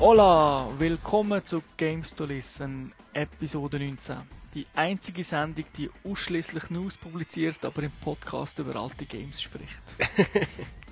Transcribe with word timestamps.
Hola, 0.00 0.68
willkommen 0.78 1.44
zu 1.44 1.62
Games 1.76 2.14
to 2.14 2.24
Listen, 2.24 2.92
Episode 3.12 3.78
19. 3.78 4.18
Die 4.54 4.66
einzige 4.74 5.24
Sendung, 5.24 5.64
die 5.76 5.90
ausschließlich 6.04 6.70
News 6.70 6.96
publiziert, 6.96 7.64
aber 7.64 7.82
im 7.82 7.92
Podcast 8.00 8.58
über 8.58 8.76
alte 8.76 9.06
Games 9.06 9.42
spricht. 9.42 9.96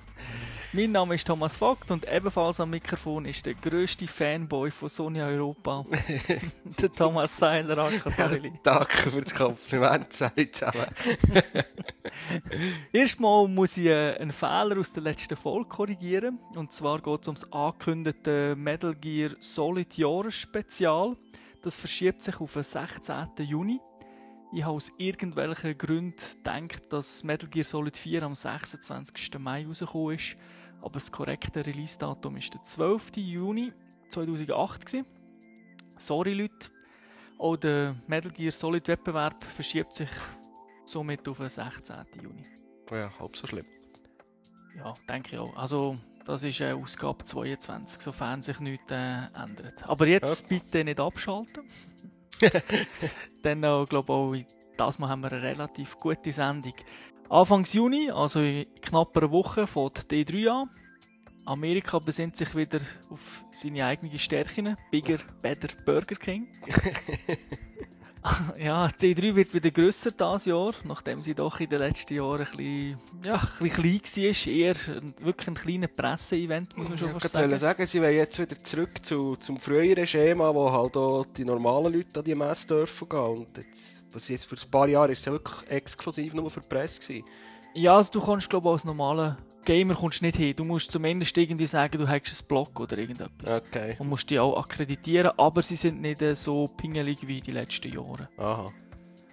mein 0.73 0.91
Name 0.91 1.15
ist 1.15 1.25
Thomas 1.25 1.55
Vogt 1.55 1.91
und 1.91 2.05
ebenfalls 2.11 2.59
am 2.59 2.69
Mikrofon 2.69 3.25
ist 3.25 3.45
der 3.45 3.53
grösste 3.53 4.07
Fanboy 4.07 4.69
von 4.69 4.89
Sony 4.89 5.21
Europa, 5.21 5.85
der 6.81 6.91
Thomas 6.91 7.37
Seiler 7.37 7.77
Akasäuli. 7.77 8.53
Danke 8.63 9.09
für 9.09 9.21
das 9.21 9.33
Kompliment, 9.33 10.11
sei 10.11 10.49
zusammen. 10.51 10.87
Erstmal 12.91 13.47
muss 13.47 13.77
ich 13.77 13.85
äh, 13.85 14.17
einen 14.17 14.31
Fehler 14.31 14.77
aus 14.79 14.93
der 14.93 15.03
letzten 15.03 15.37
Folge 15.37 15.69
korrigieren. 15.69 16.39
Und 16.55 16.71
zwar 16.73 17.01
geht 17.01 17.21
es 17.21 17.27
um 17.27 17.35
das 17.35 17.51
angekündigte 17.51 18.55
Metal 18.55 18.93
Gear 18.93 19.31
Solid 19.39 19.97
Jahresspezial. 19.97 21.15
Das 21.63 21.79
verschiebt 21.79 22.21
sich 22.21 22.39
auf 22.39 22.53
den 22.53 22.63
16. 22.63 23.27
Juni. 23.39 23.79
Ich 24.53 24.63
habe 24.63 24.75
aus 24.75 24.91
irgendwelchen 24.97 25.77
Gründen 25.77 26.15
gedacht, 26.43 26.83
dass 26.89 27.23
Metal 27.23 27.49
Gear 27.49 27.65
Solid 27.65 27.97
4 27.97 28.23
am 28.23 28.35
26. 28.35 29.39
Mai 29.39 29.65
rausgekommen 29.65 30.15
ist. 30.15 30.37
Aber 30.81 30.93
das 30.93 31.11
korrekte 31.11 31.65
Release-Datum 31.65 32.37
ist 32.37 32.53
der 32.53 32.63
12. 32.63 33.17
Juni 33.17 33.73
2008. 34.09 34.85
Gewesen. 34.85 35.05
Sorry 35.97 36.33
Leute. 36.33 36.69
Auch 37.39 37.55
der 37.55 37.95
Metal 38.07 38.31
Gear 38.31 38.51
Solid 38.51 38.87
Wettbewerb 38.87 39.43
verschiebt 39.43 39.93
sich 39.93 40.09
somit 40.85 41.27
auf 41.27 41.37
den 41.37 41.49
16. 41.49 41.95
Juni. 42.21 42.43
Ja, 42.91 43.11
halb 43.19 43.35
so 43.35 43.45
schlimm. 43.45 43.65
Ja, 44.75 44.93
denke 45.09 45.31
ich 45.33 45.37
auch. 45.37 45.55
Also, 45.55 45.97
das 46.25 46.43
ist 46.43 46.61
äh, 46.61 46.71
Ausgabe 46.71 47.23
22, 47.23 48.01
sofern 48.01 48.41
sich 48.41 48.59
nichts 48.59 48.91
äh, 48.91 49.27
ändert. 49.35 49.87
Aber 49.87 50.07
jetzt 50.07 50.49
ja. 50.49 50.57
bitte 50.57 50.83
nicht 50.83 50.99
abschalten. 50.99 51.67
Dann 53.43 53.63
äh, 53.63 53.85
glaube 53.85 54.13
auch, 54.13 54.35
das 54.77 54.99
Mal 54.99 55.09
haben 55.09 55.21
wir 55.21 55.31
eine 55.31 55.41
relativ 55.41 55.97
gute 55.97 56.31
Sendung. 56.31 56.73
Anfangs 57.29 57.73
Juni, 57.73 58.09
also 58.09 58.39
in 58.39 58.65
knapp 58.81 59.17
einer 59.17 59.31
Woche, 59.31 59.67
fängt 59.67 60.09
die 60.11 60.25
D3 60.25 60.49
an. 60.49 60.69
Amerika 61.45 61.99
besinnt 61.99 62.35
sich 62.35 62.55
wieder 62.55 62.79
auf 63.09 63.45
seine 63.51 63.85
eigenen 63.85 64.17
Stärken. 64.17 64.75
Bigger, 64.91 65.17
better 65.41 65.69
Burger 65.85 66.15
King. 66.15 66.47
ja, 68.57 68.87
die 69.01 69.15
3 69.15 69.35
wird 69.35 69.53
wieder 69.53 69.71
grösser 69.71 70.11
dieses 70.11 70.45
Jahr, 70.45 70.71
nachdem 70.83 71.21
sie 71.21 71.33
doch 71.33 71.59
in 71.59 71.69
den 71.69 71.79
letzten 71.79 72.15
Jahren 72.15 72.41
ein 72.41 72.57
bisschen, 72.57 72.97
ja, 73.23 73.35
ein 73.35 73.49
bisschen 73.59 74.01
klein 74.01 74.45
war. 74.45 74.53
Eher 74.53 74.75
wirklich 75.21 75.47
ein 75.47 75.53
kleines 75.53 75.89
Presse-Event, 75.95 76.77
muss 76.77 76.89
man 76.89 76.97
schon 76.97 77.07
ja, 77.09 77.19
fast 77.19 77.33
sagen. 77.33 77.57
sagen. 77.57 77.85
Sie 77.85 78.01
wollen 78.01 78.15
jetzt 78.15 78.39
wieder 78.39 78.63
zurück 78.63 79.05
zu, 79.05 79.35
zum 79.35 79.57
früheren 79.57 80.05
Schema, 80.07 80.53
wo 80.53 80.71
halt 80.71 80.97
auch 80.97 81.25
die 81.25 81.45
normalen 81.45 81.93
Leute 81.93 82.19
an 82.19 82.25
die 82.25 82.35
Messe 82.35 82.67
dürfen 82.67 83.09
gehen. 83.09 83.19
Und 83.19 83.57
jetzt, 83.57 84.03
was 84.11 84.27
jetzt 84.27 84.45
für 84.45 84.55
ein 84.55 84.71
paar 84.71 84.87
Jahre 84.87 85.11
ist 85.11 85.19
es 85.19 85.27
wirklich 85.27 85.69
exklusiv 85.69 86.33
nur 86.33 86.49
für 86.49 86.61
die 86.61 86.67
Presse 86.67 87.01
gewesen. 87.01 87.25
Ja, 87.73 87.95
also 87.95 88.11
du 88.13 88.21
kannst 88.25 88.49
glaube 88.49 88.69
ich 88.69 88.73
als 88.73 88.85
normaler 88.85 89.37
Gamer 89.67 89.95
kommst 89.95 90.21
nicht 90.21 90.37
hin. 90.37 90.55
Du 90.55 90.63
musst 90.63 90.91
zumindest 90.91 91.37
irgendwie 91.37 91.65
sagen, 91.65 91.99
du 91.99 92.07
hast 92.07 92.41
ein 92.41 92.47
Blog 92.47 92.79
oder 92.79 92.97
irgendetwas. 92.97 93.57
Okay. 93.57 93.97
Und 93.99 94.07
musst 94.07 94.29
die 94.29 94.39
auch 94.39 94.57
akkreditieren, 94.57 95.31
aber 95.35 95.61
sie 95.61 95.75
sind 95.75 95.99
nicht 95.99 96.23
so 96.37 96.69
pingelig 96.69 97.27
wie 97.27 97.41
die 97.41 97.51
letzten 97.51 97.91
Jahre. 97.91 98.29
Aha. 98.37 98.71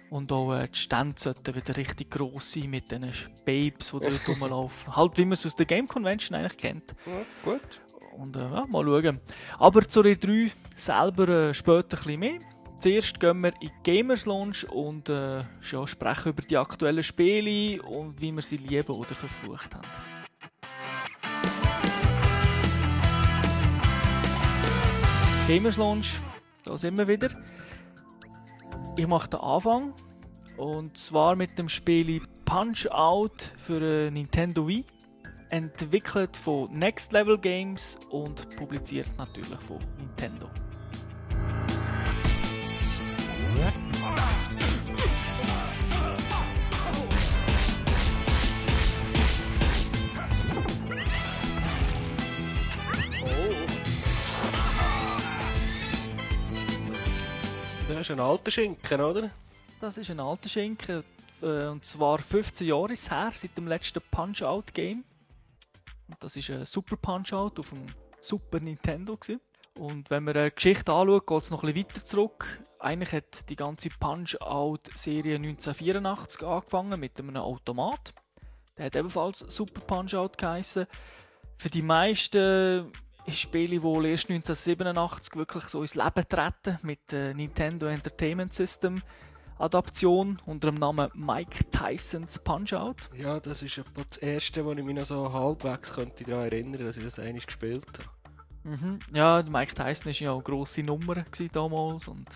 Und 0.09 0.33
auch 0.33 0.53
äh, 0.53 0.67
die 0.67 0.77
Stände 0.77 1.15
sollten 1.17 1.55
wieder 1.55 1.77
richtig 1.77 2.11
gross 2.11 2.51
sein 2.51 2.69
mit 2.69 2.91
diesen 2.91 3.13
Babes, 3.45 3.91
die 3.91 3.99
dort 3.99 4.27
rumlaufen. 4.27 4.93
halt 4.93 5.17
wie 5.17 5.23
man 5.23 5.33
es 5.33 5.45
aus 5.45 5.55
der 5.55 5.67
Game 5.67 5.87
Convention 5.87 6.37
eigentlich 6.37 6.57
kennt. 6.57 6.95
Ja, 7.05 7.51
gut. 7.51 7.79
Und 8.17 8.35
äh, 8.35 8.41
ja, 8.41 8.65
mal 8.67 8.83
schauen. 8.83 9.21
Aber 9.57 9.87
zur 9.87 10.03
E3 10.03 10.51
selber 10.75 11.29
äh, 11.29 11.53
später 11.53 11.97
ein 11.97 12.03
bisschen 12.03 12.19
mehr. 12.19 12.39
Zuerst 12.81 13.21
gehen 13.21 13.41
wir 13.41 13.53
in 13.61 13.69
die 13.69 13.71
Gamers 13.89 14.25
Lounge 14.25 14.67
und 14.69 15.07
äh, 15.07 15.43
ja, 15.71 15.87
sprechen 15.87 16.33
über 16.33 16.41
die 16.41 16.57
aktuellen 16.57 17.03
Spiele 17.03 17.81
und 17.83 18.19
wie 18.19 18.33
wir 18.33 18.41
sie 18.41 18.57
lieben 18.57 18.93
oder 18.93 19.15
verflucht 19.15 19.73
haben. 19.73 20.14
Gamers 25.47 25.77
Lounge, 25.77 26.07
da 26.63 26.75
sind 26.75 26.97
wir 26.97 27.07
wieder. 27.07 27.29
Ich 28.97 29.05
mache 29.05 29.29
den 29.29 29.41
Anfang 29.41 29.93
und 30.57 30.97
zwar 30.97 31.35
mit 31.35 31.59
dem 31.59 31.69
Spiel 31.69 32.19
Punch 32.45 32.87
Out 32.89 33.53
für 33.55 34.09
Nintendo 34.09 34.67
Wii. 34.67 34.83
Entwickelt 35.51 36.35
von 36.35 36.71
Next 36.71 37.11
Level 37.11 37.37
Games 37.37 37.99
und 38.09 38.57
publiziert 38.57 39.11
natürlich 39.19 39.59
von 39.59 39.77
Nintendo. 39.99 40.49
Das 57.95 58.09
ist 58.09 58.11
ein 58.11 58.19
alter 58.19 58.51
Schinken, 58.51 58.99
oder? 58.99 59.29
Das 59.79 59.97
ist 59.97 60.11
ein 60.11 60.19
alter 60.19 60.49
Schinken. 60.49 61.01
äh, 61.41 61.67
Und 61.67 61.85
zwar 61.85 62.19
15 62.19 62.67
Jahre 62.67 62.91
ist 62.91 63.09
her, 63.09 63.31
seit 63.33 63.57
dem 63.57 63.69
letzten 63.69 64.01
Punch-Out-Game. 64.11 65.05
Das 66.19 66.35
ist 66.35 66.49
ein 66.49 66.65
Super 66.65 66.97
Punch-Out 66.97 67.57
auf 67.57 67.69
dem 67.69 67.85
Super 68.19 68.59
Nintendo. 68.59 69.15
Gewesen. 69.15 69.39
Und 69.79 70.09
wenn 70.09 70.25
man 70.25 70.35
eine 70.35 70.51
Geschichte 70.51 70.91
anschaut, 70.91 71.25
geht 71.25 71.43
es 71.43 71.51
noch 71.51 71.63
ein 71.63 71.73
bisschen 71.73 71.89
weiter 71.89 72.03
zurück. 72.03 72.63
Eigentlich 72.79 73.13
hat 73.13 73.49
die 73.49 73.55
ganze 73.55 73.87
Punch-Out-Serie 73.87 75.37
1984 75.37 76.43
angefangen 76.43 76.99
mit 76.99 77.17
einem 77.17 77.37
Automat. 77.37 78.13
Der 78.77 78.87
hat 78.87 78.95
ebenfalls 78.97 79.39
Super 79.39 79.79
Punch-Out 79.79 80.37
geheißen. 80.37 80.85
Für 81.55 81.69
die 81.69 81.81
meisten 81.81 82.91
Spiele, 83.31 83.79
die 83.79 84.09
erst 84.09 84.29
1987 84.29 85.35
wirklich 85.35 85.63
so 85.65 85.81
ins 85.81 85.95
Leben 85.95 86.27
treten 86.27 86.79
mit 86.83 87.11
der 87.11 87.33
Nintendo 87.33 87.87
Entertainment 87.87 88.53
System 88.53 89.01
Adaption 89.57 90.41
unter 90.45 90.69
dem 90.69 90.79
Namen 90.79 91.09
Mike 91.13 91.65
Tysons 91.71 92.39
Punch-Out. 92.39 93.09
Ja, 93.15 93.39
das 93.39 93.61
ist 93.61 93.81
das 93.95 94.17
erste, 94.17 94.65
wo 94.65 94.73
ich 94.73 94.83
mich 94.83 94.95
noch 94.95 95.05
so 95.05 95.31
halbwegs 95.31 95.93
könnte 95.93 96.25
daran 96.25 96.45
erinnern 96.45 96.85
dass 96.85 96.97
ich 96.97 97.05
das 97.05 97.19
eigentlich 97.19 97.47
gespielt 97.47 97.85
habe. 97.97 98.09
Mhm. 98.65 98.99
Ja, 99.13 99.43
Mike 99.43 99.75
Tyson 99.75 100.07
war 100.07 100.13
ja 100.13 100.31
auch 100.31 100.35
eine 100.35 100.43
grosse 100.43 100.81
Nummer 100.81 101.23
damals 101.51 102.07
und 102.07 102.27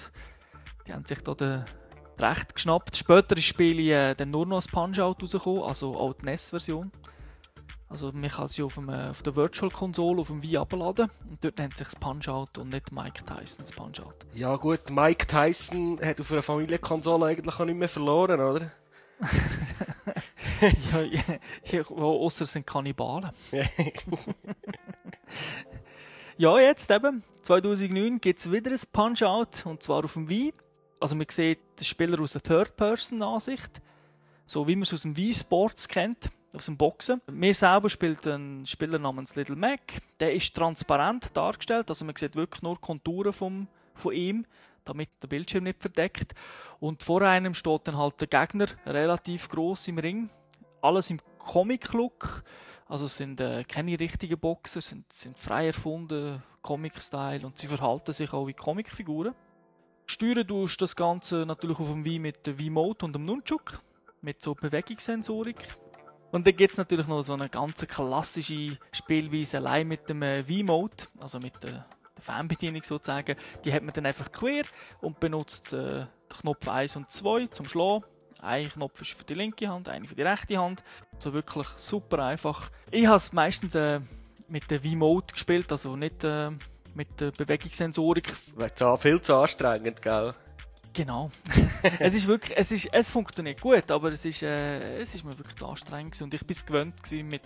die 0.88 0.94
haben 0.94 1.04
sich 1.06 1.22
da 1.22 1.34
den 1.34 1.66
Recht 2.20 2.54
geschnappt. 2.54 2.96
Später 2.96 3.36
ist 3.36 3.38
das 3.38 3.46
Spiel 3.46 3.80
äh, 3.90 4.16
dann 4.16 4.32
nur 4.32 4.46
noch 4.46 4.58
als 4.58 4.68
Punch-Out 4.68 5.22
rausgekommen, 5.22 5.64
also 5.64 5.96
auch 5.96 6.14
die 6.14 6.26
NES-Version. 6.26 6.92
Also 7.90 8.12
man 8.12 8.30
kann 8.30 8.48
sie 8.48 8.62
auf, 8.62 8.76
dem, 8.76 8.88
auf 8.88 9.24
der 9.24 9.36
Virtual-Konsole 9.36 10.22
auf 10.22 10.28
dem 10.28 10.44
Wii 10.44 10.58
abladen 10.58 11.10
und 11.28 11.44
dort 11.44 11.58
nennt 11.58 11.76
sich 11.76 11.88
das 11.88 11.96
Punch-Out 11.96 12.60
und 12.60 12.70
nicht 12.70 12.92
Mike 12.92 13.24
Tysons 13.24 13.72
Punch-Out. 13.72 14.28
Ja 14.36 14.56
gut, 14.58 14.92
Mike 14.92 15.26
Tyson 15.26 16.00
hat 16.00 16.22
auf 16.22 16.32
einer 16.32 16.44
Familienkonsole 16.44 17.26
eigentlich 17.26 17.60
auch 17.60 17.66
nicht 17.66 17.78
mehr 17.78 17.90
verloren, 17.90 18.40
oder? 18.40 18.72
ja, 20.92 21.02
ja, 21.02 21.24
ja, 21.66 21.82
außer 21.84 22.46
sind 22.46 22.68
Kannibalen. 22.68 23.32
ja, 26.38 26.60
jetzt 26.60 26.92
eben, 26.92 27.24
2009 27.42 28.22
gibt 28.22 28.40
es 28.40 28.52
wieder 28.52 28.70
ein 28.70 28.80
Punch-Out 28.94 29.66
und 29.66 29.82
zwar 29.82 30.06
auf 30.06 30.14
dem 30.14 30.30
Wii. 30.30 30.54
Also 31.00 31.16
man 31.16 31.26
sieht 31.28 31.60
den 31.80 31.86
Spieler 31.86 32.22
aus 32.22 32.34
der 32.34 32.44
Third-Person-Ansicht, 32.44 33.82
so 34.46 34.68
wie 34.68 34.76
man 34.76 34.84
es 34.84 34.94
aus 34.94 35.02
dem 35.02 35.18
Wii 35.18 35.34
Sports 35.34 35.88
kennt 35.88 36.30
aus 36.54 36.66
dem 36.66 36.78
Boxen. 36.78 37.22
Mir 37.32 37.54
selber 37.54 37.90
spielt 37.90 38.26
ein 38.28 38.66
Spieler 38.66 39.00
namens 39.00 39.36
Little 39.36 39.56
Mac. 39.56 39.82
Der 40.20 40.34
ist 40.34 40.56
transparent 40.56 41.36
dargestellt, 41.36 41.90
also 41.90 42.06
man 42.06 42.16
sieht 42.16 42.36
wirklich 42.36 42.62
nur 42.62 42.80
Konturen 42.80 43.34
vom, 43.34 43.68
von 43.96 44.14
ihm, 44.14 44.46
damit 44.86 45.10
der 45.22 45.28
Bildschirm 45.28 45.66
nicht 45.66 45.82
verdeckt. 45.82 46.34
Und 46.80 47.04
vor 47.04 47.22
einem 47.22 47.54
steht 47.54 47.88
dann 47.88 47.98
halt 47.98 48.20
der 48.22 48.28
Gegner, 48.28 48.68
relativ 48.86 49.50
groß 49.50 49.88
im 49.90 50.00
Ring. 50.00 50.30
Alles 50.82 51.10
im 51.10 51.20
Comic-Look. 51.38 52.44
Also 52.88 53.06
sind 53.06 53.40
äh, 53.40 53.64
keine 53.66 54.00
richtigen 54.00 54.40
Boxer, 54.40 54.82
sind, 54.82 55.14
sind 55.14 55.38
frei 55.38 55.68
erfunden, 55.68 56.42
Comic-Style 56.64 57.46
und 57.46 57.56
sie 57.58 57.68
verhalten 57.68 58.14
sich 58.14 58.34
auch 58.34 58.48
wie 58.48 58.54
Comicfiguren. 58.54 59.36
Steuern 60.08 60.48
tust 60.48 60.82
das 60.82 60.96
Ganze 60.96 61.46
natürlich 61.46 61.78
auf 61.80 61.92
dem 61.92 62.04
Wii 62.04 62.18
mit 62.18 62.48
der 62.48 62.58
Wii-Mode 62.58 63.06
und 63.06 63.14
dem 63.14 63.26
Nunchuk, 63.26 63.80
mit 64.22 64.42
so 64.42 64.56
Bewegungssensorik. 64.56 65.68
Und 66.32 66.46
dann 66.46 66.56
gibt 66.56 66.72
es 66.72 66.78
natürlich 66.78 67.08
noch 67.08 67.22
so 67.22 67.34
eine 67.34 67.50
ganz 67.50 67.86
klassische 67.88 68.78
Spielweise 68.92 69.58
allein 69.58 69.88
mit 69.88 70.08
dem 70.10 70.22
äh, 70.22 70.44
V-Mode, 70.44 70.96
also 71.20 71.40
mit 71.40 71.62
der, 71.64 71.72
der 72.16 72.24
Fernbedienung 72.24 72.84
sozusagen. 72.84 73.36
Die 73.64 73.74
hat 73.74 73.84
man 73.84 73.94
dann 73.94 74.06
einfach 74.06 74.32
quer 74.32 74.64
und 75.02 75.20
benutzt 75.20 75.74
äh, 75.74 76.06
den 76.06 76.08
Knopf 76.42 76.68
1 76.68 76.96
und 76.98 77.10
2 77.10 77.48
zum 77.48 77.68
Schlagen 77.68 78.04
Ein 78.42 78.70
Knopf 78.70 79.02
ist 79.02 79.14
für 79.14 79.24
die 79.24 79.34
linke 79.34 79.68
Hand, 79.68 79.90
einer 79.90 80.08
für 80.08 80.16
die 80.16 80.22
rechte 80.22 80.58
Hand. 80.58 80.84
Also 81.14 81.34
wirklich 81.34 81.68
super 81.76 82.24
einfach. 82.24 82.70
Ich 82.92 83.08
habe 83.08 83.18
es 83.18 83.34
meistens 83.34 83.74
äh, 83.76 84.00
mit 84.50 84.70
der 84.70 84.82
V-Mode 84.82 85.34
gespielt, 85.34 85.72
also 85.72 85.96
nicht 85.96 86.24
äh, 86.24 86.50
mit 86.94 87.20
der 87.20 87.32
Bewegungssensorik. 87.32 88.32
Viel 89.00 89.22
zu 89.22 89.36
anstrengend, 89.36 90.02
gell? 90.02 90.34
Genau. 90.94 91.32
es 92.00 92.16
ist 92.16 92.28
wirklich, 92.28 92.58
es, 92.58 92.72
ist, 92.72 92.90
es 92.92 93.10
funktioniert 93.10 93.62
gut, 93.62 93.90
aber 93.92 94.12
es 94.12 94.26
ist, 94.26 94.44
äh, 94.44 95.00
es 95.00 95.16
ist 95.16 95.24
mir 95.24 95.38
wirklich 95.38 95.56
zu 95.56 95.66
anstrengend 95.68 96.12
gewesen. 96.12 96.26
und 96.26 96.34
ich 96.34 96.42
bin 96.42 96.52
es 96.52 96.66
gewöhnt 96.66 97.02
gewesen, 97.04 97.28
mit 97.28 97.44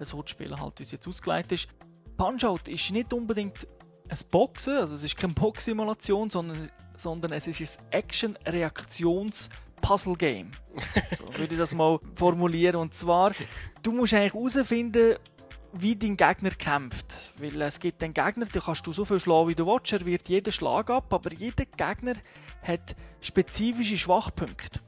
so 0.00 0.20
zu 0.22 0.34
spielen, 0.34 0.60
halt, 0.60 0.78
wie 0.78 0.82
es 0.82 0.90
jetzt 0.90 1.06
ausgelegt 1.06 1.52
ist. 1.52 1.68
Punch-Out 2.16 2.66
ist 2.68 2.90
nicht 2.90 3.12
unbedingt 3.12 3.66
ein 4.08 4.18
Boxen, 4.30 4.76
also 4.76 4.94
es 4.94 5.04
ist 5.04 5.14
keine 5.16 5.34
Box-Simulation, 5.34 6.30
sondern, 6.30 6.70
sondern 6.96 7.32
es 7.32 7.46
ist 7.46 7.60
ein 7.60 7.68
Action-Reaktions-Puzzle-Game. 7.92 10.50
so 11.16 11.28
würde 11.38 11.54
ich 11.54 11.60
das 11.60 11.72
mal 11.74 12.00
formulieren. 12.14 12.76
Und 12.76 12.94
zwar, 12.94 13.32
du 13.82 13.92
musst 13.92 14.14
eigentlich 14.14 14.32
herausfinden, 14.34 15.16
wie 15.72 15.96
dein 15.96 16.16
Gegner 16.16 16.50
kämpft. 16.50 17.32
Weil 17.38 17.60
es 17.62 17.80
gibt 17.80 18.02
einen 18.02 18.14
Gegner, 18.14 18.46
den 18.46 18.62
kannst 18.62 18.86
du 18.86 18.92
so 18.92 19.04
viel 19.04 19.20
schlagen, 19.20 19.48
wie 19.48 19.54
du 19.54 19.66
willst. 19.66 19.92
Er 19.92 20.04
wird 20.04 20.28
jeden 20.28 20.52
Schlag 20.52 20.90
ab, 20.90 21.12
aber 21.12 21.32
jeder 21.32 21.64
Gegner 21.64 22.14
hat 22.62 22.96
spezifische 23.20 23.98
Schwachpunkte. 23.98 24.80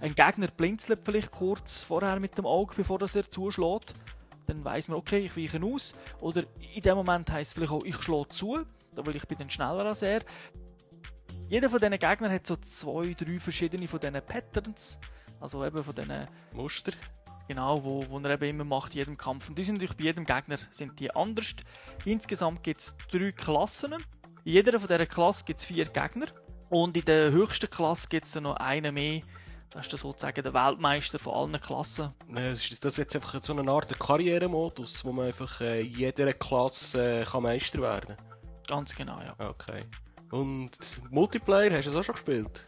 Ein 0.00 0.14
Gegner 0.14 0.48
blinzelt 0.48 1.00
vielleicht 1.04 1.30
kurz 1.30 1.80
vorher 1.80 2.18
mit 2.18 2.36
dem 2.36 2.46
Auge, 2.46 2.74
bevor 2.76 3.00
er 3.00 3.30
zuschlägt. 3.30 3.94
Dann 4.46 4.64
weiß 4.64 4.88
man, 4.88 4.98
okay, 4.98 5.18
ich 5.18 5.36
weiche 5.36 5.62
aus. 5.64 5.94
Oder 6.20 6.44
in 6.74 6.82
dem 6.82 6.96
Moment 6.96 7.30
heisst 7.30 7.50
es 7.50 7.54
vielleicht 7.54 7.72
auch, 7.72 7.84
ich 7.84 8.02
schlage 8.02 8.28
zu, 8.28 8.60
weil 8.96 9.16
ich 9.16 9.26
bin 9.28 9.38
dann 9.38 9.50
schneller 9.50 9.86
als 9.86 10.02
er. 10.02 10.22
Jeder 11.48 11.70
von 11.70 11.78
diesen 11.78 11.98
Gegnern 11.98 12.32
hat 12.32 12.46
so 12.46 12.56
zwei, 12.56 13.14
drei 13.14 13.38
verschiedene 13.38 13.86
von 13.86 14.00
diesen 14.00 14.20
Patterns. 14.22 14.98
Also 15.40 15.64
eben 15.64 15.84
von 15.84 15.94
diesen 15.94 16.26
Muster. 16.52 16.92
Genau, 17.52 17.84
wo, 17.84 18.02
wo 18.08 18.18
er 18.20 18.30
eben 18.30 18.48
immer 18.48 18.64
macht, 18.64 18.94
in 18.94 19.00
jedem 19.00 19.18
Kampf. 19.18 19.50
Und 19.50 19.58
die 19.58 19.62
sind 19.62 19.74
natürlich 19.74 19.98
bei 19.98 20.04
jedem 20.04 20.24
Gegner 20.24 20.56
sind 20.70 20.98
die 20.98 21.14
anders. 21.14 21.54
Insgesamt 22.06 22.62
gibt 22.62 22.80
es 22.80 22.96
drei 23.10 23.30
Klassen. 23.30 23.92
In 23.92 24.52
jeder 24.54 24.80
von 24.80 24.88
dieser 24.88 25.04
Klasse 25.04 25.44
gibt 25.44 25.58
es 25.58 25.66
vier 25.66 25.84
Gegner. 25.84 26.28
Und 26.70 26.96
in 26.96 27.04
der 27.04 27.30
höchsten 27.30 27.68
Klasse 27.68 28.08
gibt 28.08 28.24
es 28.24 28.34
noch 28.36 28.56
einen 28.56 28.94
mehr. 28.94 29.20
Das 29.68 29.86
ist 29.86 29.98
sozusagen 29.98 30.42
der 30.42 30.54
Weltmeister 30.54 31.18
von 31.18 31.34
allen 31.34 31.60
Klassen. 31.60 32.14
Ist 32.34 32.82
das 32.82 32.96
jetzt 32.96 33.14
einfach 33.16 33.42
so 33.42 33.54
eine 33.54 33.70
Art 33.70 33.98
Karrieremodus, 34.00 35.04
wo 35.04 35.12
man 35.12 35.26
einfach 35.26 35.60
äh, 35.60 35.82
in 35.82 35.92
jeder 35.92 36.32
Klasse 36.32 37.20
äh, 37.20 37.24
kann 37.24 37.42
Meister 37.42 37.82
werden 37.82 38.16
Ganz 38.66 38.94
genau, 38.94 39.18
ja. 39.20 39.34
Okay. 39.46 39.84
Und 40.30 40.70
Multiplayer, 41.10 41.76
hast 41.76 41.84
du 41.84 41.90
das 41.90 42.00
auch 42.00 42.04
schon 42.04 42.14
gespielt? 42.14 42.64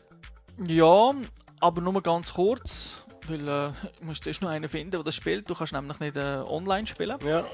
Ja, 0.67 1.15
aber 1.61 1.81
nur 1.81 2.03
ganz 2.03 2.35
kurz. 2.35 3.04
Weil 3.29 3.49
äh, 3.49 3.73
du 4.01 4.05
musst 4.05 4.27
erst 4.27 4.43
noch 4.43 4.51
einen 4.51 4.69
finden, 4.69 4.93
der 4.93 5.03
das 5.03 5.15
spielt. 5.15 5.49
Du 5.49 5.55
kannst 5.55 5.73
nämlich 5.73 6.01
nicht 6.01 6.17
äh, 6.17 6.43
online 6.47 6.87
spielen. 6.87 7.19
Ja. 7.25 7.45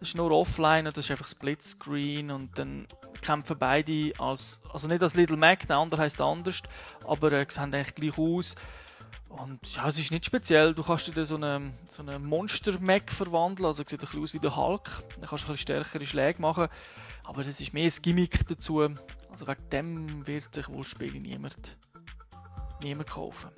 Das 0.00 0.08
ist 0.08 0.16
nur 0.16 0.30
offline 0.30 0.86
und 0.86 0.96
das 0.96 1.04
ist 1.04 1.10
einfach 1.10 1.26
Splitscreen 1.26 2.30
und 2.30 2.58
dann 2.58 2.86
kämpfen 3.20 3.58
beide 3.58 4.12
als, 4.18 4.62
also 4.72 4.88
nicht 4.88 5.02
als 5.02 5.14
Little 5.14 5.36
Mac, 5.36 5.66
der 5.66 5.76
andere 5.76 6.00
heißt 6.00 6.22
anders, 6.22 6.62
aber 7.06 7.32
äh, 7.32 7.44
sehen 7.46 7.74
eigentlich 7.74 7.94
gleich 7.94 8.18
aus. 8.18 8.54
Und 9.28 9.60
ja, 9.74 9.86
es 9.86 9.98
ist 9.98 10.10
nicht 10.10 10.24
speziell. 10.24 10.74
Du 10.74 10.82
kannst 10.82 11.14
dir 11.14 11.24
so 11.24 11.36
einen 11.36 11.72
so 11.84 12.02
eine 12.02 12.18
Monster-Mac 12.18 13.12
verwandeln, 13.12 13.66
also 13.66 13.84
sieht 13.84 13.92
ein 13.92 13.98
bisschen 14.00 14.22
aus 14.22 14.34
wie 14.34 14.40
der 14.40 14.56
Hulk. 14.56 14.84
Dann 15.20 15.28
kannst 15.28 15.44
du 15.44 15.48
ein 15.48 15.52
bisschen 15.52 15.56
stärkere 15.58 16.06
Schläge 16.06 16.40
machen, 16.40 16.68
aber 17.24 17.44
das 17.44 17.60
ist 17.60 17.74
mehr 17.74 17.84
ein 17.84 18.02
Gimmick 18.02 18.48
dazu. 18.48 18.80
Also 18.80 19.46
wegen 19.46 19.68
dem 19.70 20.26
wird 20.26 20.54
sich 20.54 20.68
wohl 20.68 20.78
das 20.78 20.88
Spiel 20.88 21.12
niemand, 21.12 21.76
niemand 22.82 23.08
kaufen. 23.10 23.50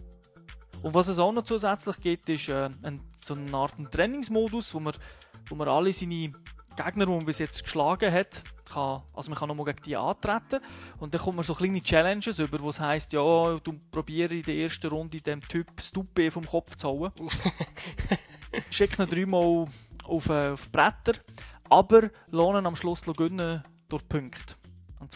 Und 0.83 0.95
was 0.95 1.09
es 1.09 1.19
auch 1.19 1.33
noch 1.33 1.45
zusätzlich 1.45 2.01
gibt, 2.01 2.29
ist 2.29 2.49
äh, 2.49 2.69
ein, 2.83 3.01
so 3.17 3.35
eine 3.35 3.57
Art 3.57 3.73
Trainingsmodus, 3.91 4.75
wo 4.75 4.81
man, 4.81 4.95
wo 5.47 5.55
man 5.55 5.69
alle 5.69 5.93
seine 5.93 6.33
Gegner, 6.77 7.07
die 7.07 7.13
man 7.13 7.25
bis 7.25 7.39
jetzt 7.39 7.63
geschlagen 7.63 8.13
hat, 8.13 8.43
kann, 8.73 9.03
also 9.15 9.31
man 9.31 9.39
kann 9.39 9.49
nochmal 9.49 9.67
gegen 9.67 9.83
die 9.83 9.97
antreten. 9.97 10.61
Und 10.99 11.15
dann 11.15 11.21
kommt 11.21 11.37
man 11.37 11.45
so 11.45 11.55
kleine 11.55 11.83
Challenges 11.83 12.39
über, 12.39 12.59
wo 12.61 12.71
es 12.71 12.81
heisst, 12.81 13.13
ja, 13.13 13.21
du 13.21 13.79
probierst 13.91 14.33
in 14.33 14.43
der 14.43 14.55
ersten 14.57 14.89
Runde 14.89 15.21
dem 15.21 15.41
Typ 15.43 15.67
das 15.77 15.93
vom 16.33 16.47
Kopf 16.47 16.77
zu 16.77 16.89
hauen. 16.89 17.13
Schick 18.71 18.99
ihn 18.99 19.09
dreimal 19.09 19.67
auf, 20.05 20.29
äh, 20.29 20.51
auf 20.51 20.73
Bretter, 20.73 21.15
aber 21.69 22.11
lohnen 22.31 22.67
am 22.67 22.77
Schluss 22.77 23.03
gewinnen 23.03 23.63
durch 23.89 24.09
Punkte 24.09 24.55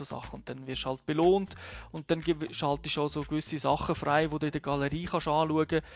und 0.01 0.07
so 0.07 0.17
Sachen. 0.17 0.37
Und 0.37 0.49
dann 0.49 0.67
wirst 0.67 0.85
du 0.85 0.89
halt 0.89 1.07
belohnt 1.07 1.55
und 1.93 2.11
dann 2.11 2.23
schaltest 2.51 2.97
du 2.97 3.03
auch 3.03 3.09
so 3.09 3.23
gewisse 3.23 3.59
Sachen 3.59 3.95
frei, 3.95 4.27
die 4.27 4.39
du 4.39 4.47
in 4.47 4.53
der 4.53 4.61
Galerie 4.61 5.05
kannst 5.05 5.29
anschauen 5.29 5.67
kannst. 5.67 5.87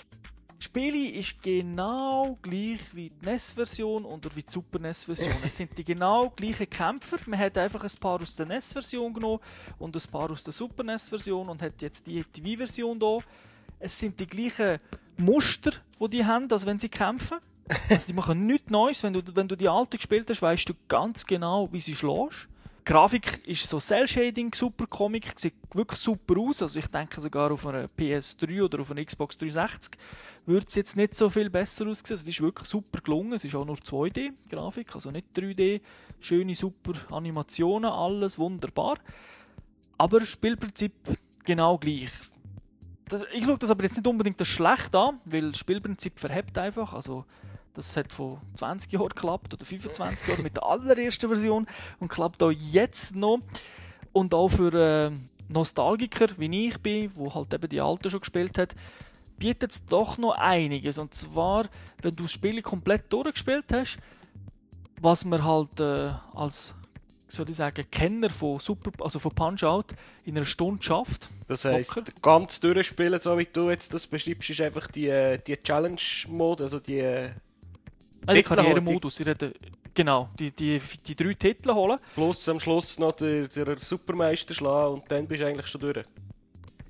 Das 0.57 0.67
Spiel 0.67 1.17
ist 1.17 1.43
genau 1.43 2.39
gleich 2.43 2.81
wie 2.93 3.09
die 3.09 3.25
NES-Version 3.25 4.05
oder 4.05 4.29
wie 4.37 4.43
die 4.43 4.53
Super 4.53 4.79
NES-Version. 4.79 5.33
es 5.45 5.57
sind 5.57 5.77
die 5.79 5.85
genau 5.85 6.31
gleichen 6.31 6.69
Kämpfer. 6.69 7.17
Man 7.27 7.39
hat 7.39 7.57
einfach 7.57 7.83
ein 7.83 8.01
paar 8.01 8.21
aus 8.21 8.37
der 8.37 8.47
NES-Version 8.47 9.15
genommen 9.15 9.41
und 9.79 9.97
ein 9.97 10.11
paar 10.11 10.31
aus 10.31 10.45
der 10.45 10.53
Super 10.53 10.83
NES-Version 10.83 11.49
und 11.49 11.63
hat 11.63 11.81
jetzt 11.81 12.07
die, 12.07 12.25
Wii-Version 12.43 12.99
hier. 12.99 13.21
Es 13.79 13.99
sind 13.99 14.21
die 14.21 14.27
gleichen 14.27 14.81
Muster, 15.17 15.73
die 15.99 16.09
die 16.11 16.25
haben, 16.27 16.51
als 16.53 16.67
wenn 16.67 16.79
sie 16.79 16.89
kämpfen. 16.89 17.39
Also 17.89 18.09
die 18.09 18.15
machen 18.15 18.41
nichts 18.41 18.69
Neues. 18.69 19.03
Wenn 19.03 19.13
du, 19.13 19.23
wenn 19.35 19.47
du 19.47 19.57
die 19.57 19.69
alte 19.69 19.97
gespielt 19.97 20.29
hast, 20.29 20.43
weißt 20.43 20.69
du 20.69 20.75
ganz 20.89 21.25
genau, 21.25 21.73
wie 21.73 21.81
sie 21.81 21.95
schlägst. 21.95 22.49
Die 22.81 22.85
Grafik 22.85 23.47
ist 23.47 23.69
so 23.69 23.79
Cell-Shading, 23.79 24.55
super 24.55 24.87
Comic, 24.87 25.39
sieht 25.39 25.53
wirklich 25.75 26.01
super 26.01 26.41
aus. 26.41 26.63
Also 26.63 26.79
ich 26.79 26.87
denke 26.87 27.21
sogar 27.21 27.53
auf 27.53 27.67
einer 27.67 27.85
PS3 27.85 28.65
oder 28.65 28.81
auf 28.81 28.91
einer 28.91 29.05
Xbox 29.05 29.37
360 29.37 30.01
würde 30.47 30.65
es 30.67 30.75
jetzt 30.77 30.97
nicht 30.97 31.15
so 31.15 31.29
viel 31.29 31.51
besser 31.51 31.87
aussehen. 31.87 32.15
Es 32.15 32.23
ist 32.23 32.41
wirklich 32.41 32.67
super 32.67 33.01
gelungen. 33.03 33.35
Es 33.35 33.45
ist 33.45 33.55
auch 33.55 33.67
nur 33.67 33.77
2D-Grafik, 33.77 34.95
also 34.95 35.11
nicht 35.11 35.27
3D. 35.37 35.83
Schöne, 36.21 36.55
super 36.55 36.93
Animationen, 37.11 37.91
alles 37.91 38.39
wunderbar. 38.39 38.97
Aber 39.99 40.25
Spielprinzip 40.25 40.95
genau 41.45 41.77
gleich. 41.77 42.09
Das, 43.09 43.25
ich 43.35 43.45
schaue 43.45 43.59
das 43.59 43.71
aber 43.71 43.85
jetzt 43.85 43.97
nicht 43.97 44.07
unbedingt 44.07 44.41
das 44.41 44.49
schlecht 44.49 44.95
an, 44.95 45.21
weil 45.27 45.51
das 45.51 45.59
Spielprinzip 45.59 46.19
verhebt 46.19 46.57
einfach. 46.57 46.95
Also 46.95 47.27
das 47.75 47.97
hat 47.97 48.13
vor 48.13 48.41
20 48.55 48.93
Jahren 48.93 49.09
geklappt 49.09 49.55
oder 49.55 49.65
25 49.65 50.29
Jahren 50.29 50.43
mit 50.43 50.57
der 50.57 50.65
allerersten 50.65 51.29
Version 51.29 51.67
und 51.99 52.09
klappt 52.09 52.43
auch 52.43 52.51
jetzt 52.51 53.15
noch. 53.15 53.41
Und 54.13 54.35
auch 54.35 54.49
für 54.49 54.75
äh, 54.75 55.13
Nostalgiker, 55.49 56.27
wie 56.37 56.69
ich 56.69 56.79
bin, 56.79 57.11
wo 57.15 57.33
halt 57.35 57.55
eben 57.55 57.69
die 57.69 57.81
Alte 57.81 58.11
schon 58.11 58.21
gespielt 58.21 58.59
hat, 58.59 58.75
bietet 59.39 59.71
es 59.71 59.87
doch 59.87 60.19
noch 60.19 60.37
einiges. 60.37 60.99
Und 60.99 61.15
zwar, 61.15 61.67
wenn 62.03 62.17
du 62.17 62.25
das 62.25 62.33
Spiel 62.33 62.61
komplett 62.63 63.13
durchgespielt 63.13 63.67
hast, 63.73 63.99
was 65.01 65.25
man 65.25 65.45
halt 65.45 65.81
äh, 65.81 66.13
als 66.35 66.75
soll 67.33 67.49
ich 67.49 67.57
sagen, 67.57 67.87
Kenner 67.91 68.31
von 68.31 68.59
Super, 68.59 68.91
also 69.01 69.19
von 69.19 69.33
Punch-Out 69.33 69.95
in 70.25 70.37
einer 70.37 70.45
Stunde 70.45 70.83
schafft. 70.83 71.31
Das 71.49 71.65
heisst, 71.65 72.01
ganz 72.23 72.61
durchspielen, 72.61 73.19
so 73.19 73.37
wie 73.39 73.47
du 73.47 73.71
jetzt 73.71 73.95
das 73.95 74.07
beschreibst, 74.07 74.51
ist 74.51 74.61
einfach 74.61 74.89
die, 74.89 75.09
äh, 75.09 75.39
die 75.39 75.57
Challenge-Mode, 75.57 76.65
also 76.65 76.81
die 76.81 76.99
äh, 76.99 77.31
also 78.27 78.43
Karrieremodus. 78.43 79.23
Genau, 79.95 80.29
die, 80.39 80.51
die, 80.53 80.81
die 81.07 81.15
drei 81.15 81.35
Titel 81.35 81.73
holen. 81.73 81.99
Plus 82.15 82.49
am 82.49 82.61
Schluss 82.61 82.99
noch 82.99 83.13
der, 83.13 83.49
der 83.49 83.79
Supermeister 83.79 84.55
schlagen 84.55 84.95
und 84.95 85.11
dann 85.11 85.27
bist 85.27 85.43
du 85.43 85.47
eigentlich 85.47 85.67
schon 85.67 85.81
durch. 85.81 86.05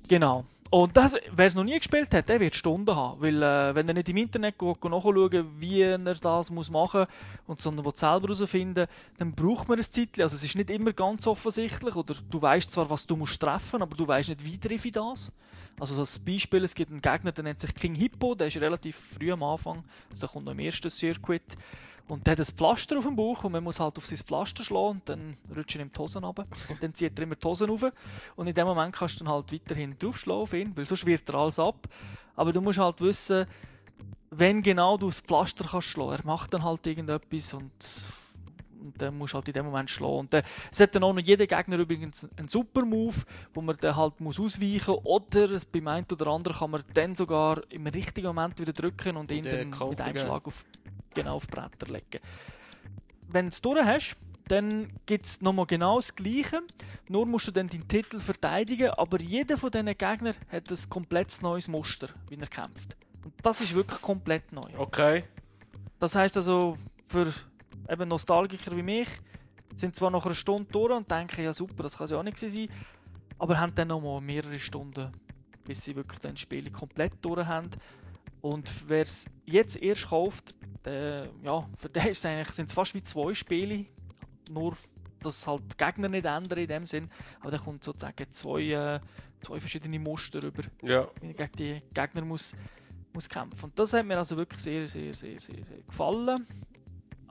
Genau. 0.07 0.45
Und 0.69 0.95
wer 0.95 1.45
es 1.45 1.55
noch 1.55 1.65
nie 1.65 1.77
gespielt 1.77 2.13
hat, 2.13 2.29
der 2.29 2.39
wird 2.39 2.55
Stunden 2.55 2.95
haben. 2.95 3.21
Weil, 3.21 3.43
äh, 3.43 3.75
wenn 3.75 3.89
er 3.89 3.93
nicht 3.93 4.07
im 4.07 4.15
Internet 4.15 4.57
geht, 4.57 4.83
nachschauen 4.85 5.45
wie 5.57 5.81
er 5.81 5.97
das 5.97 6.49
muss 6.49 6.71
machen 6.71 7.07
muss, 7.45 7.61
sondern 7.61 7.85
will 7.85 7.91
selber 7.93 8.29
herausfinden, 8.29 8.87
dann 9.17 9.33
braucht 9.33 9.67
man 9.67 9.79
ein 9.79 9.83
Zeitchen. 9.83 10.21
Also, 10.21 10.37
es 10.37 10.43
ist 10.43 10.55
nicht 10.55 10.69
immer 10.69 10.93
ganz 10.93 11.27
offensichtlich. 11.27 11.93
Oder 11.93 12.15
du 12.29 12.41
weißt 12.41 12.71
zwar, 12.71 12.89
was 12.89 13.05
du 13.05 13.17
musst 13.17 13.41
treffen, 13.41 13.81
aber 13.81 13.97
du 13.97 14.07
weißt 14.07 14.29
nicht, 14.29 14.45
wie 14.45 14.57
treffe 14.57 14.87
ich 14.87 14.93
das. 14.93 15.33
Also, 15.79 15.99
als 15.99 16.19
Beispiel: 16.19 16.63
Es 16.63 16.75
gibt 16.75 16.91
einen 16.91 17.01
Gegner, 17.01 17.31
der 17.31 17.43
nennt 17.43 17.59
sich 17.59 17.73
King 17.73 17.95
Hippo, 17.95 18.35
der 18.35 18.47
ist 18.47 18.57
relativ 18.57 18.95
früh 18.95 19.31
am 19.31 19.43
Anfang. 19.43 19.83
Also, 20.09 20.21
der 20.21 20.29
kommt 20.29 20.45
noch 20.45 20.53
im 20.53 20.59
ersten 20.59 20.89
Circuit. 20.89 21.57
Und 22.07 22.27
der 22.27 22.33
hat 22.33 22.39
ein 22.39 22.45
Pflaster 22.45 22.97
auf 22.97 23.05
dem 23.05 23.15
Bauch 23.15 23.43
und 23.45 23.53
man 23.53 23.63
muss 23.63 23.79
halt 23.79 23.97
auf 23.97 24.05
sein 24.05 24.17
Pflaster 24.17 24.65
schlagen 24.65 24.97
und 24.97 25.07
dann 25.07 25.35
rutscht 25.55 25.75
er 25.75 25.81
ihm 25.81 25.91
die 25.93 25.97
Hosen 25.97 26.23
runter. 26.23 26.43
Und 26.67 26.83
dann 26.83 26.93
zieht 26.93 27.17
er 27.17 27.23
immer 27.23 27.35
die 27.35 27.47
Hosen 27.47 27.69
rauf. 27.69 27.85
Und 28.35 28.47
in 28.47 28.53
dem 28.53 28.67
Moment 28.67 28.93
kannst 28.93 29.19
du 29.19 29.23
dann 29.23 29.33
halt 29.33 29.53
weiterhin 29.53 29.97
draufschlagen 29.97 30.43
auf 30.43 30.53
ihn, 30.53 30.75
weil 30.75 30.85
sonst 30.85 31.05
wird 31.05 31.29
er 31.29 31.35
alles 31.35 31.57
ab. 31.57 31.87
Aber 32.35 32.51
du 32.51 32.59
musst 32.59 32.79
halt 32.79 32.99
wissen, 32.99 33.45
wenn 34.29 34.61
genau 34.61 34.97
du 34.97 35.07
das 35.07 35.21
Pflaster 35.21 35.63
kannst 35.63 35.87
schlagen. 35.87 36.21
Er 36.21 36.25
macht 36.25 36.53
dann 36.53 36.63
halt 36.63 36.85
irgendetwas 36.85 37.53
und, 37.53 37.71
und 38.81 39.01
dann 39.01 39.17
musst 39.17 39.33
du 39.33 39.37
halt 39.37 39.47
in 39.47 39.53
dem 39.53 39.65
Moment 39.65 39.89
schlagen. 39.89 40.19
Und 40.19 40.33
dann, 40.33 40.43
es 40.71 40.79
hat 40.79 40.95
dann 40.95 41.03
auch 41.03 41.13
noch 41.13 41.21
jeder 41.21 41.47
Gegner 41.47 41.77
übrigens 41.77 42.27
einen 42.37 42.47
super 42.47 42.85
Move, 42.85 43.17
wo 43.53 43.61
man 43.61 43.77
dann 43.77 43.95
halt 43.95 44.19
muss 44.19 44.39
ausweichen 44.39 44.93
muss. 44.93 45.05
Oder 45.05 45.59
beim 45.71 45.87
einen 45.87 46.05
oder 46.11 46.27
anderen 46.27 46.57
kann 46.57 46.71
man 46.71 46.83
dann 46.93 47.15
sogar 47.15 47.61
im 47.69 47.87
richtigen 47.87 48.27
Moment 48.27 48.59
wieder 48.59 48.73
drücken 48.73 49.15
und, 49.15 49.29
und 49.29 49.31
ihn 49.31 49.43
dann 49.43 49.69
mit 49.89 50.01
einem 50.01 50.17
Schlag 50.17 50.45
auf 50.47 50.65
genau 51.13 51.35
auf 51.35 51.47
Bretter 51.47 51.87
legen. 51.87 52.19
Wenn 53.29 53.45
du 53.45 53.49
es 53.49 53.61
durch 53.61 53.83
hast, 53.83 54.15
dann 54.47 54.91
gibt 55.05 55.25
es 55.25 55.41
nochmal 55.41 55.65
genau 55.65 55.97
das 55.97 56.15
Gleiche. 56.15 56.61
Nur 57.09 57.25
musst 57.25 57.47
du 57.47 57.51
dann 57.51 57.67
deinen 57.67 57.87
Titel 57.87 58.19
verteidigen, 58.19 58.89
aber 58.89 59.19
jeder 59.21 59.57
von 59.57 59.71
diesen 59.71 59.85
Gegnern 59.85 60.35
hat 60.49 60.69
ein 60.69 60.89
komplett 60.89 61.41
neues 61.41 61.67
Muster, 61.67 62.09
wie 62.29 62.35
er 62.35 62.47
kämpft. 62.47 62.97
Und 63.23 63.33
das 63.43 63.61
ist 63.61 63.73
wirklich 63.73 64.01
komplett 64.01 64.51
neu. 64.51 64.69
Okay. 64.77 65.23
Das 65.99 66.15
heißt 66.15 66.35
also, 66.37 66.77
für 67.07 67.31
eben 67.89 68.07
Nostalgiker 68.09 68.75
wie 68.75 68.83
mich, 68.83 69.07
sind 69.75 69.95
zwar 69.95 70.11
nach 70.11 70.25
einer 70.25 70.35
Stunde 70.35 70.65
durch 70.71 70.95
und 70.95 71.09
denken, 71.09 71.43
ja 71.43 71.53
super, 71.53 71.83
das 71.83 71.97
kann 71.97 72.05
es 72.05 72.11
ja 72.11 72.17
auch 72.17 72.23
nicht 72.23 72.37
sein, 72.37 72.67
aber 73.37 73.59
haben 73.59 73.73
dann 73.73 73.87
nochmal 73.87 74.21
mehrere 74.21 74.59
Stunden, 74.59 75.09
bis 75.63 75.83
sie 75.83 75.95
wirklich 75.95 76.19
dann 76.19 76.37
Spiele 76.37 76.69
komplett 76.71 77.13
durch 77.21 77.45
haben. 77.45 77.69
Und 78.41 78.69
wer 78.87 79.03
es 79.03 79.25
jetzt 79.45 79.81
erst 79.81 80.09
kauft, 80.09 80.53
der, 80.83 81.29
ja, 81.43 81.67
für 81.75 81.89
den 81.89 82.07
ist 82.07 82.25
eigentlich, 82.25 82.49
sind 82.49 82.67
es 82.69 82.73
fast 82.73 82.95
wie 82.95 83.03
zwei 83.03 83.33
Spiele, 83.33 83.85
nur 84.49 84.75
dass 85.21 85.45
halt 85.45 85.61
die 85.71 85.77
Gegner 85.77 86.09
nicht 86.09 86.25
ändern 86.25 86.57
in 86.57 86.67
dem 86.67 86.85
Sinn, 86.85 87.09
aber 87.41 87.51
da 87.51 87.57
kommt 87.59 87.83
sozusagen 87.83 88.29
zwei, 88.31 88.61
äh, 88.61 88.99
zwei 89.39 89.59
verschiedene 89.59 89.99
Muster 89.99 90.41
über, 90.41 90.63
Ja. 90.81 91.07
gegen 91.19 91.49
die 91.57 91.81
Gegner 91.93 92.25
muss, 92.25 92.55
muss 93.13 93.29
kämpfen. 93.29 93.65
Und 93.65 93.77
das 93.77 93.93
hat 93.93 94.05
mir 94.05 94.17
also 94.17 94.35
wirklich 94.37 94.61
sehr, 94.61 94.87
sehr, 94.87 95.13
sehr, 95.13 95.39
sehr, 95.39 95.63
sehr 95.63 95.81
gefallen. 95.85 96.47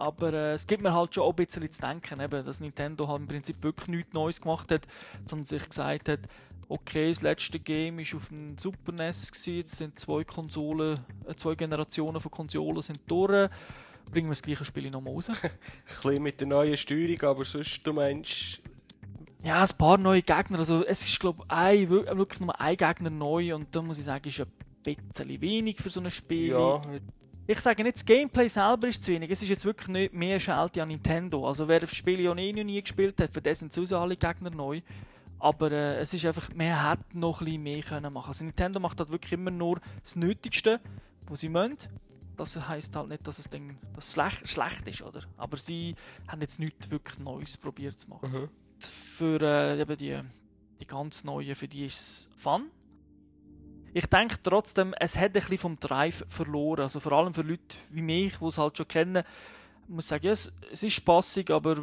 Aber 0.01 0.33
äh, 0.33 0.53
es 0.53 0.67
gibt 0.67 0.83
mir 0.83 0.95
halt 0.95 1.15
schon 1.15 1.25
auch 1.25 1.31
ein 1.31 1.37
bisschen 1.37 1.71
zu 1.71 1.81
denken, 1.83 2.21
eben, 2.21 2.45
dass 2.45 2.61
Nintendo 2.61 3.07
halt 3.07 3.21
im 3.21 3.29
Prinzip 3.29 3.63
wirklich 3.63 3.89
nichts 3.89 4.15
Neues 4.15 4.41
gemacht 4.41 4.73
hat, 4.73 4.89
sondern 5.27 5.45
sich 5.45 5.69
gesagt 5.69 6.09
hat, 6.09 6.21
okay, 6.71 7.11
das 7.11 7.21
letzte 7.21 7.61
Game 7.61 7.99
war 7.99 8.17
auf 8.17 8.29
dem 8.29 8.57
Super 8.57 8.93
NES, 8.93 9.31
gewesen, 9.31 9.57
jetzt 9.57 9.77
sind 9.77 9.99
zwei 9.99 10.25
Konsolen, 10.25 11.01
äh, 11.29 11.35
zwei 11.35 11.55
Generationen 11.55 12.19
von 12.19 12.31
Konsolen 12.31 12.81
sind 12.81 13.03
durch, 13.09 13.51
bringen 14.11 14.29
wir 14.29 14.33
das 14.33 14.41
gleiche 14.41 14.65
Spiel 14.65 14.91
nochmal 14.91 15.13
raus. 15.13 15.29
Ein 15.43 15.51
bisschen 15.85 16.23
mit 16.23 16.41
der 16.41 16.49
neuen 16.49 16.79
Steuerung, 16.79 17.21
aber 17.23 17.45
sonst, 17.45 17.87
du 17.87 17.93
meinst... 17.93 18.61
Ja, 19.43 19.63
ein 19.63 19.77
paar 19.79 19.97
neue 19.97 20.21
Gegner. 20.21 20.59
Also 20.59 20.85
es 20.85 21.05
ist, 21.05 21.19
glaube 21.19 21.45
ich, 21.73 21.89
wirklich 21.89 22.41
nur 22.41 22.61
ein 22.61 22.77
Gegner 22.77 23.09
neu 23.09 23.55
und 23.55 23.75
da 23.75 23.81
muss 23.81 23.99
ich 23.99 24.05
sagen, 24.05 24.29
ist 24.29 24.41
ein 24.41 24.47
bisschen 24.83 25.41
wenig 25.41 25.79
für 25.79 25.89
so 25.89 26.01
ein 26.01 26.11
Spiel. 26.11 26.51
Ja, 26.51 26.83
Ich 27.51 27.61
sage 27.61 27.83
nicht, 27.83 27.97
das 27.97 28.05
Gameplay 28.05 28.47
selber 28.47 28.87
ist 28.87 29.03
zu 29.03 29.11
wenig. 29.11 29.29
Es 29.29 29.43
ist 29.43 29.49
jetzt 29.49 29.65
wirklich 29.65 29.89
nicht 29.89 30.15
mehr 30.15 30.39
Schelte 30.39 30.81
an 30.81 30.87
Nintendo. 30.87 31.49
Also 31.49 31.67
wer 31.67 31.81
das 31.81 31.93
Spiel 31.93 32.21
ja 32.21 32.33
eh 32.37 32.53
noch 32.53 32.63
nie 32.63 32.81
gespielt 32.81 33.21
hat, 33.21 33.33
für 33.33 33.43
den 33.43 33.57
sind 33.57 33.73
sowieso 33.73 33.99
alle 33.99 34.17
Gegner 34.17 34.51
neu. 34.51 34.81
Aber 35.41 35.73
äh, 35.73 35.99
es 35.99 36.15
ist 36.15 36.25
einfach, 36.25 36.49
man 36.55 36.89
hätte 36.91 37.19
noch 37.19 37.41
ein 37.41 37.47
bisschen 37.47 37.63
mehr 37.65 37.83
können 37.83 38.13
machen. 38.13 38.29
Also 38.29 38.45
Nintendo 38.45 38.79
macht 38.79 39.01
halt 39.01 39.11
wirklich 39.11 39.33
immer 39.33 39.51
nur 39.51 39.81
das 40.01 40.15
Nötigste, 40.15 40.79
was 41.29 41.41
sie 41.41 41.49
müssen. 41.49 41.77
Das 42.37 42.69
heisst 42.69 42.95
halt 42.95 43.09
nicht, 43.09 43.27
dass 43.27 43.41
es 43.41 43.51
dann 43.51 43.77
dass 43.97 44.13
schlecht, 44.13 44.49
schlecht 44.49 44.87
ist, 44.87 45.03
oder? 45.03 45.23
Aber 45.37 45.57
sie 45.57 45.97
haben 46.29 46.41
jetzt 46.43 46.61
nichts 46.61 46.89
wirklich 46.93 47.19
Neues 47.19 47.57
probiert 47.57 47.99
zu 47.99 48.11
machen. 48.11 48.31
mhm. 48.31 48.49
Für 48.79 49.41
äh, 49.41 49.81
eben 49.81 49.97
die, 49.97 50.21
die 50.81 50.87
ganz 50.87 51.25
neuen, 51.25 51.57
für 51.57 51.67
die 51.67 51.87
ist 51.87 51.99
es 51.99 52.29
Fun. 52.37 52.71
Ich 53.93 54.07
denke 54.07 54.37
trotzdem, 54.43 54.95
es 54.99 55.17
hat 55.17 55.25
ein 55.25 55.33
bisschen 55.33 55.59
vom 55.59 55.81
Drive 55.81 56.25
verloren. 56.29 56.83
Also 56.83 57.01
vor 57.01 57.13
allem 57.13 57.35
für 57.35 57.43
Leute 57.43 57.77
wie 57.91 58.03
mich, 58.03 58.37
die 58.37 58.45
es 58.45 58.59
halt 58.59 58.77
schon 58.77 58.89
kennen, 58.89 59.25
ich 59.85 59.95
muss 59.95 60.09
sagen, 60.09 60.27
ja, 60.27 60.33
es, 60.33 60.53
es 60.71 60.83
ist 60.85 60.95
spaßig, 60.95 61.51
aber 61.51 61.83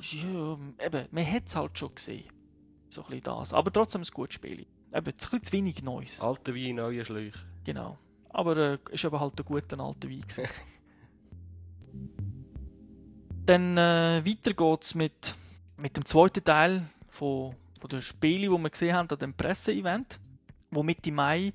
ja, 0.00 0.58
eben, 0.86 1.08
man 1.10 1.32
hat 1.32 1.46
es 1.46 1.56
halt 1.56 1.76
schon 1.78 1.94
gesehen. 1.94 2.24
So 2.88 3.02
ein 3.02 3.08
bisschen 3.08 3.24
das. 3.24 3.52
Aber 3.52 3.72
trotzdem 3.72 4.02
ein 4.02 4.08
gutes 4.12 4.34
Spiel. 4.34 4.60
Eben, 4.60 4.66
es 4.92 4.96
ist 4.96 5.04
ein 5.04 5.14
bisschen 5.14 5.42
zu 5.42 5.52
wenig 5.52 5.82
Neues. 5.82 6.20
Alte 6.20 6.54
Wein, 6.54 6.76
neue 6.76 7.04
Schläuche. 7.04 7.40
Genau. 7.64 7.98
Aber 8.30 8.56
äh, 8.56 8.78
ist 8.92 9.04
aber 9.04 9.18
halt 9.18 9.38
ein 9.40 9.44
guter 9.44 9.80
alter 9.80 10.08
Wein. 10.08 10.24
Dann 13.46 13.76
äh, 13.76 14.22
weiter 14.24 14.54
geht's 14.54 14.94
mit, 14.94 15.34
mit 15.76 15.96
dem 15.96 16.04
zweiten 16.04 16.44
Teil 16.44 16.88
von, 17.08 17.56
von 17.80 17.90
den 17.90 18.02
Spielen, 18.02 18.52
die 18.52 18.62
wir 18.62 18.70
gesehen 18.70 18.94
haben 18.94 19.08
an 19.08 19.18
dem 19.18 19.34
Presseevent, 19.34 20.20
wo 20.70 20.82
Mitte 20.82 21.12
Mai 21.12 21.52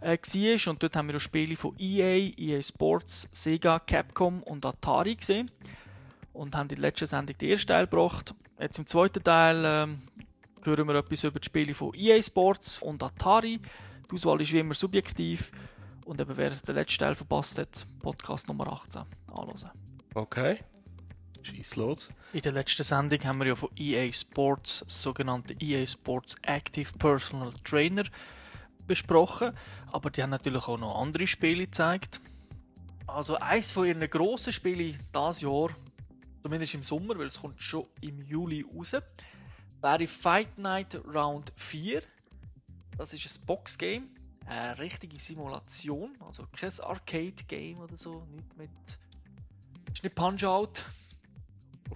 äh, 0.00 0.18
war. 0.18 0.72
Und 0.72 0.82
dort 0.82 0.96
haben 0.96 1.08
wir 1.08 1.16
auch 1.16 1.20
Spiele 1.20 1.56
von 1.56 1.74
EA, 1.78 2.32
EA 2.36 2.62
Sports, 2.62 3.28
Sega, 3.32 3.78
Capcom 3.80 4.42
und 4.42 4.64
Atari 4.64 5.16
gesehen. 5.16 5.50
Und 6.32 6.54
haben 6.54 6.68
in 6.68 6.76
der 6.76 6.78
letzten 6.78 7.06
Sendung 7.06 7.36
den 7.38 7.48
ersten 7.48 7.68
Teil 7.68 7.86
gebracht. 7.86 8.34
Jetzt 8.60 8.78
im 8.78 8.86
zweiten 8.86 9.22
Teil 9.22 9.62
ähm, 9.64 10.02
hören 10.62 10.86
wir 10.86 10.96
etwas 10.96 11.24
über 11.24 11.40
die 11.40 11.46
Spiele 11.46 11.74
von 11.74 11.92
EA 11.94 12.20
Sports 12.20 12.82
und 12.82 13.02
Atari. 13.02 13.60
Die 14.10 14.14
Auswahl 14.14 14.40
ist 14.40 14.52
wie 14.52 14.58
immer 14.58 14.74
subjektiv. 14.74 15.50
Und 16.04 16.20
eben, 16.20 16.36
wer 16.36 16.50
den 16.50 16.74
letzten 16.74 17.00
Teil 17.00 17.14
verpasst 17.14 17.58
hat, 17.58 17.84
Podcast 18.00 18.48
Nummer 18.48 18.72
18 18.72 19.02
anhören. 19.28 19.70
Okay. 20.14 20.60
Schieß 21.46 21.76
los. 21.76 22.10
In 22.32 22.42
der 22.42 22.52
letzten 22.52 22.82
Sendung 22.82 23.22
haben 23.24 23.38
wir 23.38 23.46
ja 23.46 23.54
von 23.54 23.70
EA 23.76 24.12
Sports 24.12 24.84
sogenannte 24.88 25.54
EA 25.60 25.86
Sports 25.86 26.36
Active 26.42 26.92
Personal 26.98 27.52
Trainer 27.64 28.04
besprochen. 28.86 29.56
Aber 29.92 30.10
die 30.10 30.22
haben 30.22 30.30
natürlich 30.30 30.66
auch 30.68 30.78
noch 30.78 31.00
andere 31.00 31.26
Spiele 31.26 31.66
gezeigt. 31.66 32.20
Also 33.06 33.36
eins 33.36 33.72
von 33.72 33.86
ihren 33.86 34.08
grossen 34.10 34.52
Spielen 34.52 34.98
dieses 35.14 35.40
Jahr, 35.40 35.70
zumindest 36.42 36.74
im 36.74 36.82
Sommer, 36.82 37.18
weil 37.18 37.26
es 37.26 37.40
kommt 37.40 37.62
schon 37.62 37.86
im 38.00 38.20
Juli 38.20 38.64
raus, 38.74 38.96
wäre 39.80 40.06
Fight 40.06 40.58
Night 40.58 41.00
Round 41.14 41.52
4. 41.56 42.02
Das 42.98 43.12
ist 43.12 43.24
ein 43.24 43.46
Boxgame, 43.46 44.08
eine 44.46 44.78
richtige 44.78 45.18
Simulation, 45.18 46.12
also 46.24 46.46
kein 46.52 46.72
Arcade-Game 46.80 47.78
oder 47.78 47.96
so, 47.96 48.26
nicht 48.30 48.56
mit... 48.56 48.70
ist 49.92 50.02
nicht 50.02 50.16
Punch-Out, 50.16 50.84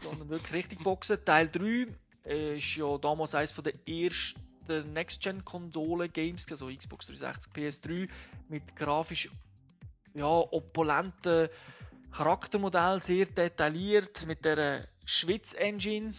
sondern 0.03 0.29
wirklich 0.31 0.53
richtig 0.53 0.83
Boxen. 0.83 1.25
Teil 1.25 1.49
3 1.49 1.87
äh, 2.27 2.57
ist 2.57 2.77
ja 2.77 2.99
damals 2.99 3.35
eines 3.35 3.55
der 3.55 3.75
ersten 3.87 4.93
Next-Gen-Konsolen-Games, 4.93 6.47
also 6.51 6.69
Xbox 6.69 7.07
360, 7.07 7.53
PS3, 7.53 8.09
mit 8.49 8.77
grafisch 8.77 9.29
ja, 10.15 10.27
opulenten 10.27 11.49
Charaktermodell, 12.13 13.01
sehr 13.01 13.27
detailliert, 13.27 14.27
mit 14.27 14.45
der 14.45 14.87
Schwitz-Engine, 15.05 16.13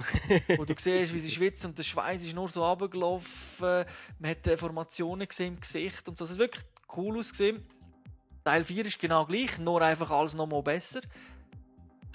wo 0.56 0.64
du 0.64 0.74
siehst, 0.76 1.12
wie 1.12 1.18
sie 1.18 1.30
schwitzt 1.30 1.64
und 1.64 1.76
der 1.78 1.82
Schweiß 1.82 2.24
ist 2.24 2.34
nur 2.34 2.48
so 2.48 2.64
runtergelaufen. 2.64 3.84
Man 4.18 4.30
hat 4.30 4.46
Deformationen 4.46 5.26
gesehen 5.26 5.54
im 5.54 5.60
Gesicht 5.60 6.08
und 6.08 6.18
so. 6.18 6.24
Es 6.24 6.32
hat 6.32 6.38
wirklich 6.38 6.64
cool 6.96 7.18
ausgesehen. 7.18 7.62
Teil 8.44 8.62
4 8.62 8.86
ist 8.86 9.00
genau 9.00 9.26
gleich, 9.26 9.58
nur 9.58 9.82
einfach 9.82 10.10
alles 10.10 10.34
nochmal 10.34 10.62
besser. 10.62 11.00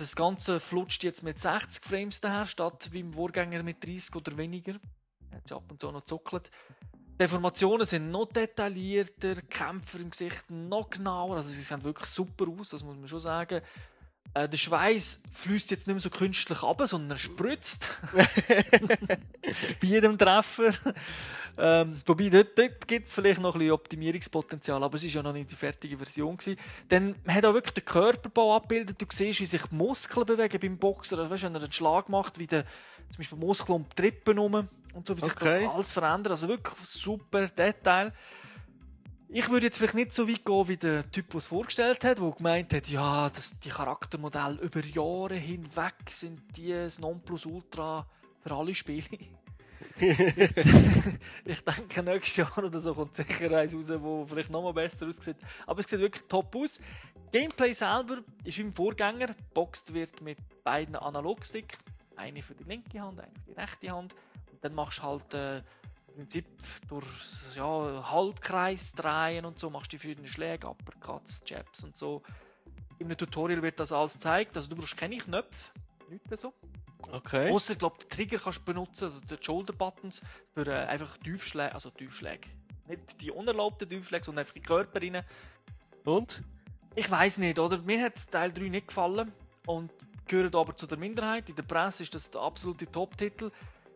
Das 0.01 0.15
Ganze 0.15 0.59
flutscht 0.59 1.03
jetzt 1.03 1.21
mit 1.21 1.39
60 1.39 1.85
Frames 1.85 2.19
daher, 2.19 2.47
statt 2.47 2.89
wie 2.91 3.01
im 3.01 3.13
Vorgänger 3.13 3.61
mit 3.61 3.85
30 3.85 4.15
oder 4.15 4.35
weniger. 4.35 4.79
Hat 5.31 5.51
ab 5.51 5.69
und 5.69 5.79
zu 5.79 5.91
noch 5.91 6.01
zuckelt. 6.01 6.49
Deformationen 7.19 7.85
sind 7.85 8.09
noch 8.09 8.25
detaillierter, 8.25 9.35
Kämpfer 9.43 9.99
im 9.99 10.09
Gesicht 10.09 10.49
noch 10.49 10.89
genauer. 10.89 11.35
Also 11.35 11.49
sie 11.49 11.61
sehen 11.61 11.83
wirklich 11.83 12.07
super 12.07 12.47
aus, 12.49 12.69
das 12.69 12.83
muss 12.83 12.95
man 12.95 13.07
schon 13.07 13.19
sagen. 13.19 13.61
Äh, 14.33 14.47
der 14.47 14.57
Schweiß 14.57 15.23
fließt 15.33 15.71
jetzt 15.71 15.87
nicht 15.87 15.95
mehr 15.95 15.99
so 15.99 16.09
künstlich 16.09 16.63
ab, 16.63 16.81
sondern 16.85 17.11
er 17.11 17.17
spritzt. 17.17 17.99
Bei 18.13 19.87
jedem 19.87 20.17
Treffer. 20.17 20.73
Ähm, 21.57 22.01
wobei, 22.05 22.29
dort, 22.29 22.57
dort 22.57 22.87
gibt 22.87 23.07
es 23.07 23.13
vielleicht 23.13 23.41
noch 23.41 23.55
ein 23.55 23.59
bisschen 23.59 23.73
Optimierungspotenzial, 23.73 24.81
aber 24.81 24.95
es 24.95 25.03
war 25.03 25.09
ja 25.09 25.23
noch 25.23 25.33
nicht 25.33 25.51
die 25.51 25.55
fertige 25.55 25.97
Version. 25.97 26.37
Gewesen. 26.37 26.57
Dann 26.87 27.15
man 27.25 27.35
hat 27.35 27.45
auch 27.45 27.53
wirklich 27.53 27.73
den 27.73 27.85
Körperbau 27.85 28.55
abgebildet. 28.55 29.01
Du 29.01 29.05
siehst, 29.09 29.41
wie 29.41 29.45
sich 29.45 29.61
die 29.63 29.75
Muskeln 29.75 30.25
bewegen 30.25 30.59
beim 30.59 30.77
Boxer. 30.77 31.17
Also, 31.19 31.29
weißt, 31.29 31.43
wenn 31.43 31.55
er 31.55 31.61
einen 31.61 31.71
Schlag 31.71 32.07
macht, 32.07 32.39
wie 32.39 32.47
der, 32.47 32.63
zum 32.63 33.17
Beispiel 33.17 33.37
Muskeln 33.37 33.75
um 33.75 33.85
die 33.89 33.95
Trippen 34.01 34.37
herum 34.37 34.67
und 34.93 35.05
so, 35.07 35.15
wie 35.17 35.21
sich 35.21 35.33
Okay. 35.33 35.65
das 35.65 35.73
alles 35.73 35.91
verändert. 35.91 36.31
Also 36.31 36.47
wirklich 36.47 36.73
super 36.83 37.45
Detail. 37.47 38.13
Ich 39.33 39.49
würde 39.49 39.67
jetzt 39.67 39.77
vielleicht 39.77 39.95
nicht 39.95 40.13
so 40.13 40.27
weit 40.27 40.43
gehen 40.43 40.67
wie 40.67 40.75
der 40.75 41.09
Typ, 41.09 41.29
der 41.29 41.37
es 41.37 41.47
vorgestellt 41.47 42.03
hat, 42.03 42.19
der 42.19 42.31
gemeint 42.31 42.73
hat, 42.73 42.89
ja, 42.89 43.29
dass 43.29 43.57
die 43.61 43.69
Charaktermodelle 43.69 44.59
über 44.59 44.81
Jahre 44.83 45.35
hinweg 45.35 45.93
sind 46.09 46.41
die 46.57 46.73
das 46.73 46.99
Nonplusultra 46.99 48.05
für 48.43 48.53
alle 48.53 48.75
Spiele. 48.75 49.07
ich 51.45 51.63
denke, 51.63 52.03
nächstes 52.03 52.35
Jahr 52.35 52.57
oder 52.57 52.81
so 52.81 52.93
kommt 52.93 53.15
sicher 53.15 53.57
eins 53.57 53.73
raus, 53.73 53.89
wo 53.99 54.25
vielleicht 54.25 54.49
nochmal 54.49 54.73
besser 54.73 55.07
aussieht. 55.07 55.37
Aber 55.65 55.79
es 55.79 55.85
sieht 55.89 56.01
wirklich 56.01 56.25
top 56.27 56.53
aus. 56.53 56.81
Gameplay 57.31 57.71
selber 57.71 58.17
ist 58.43 58.57
wie 58.57 58.63
im 58.63 58.73
Vorgänger. 58.73 59.27
Boxt 59.53 59.93
wird 59.93 60.19
mit 60.19 60.39
beiden 60.65 60.97
Analogstick. 60.97 61.77
Eine 62.17 62.41
für 62.41 62.53
die 62.53 62.65
linke 62.65 62.99
Hand, 62.99 63.17
eine 63.17 63.31
für 63.45 63.53
die 63.53 63.59
rechte 63.59 63.91
Hand. 63.91 64.13
Und 64.51 64.61
dann 64.61 64.75
machst 64.75 64.99
du 64.99 65.03
halt 65.03 65.33
äh, 65.33 65.61
Prinzip 66.13 66.45
durch 66.87 67.05
ja, 67.55 68.11
Halbkreis 68.11 68.93
drehen 68.93 69.45
und 69.45 69.59
so, 69.59 69.69
machst 69.69 69.91
du 69.91 69.97
die 69.97 69.99
verschiedenen 69.99 70.27
Schläge, 70.27 70.67
Uppercuts, 70.67 71.43
Jabs 71.45 71.83
und 71.83 71.95
so. 71.95 72.21
Im 72.99 73.15
Tutorial 73.17 73.61
wird 73.61 73.79
das 73.79 73.91
alles 73.91 74.13
gezeigt. 74.13 74.55
Also 74.55 74.69
du 74.69 74.75
brauchst 74.75 74.97
keine 74.97 75.17
Knöpfe, 75.17 75.71
nichts 76.09 76.29
mehr 76.29 76.37
so. 76.37 76.53
Okay. 77.11 77.51
Außer, 77.51 77.73
ich 77.73 77.79
glaube, 77.79 77.97
den 77.99 78.09
Trigger 78.09 78.37
kannst 78.37 78.59
du 78.59 78.65
benutzen, 78.65 79.05
also 79.05 79.21
die 79.21 79.43
Shoulder 79.43 79.73
Buttons, 79.73 80.21
für 80.53 80.67
äh, 80.67 80.85
einfach 80.85 81.17
Tiefschläge, 81.17 81.73
also 81.73 81.89
Tiefschläge. 81.89 82.47
Nicht 82.87 83.21
die 83.21 83.31
unerlaubten 83.31 83.89
Tiefschläge, 83.89 84.23
sondern 84.23 84.43
einfach 84.43 84.55
in 84.55 84.61
den 84.61 84.67
Körper 84.67 85.01
rein. 85.01 85.23
Und? 86.05 86.43
Ich 86.95 87.09
weiß 87.09 87.39
nicht, 87.39 87.57
oder? 87.57 87.79
Mir 87.79 88.03
hat 88.03 88.29
Teil 88.31 88.51
3 88.51 88.69
nicht 88.69 88.87
gefallen. 88.87 89.31
Und 89.65 89.91
gehören 90.27 90.55
aber 90.55 90.75
zu 90.75 90.87
der 90.87 90.97
Minderheit. 90.97 91.49
In 91.49 91.55
der 91.55 91.63
Presse 91.63 92.03
ist 92.03 92.15
das 92.15 92.29
der 92.31 92.41
absolute 92.41 92.89
Top-Titel. 92.89 93.51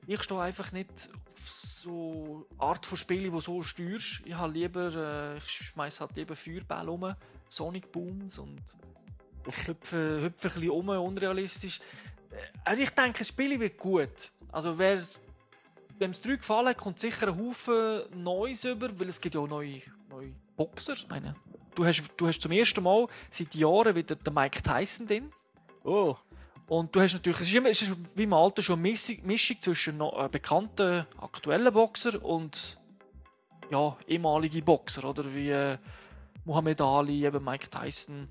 Ich 0.08 0.22
stehe 0.24 0.42
einfach 0.42 0.72
nicht 0.72 1.10
auf 1.34 1.50
so 1.50 2.48
Art 2.58 2.86
von 2.86 2.98
Spielen, 2.98 3.34
die 3.34 3.42
so 3.42 3.62
steuerst. 3.62 4.22
Ich 4.26 4.34
habe 4.34 4.54
lieber, 4.54 4.94
äh, 4.94 5.38
ich 5.38 5.48
schmeiß 5.48 6.02
halt 6.02 6.16
lieber 6.16 6.36
Feuerbälle 6.36 6.92
um, 6.92 7.16
Sonic 7.48 7.92
Booms 7.92 8.38
und 8.40 8.62
hüpfe, 9.46 10.22
hüpfe 10.22 10.48
ein 10.48 10.54
bisschen 10.54 10.70
um, 10.70 10.90
unrealistisch. 10.90 11.80
Äh, 12.32 12.36
Also 12.64 12.82
ich 12.82 12.90
denke, 12.92 13.20
das 13.20 13.28
Spiel 13.28 13.60
wird 13.60 13.78
gut. 13.78 14.32
Also 14.52 14.78
wer 14.78 15.02
dem 16.00 16.12
es 16.12 16.22
3 16.22 16.36
gefallen 16.36 16.68
hat, 16.70 16.78
kommt 16.78 17.00
sicher 17.00 17.28
ein 17.28 17.38
Haufen 17.40 18.02
Neues 18.16 18.64
über, 18.66 19.00
weil 19.00 19.10
es 19.10 19.22
gibt 19.22 19.36
ja 19.36 19.42
auch 19.42 19.48
neue, 19.48 19.82
neue 20.10 20.34
Boxer. 20.56 20.94
Ich 20.94 21.08
Meine, 21.08 21.36
du, 21.74 21.86
hast, 21.86 22.04
du 22.18 22.28
hast 22.28 22.42
zum 22.42 22.52
ersten 22.52 22.84
Mal 22.84 23.08
seit 23.30 23.56
Jahren 23.56 23.96
wieder 23.96 24.16
den 24.16 24.34
Mike 24.34 24.62
Tyson 24.62 25.08
drin. 25.08 25.32
Oh, 25.84 26.16
Und 26.68 26.96
du 26.96 27.02
hast 27.02 27.14
natürlich, 27.14 27.42
es 27.42 27.48
ist, 27.48 27.56
immer, 27.56 27.70
es 27.70 27.82
ist 27.82 27.96
wie 28.16 28.24
im 28.24 28.34
Alter 28.34 28.64
schon 28.64 28.80
eine 28.80 28.90
Mischung, 29.24 29.62
zwischen 29.62 30.02
äh, 30.02 30.30
bekannten 30.32 31.06
aktuellen 31.20 31.72
Boxer 31.72 32.24
und 32.24 32.80
ja, 33.70 33.96
ehemalige 34.08 34.62
Boxer, 34.62 35.04
oder 35.04 35.32
wie 35.34 35.50
äh, 35.50 35.78
Muhammad 36.44 36.82
Ali, 36.82 37.26
eben 37.26 37.44
Mike 37.44 37.70
Tyson. 37.70 38.28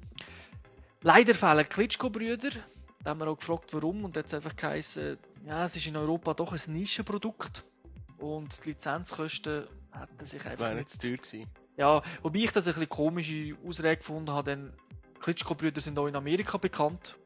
Leider 1.02 1.34
fehlen 1.34 1.68
Klitschko-Brüder. 1.68 2.50
Da 3.02 3.10
haben 3.10 3.20
wir 3.20 3.28
auch 3.28 3.36
gefragt, 3.36 3.72
warum. 3.72 4.04
Und 4.04 4.16
jetzt 4.16 4.32
einfach 4.34 4.56
geheißen, 4.56 5.18
ja, 5.46 5.64
es 5.64 5.76
ist 5.76 5.86
in 5.86 5.96
Europa 5.96 6.34
doch 6.34 6.52
ein 6.52 6.72
Nischenprodukt. 6.72 7.62
Und 8.18 8.64
die 8.64 8.70
Lizenzkosten 8.70 9.64
hätten 9.92 10.26
sich 10.26 10.44
einfach 10.46 10.66
wäre 10.66 10.76
nicht 10.76 10.88
nicht 10.88 11.02
zu 11.02 11.08
teuer 11.08 11.16
gewesen. 11.18 11.50
ja, 11.76 12.02
wobei 12.22 12.38
ich 12.38 12.52
das 12.52 12.66
ein 12.66 12.74
bisschen 12.74 12.88
komische 12.88 13.56
Ausrede 13.66 13.96
gefunden 13.96 14.30
habe, 14.30 14.50
denn 14.50 14.72
Klitschko-Brüder 15.20 15.80
sind 15.80 15.98
auch 15.98 16.06
in 16.06 16.16
Amerika 16.16 16.56
bekannt. 16.56 17.16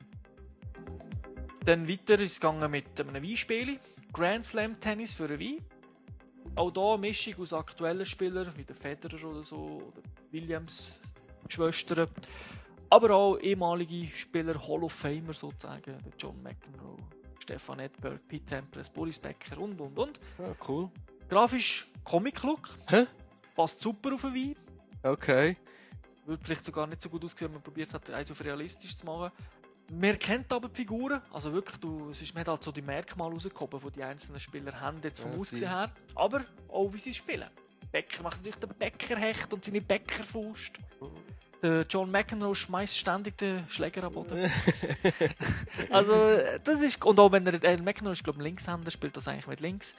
Dann 1.69 1.87
weiter 1.87 2.19
ist 2.19 2.33
es 2.33 2.41
gegangen 2.41 2.71
mit 2.71 2.99
einem 2.99 3.23
Weinspiel. 3.23 3.79
Grand 4.15 4.43
Slam 4.43 4.81
Tennis 4.81 5.13
für 5.13 5.27
ein 5.27 5.39
Wein. 5.39 5.59
Auch 6.55 6.73
hier 6.73 6.83
eine 6.83 6.97
Mischung 6.97 7.35
aus 7.41 7.53
aktuellen 7.53 8.07
Spielern, 8.07 8.51
wie 8.57 8.65
der 8.65 8.75
Federer 8.75 9.23
oder 9.23 9.45
so, 9.45 9.83
oder 9.87 10.01
Williams, 10.31 10.99
Schwestern. 11.47 12.09
Aber 12.89 13.15
auch 13.15 13.37
ehemalige 13.37 14.11
Spieler, 14.17 14.55
Hall 14.67 14.83
of 14.83 14.95
Famer 14.95 15.35
sozusagen, 15.35 15.99
John 16.19 16.43
McEnroe, 16.43 16.97
Stefan 17.39 17.81
Edberg, 17.81 18.27
Pete 18.27 18.47
Tempest, 18.47 18.95
Boris 18.95 19.19
Becker 19.19 19.59
und 19.59 19.79
und 19.79 19.99
und. 19.99 20.21
Ah, 20.39 20.55
cool. 20.67 20.89
Grafisch 21.29 21.87
Comic-Look, 22.03 22.71
Hä? 22.89 23.05
passt 23.55 23.81
super 23.81 24.15
auf 24.15 24.23
den 24.23 24.35
Wein. 24.35 24.57
Okay. 25.03 25.59
Würde 26.25 26.43
vielleicht 26.43 26.65
sogar 26.65 26.87
nicht 26.87 27.03
so 27.03 27.11
gut 27.11 27.23
aussehen, 27.25 27.49
wenn 27.49 27.53
man 27.53 27.63
probiert 27.63 27.93
hat, 27.93 28.09
eins 28.09 28.31
auf 28.31 28.43
realistisch 28.43 28.97
zu 28.97 29.05
machen. 29.05 29.33
Man 29.91 30.19
kennt 30.19 30.53
aber 30.53 30.69
die 30.69 30.75
Figuren, 30.75 31.23
also 31.33 31.53
wirklich, 31.53 31.79
du, 31.79 32.11
es 32.11 32.21
ist, 32.21 32.35
man 32.35 32.43
hat 32.43 32.49
halt 32.49 32.63
so 32.63 32.73
die 32.73 32.83
Merkmale 32.83 33.33
rausgehoben, 33.33 33.81
die 33.81 33.91
die 33.93 34.05
einzelnen 34.05 34.39
Spieler 34.39 34.79
haben, 34.79 35.01
jetzt 35.03 35.21
vom 35.21 35.33
Ja, 35.33 35.39
Aussehen 35.39 35.69
her. 35.69 35.91
Aber 36.15 36.45
auch 36.69 36.93
wie 36.93 36.99
sie 36.99 37.15
spielen. 37.15 37.49
Becker 37.91 38.23
macht 38.23 38.37
natürlich 38.39 38.57
den 38.57 38.69
Bäckerhecht 38.71 39.53
und 39.53 39.65
seine 39.65 39.81
Bäckerfaust. 39.81 40.73
Der 41.63 41.87
John 41.89 42.11
McEnroe 42.11 42.55
schmeißt 42.55 42.97
ständig 42.97 43.37
den 43.37 43.69
Schläger 43.69 44.05
am 44.05 44.13
Boden. 44.13 44.51
also, 45.91 46.39
das 46.63 46.81
ist. 46.81 47.05
Und 47.05 47.19
auch 47.19 47.33
wenn 47.33 47.47
er. 47.47 47.63
Äh, 47.65 47.79
McEnroe 47.79 48.13
ist, 48.13 48.23
glaube 48.23 48.39
ich, 48.39 48.45
Linkshänder, 48.45 48.91
spielt 48.91 49.17
das 49.17 49.27
eigentlich 49.27 49.49
mit 49.49 49.61
links. 49.61 49.97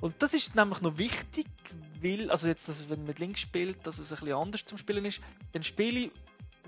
Und 0.00 0.14
das 0.22 0.32
ist 0.32 0.54
nämlich 0.54 0.80
noch 0.80 0.96
wichtig, 0.96 1.46
weil. 2.00 2.30
Also, 2.30 2.48
jetzt, 2.48 2.68
dass, 2.68 2.88
wenn 2.88 3.00
man 3.00 3.08
mit 3.08 3.18
links 3.18 3.40
spielt, 3.40 3.86
dass 3.86 3.98
es 3.98 4.12
ein 4.12 4.20
bisschen 4.20 4.36
anders 4.36 4.64
zum 4.64 4.78
Spielen 4.78 5.04
ist. 5.04 5.20
Dann 5.52 5.62
Spiele, 5.62 6.10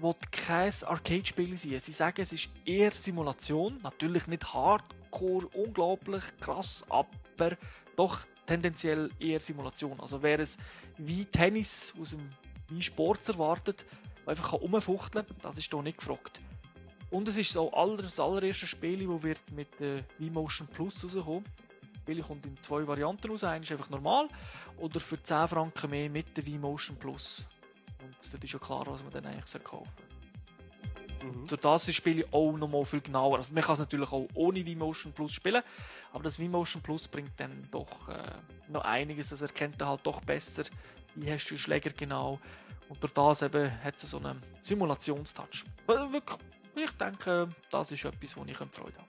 die 0.02 0.26
kein 0.30 0.73
Arcade-Spiel 0.85 1.57
sind. 1.57 1.80
Sie 1.83 1.92
sagen, 1.92 2.21
es 2.23 2.33
ist 2.33 2.49
eher 2.64 2.90
Simulation. 2.90 3.78
Natürlich 3.83 4.26
nicht 4.26 4.52
hardcore, 4.52 5.47
unglaublich 5.54 6.23
krass, 6.40 6.85
aber 6.88 7.57
doch 7.97 8.21
tendenziell 8.47 9.11
eher 9.19 9.40
Simulation. 9.40 9.99
Also, 10.00 10.23
wer 10.23 10.40
es 10.40 10.59
wie 10.99 11.25
Tennis 11.25 11.95
aus 12.00 12.11
dem 12.11 12.28
wie 12.69 12.83
Sport 12.83 13.28
erwartet, 13.28 13.85
einfach 14.26 14.50
kann 14.50 14.61
rumfuchteln 14.61 15.26
kann, 15.26 15.37
das 15.42 15.59
ist 15.59 15.71
hier 15.71 15.83
nicht 15.83 15.99
gefragt. 15.99 16.40
Und 17.10 17.26
es 17.26 17.36
ist 17.36 17.52
so 17.52 17.73
aller, 17.73 17.97
das 17.97 18.21
allererste 18.21 18.67
Spiel, 18.67 19.06
das 19.06 19.23
wird 19.23 19.52
mit 19.52 19.69
der 19.80 20.04
V-Motion 20.19 20.69
Plus 20.69 21.04
rauskommen. 21.04 21.45
Das 21.45 22.02
Spiel 22.02 22.23
kommt 22.23 22.47
in 22.47 22.56
zwei 22.63 22.86
Varianten 22.86 23.30
raus. 23.30 23.45
Eine 23.45 23.65
ist 23.65 23.73
einfach 23.73 23.91
normal 23.91 24.28
oder 24.78 25.00
für 25.00 25.21
10 25.21 25.49
Franken 25.49 25.91
mehr 25.91 26.08
mit 26.08 26.36
der 26.36 26.45
V-Motion 26.45 26.97
Plus. 26.97 27.47
Und 28.11 28.35
das 28.35 28.45
ist 28.45 28.53
ja 28.53 28.59
klar, 28.59 28.87
was 28.87 29.03
man 29.03 29.13
dann 29.13 29.27
eigentlich 29.27 29.65
kaufen 29.65 29.91
soll. 29.97 30.21
Mhm. 31.23 31.47
Durch 31.47 31.61
das 31.61 31.83
ist 31.83 31.89
das 31.89 31.95
Spiel 31.97 32.27
auch 32.31 32.53
nochmal 32.53 32.85
viel 32.85 33.01
genauer. 33.01 33.37
Also 33.37 33.55
man 33.55 33.63
kann 33.63 33.75
es 33.75 33.81
natürlich 33.81 34.11
auch 34.11 34.27
ohne 34.35 34.65
V-Motion 34.65 35.13
Plus 35.13 35.33
spielen, 35.33 35.63
aber 36.13 36.25
das 36.25 36.37
V-Motion 36.37 36.83
Plus 36.83 37.09
bringt 37.09 37.39
dann 37.39 37.69
doch 37.71 38.09
äh, 38.09 38.33
noch 38.69 38.85
einiges. 38.85 39.29
Das 39.31 39.43
erkennt 39.43 39.81
er 39.81 39.89
halt 39.89 40.01
doch 40.05 40.21
besser, 40.23 40.65
wie 41.15 41.31
hast 41.31 41.49
du 41.49 41.57
Schläger 41.57 41.91
genau. 41.91 42.39
Und 42.89 43.03
durch 43.03 43.13
das 43.13 43.43
eben 43.43 43.71
hat 43.85 43.97
es 43.97 44.11
so 44.11 44.19
einen 44.19 44.43
Simulationstouch. 44.63 45.65
Also 45.87 46.13
wirklich, 46.13 46.39
ich 46.75 46.91
denke, 46.93 47.49
das 47.71 47.91
ist 47.93 48.05
etwas, 48.05 48.37
wo 48.37 48.45
ich 48.45 48.57
Freude 48.57 48.97
habe. 48.99 49.09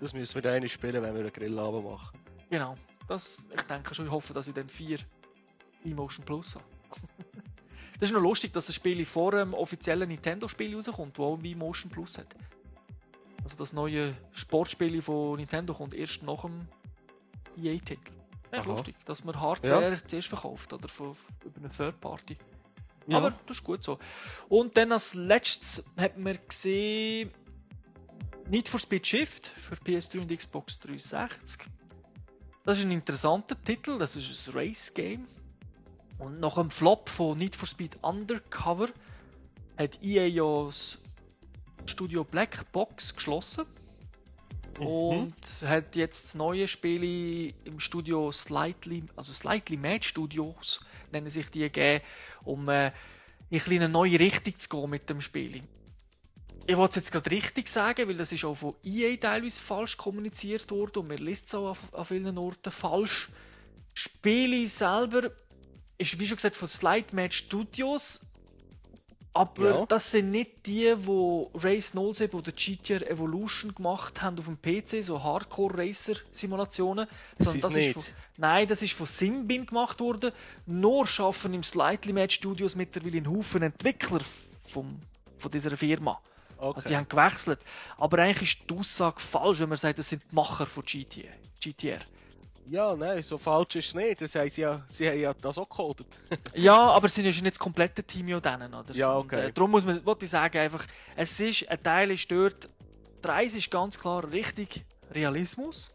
Das 0.00 0.12
müssen 0.12 0.34
wir 0.34 0.42
dann 0.42 0.68
spielen, 0.68 1.02
wenn 1.02 1.14
wir 1.14 1.20
einen 1.20 1.32
Grillabend 1.32 1.84
machen. 1.84 2.18
Genau. 2.50 2.76
Das, 3.06 3.48
ich 3.54 3.62
denke 3.62 3.94
schon, 3.94 4.06
ich 4.06 4.12
hoffe, 4.12 4.32
dass 4.32 4.48
ich 4.48 4.54
dann 4.54 4.68
vier 4.68 4.98
V-Motion 5.82 6.24
Plus 6.24 6.54
habe. 6.56 6.64
Das 7.98 8.10
ist 8.10 8.14
noch 8.14 8.22
lustig, 8.22 8.52
dass 8.52 8.66
das 8.66 8.74
Spiel 8.74 9.04
vor 9.04 9.32
dem 9.32 9.54
offiziellen 9.54 10.08
Nintendo-Spiel 10.08 10.74
rauskommt, 10.74 11.18
das 11.18 11.24
auch 11.24 11.36
V-Motion 11.36 11.90
Plus 11.90 12.18
hat. 12.18 12.28
Also 13.42 13.56
das 13.56 13.72
neue 13.72 14.14
Sportspiel 14.32 15.00
von 15.02 15.36
Nintendo 15.36 15.74
kommt 15.74 15.94
erst 15.94 16.22
nach 16.22 16.42
dem 16.42 16.66
EA-Titel. 17.56 18.12
Echt 18.50 18.62
Aha. 18.62 18.70
lustig, 18.70 18.96
dass 19.04 19.24
man 19.24 19.38
Hardware 19.40 19.96
zuerst 20.06 20.28
verkauft 20.28 20.72
oder 20.72 20.88
von, 20.88 21.16
über 21.44 21.58
eine 21.58 21.70
Third 21.70 22.00
Party. 22.00 22.36
Ja. 23.06 23.18
Aber 23.18 23.32
das 23.46 23.58
ist 23.58 23.64
gut 23.64 23.84
so. 23.84 23.98
Und 24.48 24.76
dann 24.76 24.92
als 24.92 25.14
letztes 25.14 25.84
hat 25.96 26.16
man 26.16 26.38
gesehen 26.48 27.30
Need 28.48 28.68
for 28.68 28.80
Speed 28.80 29.06
Shift 29.06 29.46
für 29.46 29.74
PS3 29.74 30.20
und 30.20 30.36
Xbox 30.36 30.78
360. 30.80 31.66
Das 32.64 32.78
ist 32.78 32.84
ein 32.84 32.92
interessanter 32.92 33.60
Titel, 33.62 33.98
das 33.98 34.16
ist 34.16 34.48
ein 34.48 34.54
Race-Game. 34.54 35.26
Und 36.18 36.40
nach 36.40 36.54
dem 36.54 36.70
Flop 36.70 37.08
von 37.08 37.38
Need 37.38 37.56
for 37.56 37.66
Speed 37.66 37.96
Undercover 38.02 38.88
hat 39.76 40.02
EA 40.02 40.26
ja 40.26 40.64
das 40.66 40.98
Studio 41.86 42.24
Black 42.24 42.70
Box 42.72 43.14
geschlossen. 43.14 43.66
Und 44.78 45.34
hat 45.64 45.94
jetzt 45.94 46.24
das 46.24 46.34
neue 46.34 46.66
Spiel 46.66 47.54
im 47.64 47.78
Studio 47.78 48.32
Slightly, 48.32 49.04
also 49.14 49.32
Slightly 49.32 49.76
Mad 49.76 50.04
Studios, 50.04 50.80
nennen 51.12 51.30
sich 51.30 51.48
die, 51.50 51.60
gegeben, 51.60 52.04
um 52.44 52.68
äh, 52.68 52.90
in 53.50 53.62
eine 53.66 53.88
neue 53.88 54.18
Richtung 54.18 54.58
zu 54.58 54.68
gehen 54.68 54.90
mit 54.90 55.08
dem 55.08 55.20
Spiel. 55.20 55.62
Ich 56.66 56.76
wollte 56.76 56.98
es 56.98 57.04
jetzt 57.04 57.12
gerade 57.12 57.30
richtig 57.30 57.68
sagen, 57.68 58.08
weil 58.08 58.16
das 58.16 58.32
ist 58.32 58.44
auch 58.44 58.54
von 58.54 58.74
EA 58.82 59.16
teilweise 59.16 59.60
falsch 59.60 59.96
kommuniziert 59.96 60.68
worden 60.70 61.00
und 61.00 61.08
man 61.08 61.18
liest 61.18 61.48
es 61.48 61.54
auch 61.54 61.70
an, 61.70 61.76
an 61.92 62.04
vielen 62.04 62.38
Orten 62.38 62.72
falsch. 62.72 63.28
Das 63.92 64.02
Spiel 64.02 64.66
selber 64.66 65.30
ist, 65.98 66.18
wie 66.18 66.26
schon 66.26 66.36
gesagt, 66.36 66.56
von 66.56 66.68
Slide 66.68 67.14
Match 67.14 67.38
Studios. 67.38 68.26
Aber 69.36 69.80
Ja. 69.80 69.86
das 69.86 70.12
sind 70.12 70.30
nicht 70.30 70.64
die, 70.66 70.94
die 70.96 71.46
Race 71.54 71.92
07 71.92 72.38
oder 72.38 72.52
GTR 72.52 73.10
Evolution 73.10 73.74
gemacht 73.74 74.22
haben 74.22 74.38
auf 74.38 74.44
dem 74.44 74.56
PC, 74.62 75.02
so 75.02 75.20
Hardcore-Racer-Simulationen. 75.22 77.08
Das 77.38 77.48
sondern 77.48 77.70
ist 77.70 77.76
nicht. 77.76 77.94
von, 77.94 78.04
nein, 78.36 78.68
das 78.68 78.82
ist 78.82 78.92
von 78.92 79.06
Simbin 79.06 79.66
gemacht 79.66 79.98
worden. 80.00 80.30
Nur 80.66 81.06
schaffen 81.06 81.52
im 81.52 81.64
Slightly 81.64 82.12
Mad 82.12 82.32
Studios 82.32 82.76
mittlerweile 82.76 83.16
einen 83.16 83.28
Haufen 83.36 83.62
Entwickler 83.62 84.20
vom, 84.68 85.00
von 85.36 85.50
dieser 85.50 85.76
Firma. 85.76 86.20
Okay. 86.56 86.76
Also 86.76 86.88
die 86.88 86.96
haben 86.96 87.08
gewechselt. 87.08 87.58
Aber 87.98 88.18
eigentlich 88.18 88.56
ist 88.60 88.70
die 88.70 88.74
Aussage 88.78 89.20
falsch, 89.20 89.58
wenn 89.58 89.68
man 89.68 89.78
sagt, 89.78 89.98
das 89.98 90.08
sind 90.10 90.22
die 90.30 90.34
Macher 90.34 90.66
von 90.66 90.84
GTA. 90.84 91.28
GTR. 91.60 91.98
Ja, 92.66 92.94
nein, 92.96 93.22
so 93.22 93.36
falsch 93.36 93.76
ist 93.76 93.88
es 93.88 93.94
nicht. 93.94 94.20
Das 94.20 94.32
sie, 94.32 94.60
ja, 94.60 94.82
sie 94.88 95.08
haben 95.08 95.20
ja 95.20 95.34
das 95.34 95.58
auch 95.58 95.68
gecodet. 95.68 96.06
Ja, 96.54 96.90
aber 96.90 97.08
sie 97.08 97.22
sind 97.22 97.26
ja 97.26 97.42
nicht 97.42 97.54
das 97.54 97.58
komplette 97.58 98.02
Team 98.02 98.28
ja 98.28 98.40
denen, 98.40 98.72
oder? 98.74 98.94
Ja, 98.94 99.12
Und, 99.14 99.26
okay. 99.26 99.48
äh, 99.48 99.52
darum 99.52 99.70
muss 99.72 99.84
man, 99.84 100.04
wollte 100.06 100.24
ich 100.24 100.30
sagen, 100.30 100.58
einfach, 100.58 100.86
es 101.16 101.38
ist, 101.40 101.68
ein 101.68 101.82
Teil 101.82 102.10
ist 102.10 102.30
dort, 102.30 102.68
die 103.22 103.28
Reise 103.28 103.58
ist 103.58 103.70
ganz 103.70 103.98
klar 103.98 104.30
richtig 104.30 104.84
Realismus. 105.12 105.90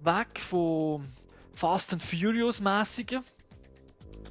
Weg 0.00 0.40
von 0.40 1.06
Fast 1.54 1.92
and 1.92 2.02
Furious 2.02 2.60
mäßigen. 2.60 3.22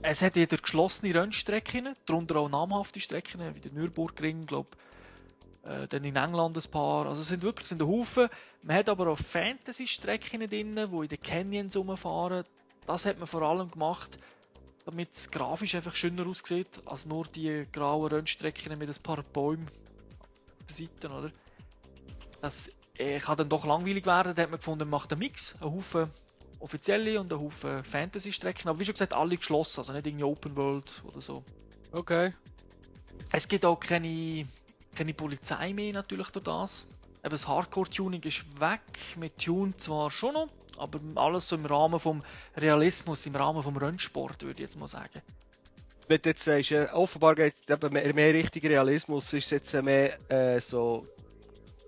Es 0.02 0.22
hat 0.22 0.36
jeder 0.36 0.58
geschlossene 0.58 1.16
Rennstrecken, 1.16 1.94
darunter 2.06 2.38
auch 2.38 2.50
namhafte 2.50 3.00
Strecken, 3.00 3.42
wie 3.56 3.62
der 3.62 3.72
Nürburgring, 3.72 4.46
glaube 4.46 4.70
äh, 5.64 5.88
dann 5.88 6.04
in 6.04 6.16
England 6.16 6.58
ein 6.58 6.72
paar. 6.72 7.08
Also 7.08 7.22
es 7.22 7.28
sind 7.28 7.44
wirklich 7.44 7.64
es 7.64 7.70
sind 7.70 7.82
ein 7.82 7.88
Haufen. 7.88 8.30
Man 8.64 8.78
hat 8.78 8.90
aber 8.90 9.08
auch 9.08 9.18
Fantasy-Strecken 9.18 10.48
drin, 10.48 10.50
die 10.50 10.60
in 10.60 11.08
den 11.08 11.22
Canyons 11.22 11.76
rumfahren. 11.76 12.44
Das 12.86 13.06
hat 13.06 13.18
man 13.18 13.28
vor 13.28 13.42
allem 13.44 13.70
gemacht, 13.70 14.18
damit 14.86 15.14
es 15.14 15.32
grafisch 15.32 15.76
einfach 15.76 15.96
schöner 15.96 16.28
aussieht, 16.28 16.68
als 16.86 17.06
nur 17.06 17.26
die 17.26 17.66
grauen 17.72 18.12
Rennstrecken 18.12 18.78
mit 18.78 18.90
ein 18.90 19.04
paar 19.04 19.24
Bäumen 19.24 19.68
auf 19.68 20.66
den 20.68 20.88
Seiten, 20.88 21.12
oder? 21.12 21.32
das 22.44 22.70
äh, 22.98 23.20
kann 23.20 23.38
dann 23.38 23.48
doch 23.48 23.66
langweilig 23.66 24.06
werden. 24.06 24.36
Da 24.36 24.44
hat 24.44 24.52
man 24.52 24.60
gefunden, 24.60 24.90
man 24.90 25.00
macht 25.00 25.12
einen 25.14 25.20
Mix, 25.20 25.56
einen 25.62 25.74
Haufen 25.74 26.12
offizielle 26.60 27.20
und 27.20 27.32
einen 27.32 27.42
Haufen 27.42 27.84
Fantasy-Strecken. 27.84 28.68
Aber 28.68 28.80
wie 28.80 28.86
schon 28.86 28.94
gesagt, 28.94 29.14
alle 29.14 29.38
geschlossen, 29.38 29.80
also 29.80 29.94
nicht 29.94 30.06
irgendwie 30.06 30.26
Open 30.26 30.56
World 30.56 31.02
oder 31.06 31.22
so. 31.22 31.44
Okay. 31.92 32.34
Es 33.32 33.48
gibt 33.48 33.64
auch 33.64 33.80
keine, 33.80 34.46
keine 34.96 35.14
Polizei 35.14 35.74
mehr 35.74 35.94
natürlich 35.94 36.30
durch 36.30 36.44
das. 36.44 36.88
Eben 37.24 37.32
das 37.32 37.48
Hardcore-Tuning 37.48 38.22
ist 38.24 38.60
weg. 38.60 38.82
Mit 39.18 39.38
Tune 39.38 39.76
zwar 39.78 40.12
schon 40.12 40.34
noch, 40.34 40.48
aber 40.78 41.00
alles 41.16 41.48
so 41.48 41.56
im 41.56 41.66
Rahmen 41.66 42.00
vom 42.00 42.24
Realismus, 42.58 43.26
im 43.26 43.36
Rahmen 43.36 43.64
vom 43.64 43.78
Rennsport, 43.78 44.42
würde 44.44 44.62
ich 44.62 44.68
jetzt 44.68 44.80
mal 44.80 44.88
sagen. 44.88 45.22
Wenn 46.08 46.22
du 46.22 46.30
jetzt 46.30 46.44
sagst, 46.44 46.74
offenbar 46.94 47.36
geht 47.36 47.54
es 47.66 47.92
mehr, 47.92 48.14
mehr 48.14 48.34
Richtung 48.34 48.62
Realismus, 48.64 49.32
ist 49.32 49.46
es 49.46 49.52
jetzt 49.52 49.74
mehr 49.84 50.20
äh, 50.30 50.60
so 50.60 51.08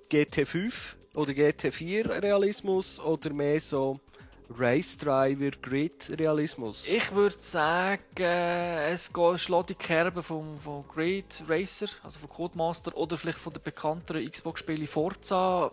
GT5 0.10 0.74
oder 1.16 1.32
GT4 1.32 2.22
Realismus 2.22 3.00
oder 3.00 3.34
mehr 3.34 3.60
so 3.60 4.00
Race 4.50 4.98
Driver 4.98 5.52
Grid 5.62 6.12
Realismus? 6.18 6.84
Ich 6.88 7.12
würde 7.14 7.36
sagen, 7.40 8.02
es 8.22 9.12
geht, 9.12 9.40
schlägt 9.40 9.70
die 9.70 9.76
Kerbe 9.76 10.22
vom, 10.22 10.58
vom 10.60 10.88
Grid 10.88 11.44
Racer, 11.48 11.88
also 12.04 12.20
von 12.20 12.30
Codemaster 12.30 12.96
oder 12.96 13.18
vielleicht 13.18 13.40
von 13.40 13.54
den 13.54 13.64
bekannteren 13.64 14.30
Xbox-Spielen 14.30 14.88
Forza, 14.88 15.72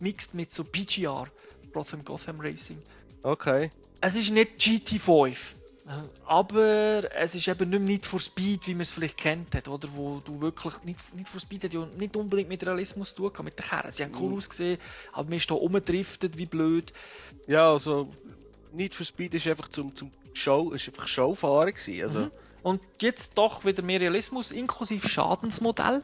mixed 0.00 0.34
mit 0.34 0.52
so 0.52 0.64
PGR, 0.64 1.26
Gotham 1.72 2.04
Gotham 2.04 2.40
Racing. 2.40 2.82
Okay. 3.22 3.70
Es 4.00 4.14
ist 4.14 4.30
nicht 4.30 4.58
GT5. 4.60 5.55
Aber 6.26 7.04
es 7.14 7.36
ist 7.36 7.46
eben 7.46 7.70
nicht 7.70 7.82
Need 7.82 8.06
for 8.06 8.18
Speed, 8.18 8.66
wie 8.66 8.74
man 8.74 8.80
es 8.80 8.90
vielleicht 8.90 9.16
kennt 9.16 9.54
hat, 9.54 9.68
oder? 9.68 9.88
Wo 9.92 10.20
du 10.24 10.40
wirklich, 10.40 10.74
Need, 10.82 10.96
Need 11.14 11.28
for 11.28 11.40
Speed 11.40 11.62
hat 11.64 11.72
ja 11.72 11.86
nicht 11.96 12.16
unbedingt 12.16 12.48
mit 12.48 12.66
Realismus 12.66 13.14
zu 13.14 13.28
tun, 13.28 13.44
mit 13.44 13.56
den 13.56 13.64
Kerren. 13.64 13.92
Sie 13.92 14.02
haben 14.02 14.12
cool 14.18 14.30
mhm. 14.30 14.36
ausgesehen, 14.36 14.80
aber 15.12 15.24
man 15.28 15.34
ist 15.34 15.48
da 15.48 15.54
rumgedriftet, 15.54 16.36
wie 16.38 16.46
blöd. 16.46 16.92
Ja, 17.46 17.70
also, 17.70 18.08
Need 18.72 18.96
for 18.96 19.06
Speed 19.06 19.34
ist 19.34 19.46
einfach 19.46 19.68
zum, 19.68 19.94
zum 19.94 20.10
Show, 20.32 20.72
ist 20.72 20.88
einfach 20.88 21.06
Showfahren 21.06 21.72
gewesen, 21.72 22.02
also. 22.02 22.18
Mhm. 22.18 22.30
Und 22.64 22.80
jetzt 23.00 23.38
doch 23.38 23.64
wieder 23.64 23.84
mehr 23.84 24.00
Realismus, 24.00 24.50
inklusive 24.50 25.08
Schadensmodell. 25.08 26.02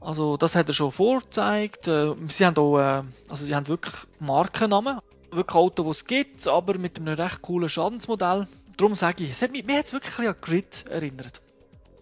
Also, 0.00 0.38
das 0.38 0.56
hat 0.56 0.68
er 0.68 0.72
schon 0.72 0.92
vorgezeigt. 0.92 1.88
Äh, 1.88 2.14
sie 2.28 2.46
haben 2.46 2.56
auch, 2.56 2.78
äh, 2.78 3.02
also 3.28 3.44
sie 3.44 3.54
haben 3.54 3.68
wirklich 3.68 3.94
Markennamen. 4.18 5.00
Wirklich 5.30 5.54
Auto, 5.54 5.84
die 5.84 5.90
es 5.90 6.06
gibt, 6.06 6.48
aber 6.48 6.78
mit 6.78 6.98
einem 6.98 7.14
recht 7.14 7.42
coolen 7.42 7.68
Schadensmodell 7.68 8.46
darum 8.82 8.96
sage 8.96 9.24
ich, 9.24 9.30
es 9.30 9.42
hat 9.42 9.52
mich, 9.52 9.64
mir 9.64 9.78
hat 9.78 9.86
es 9.86 9.92
wirklich 9.92 10.28
an 10.28 10.34
Grid 10.40 10.84
erinnert. 10.88 11.40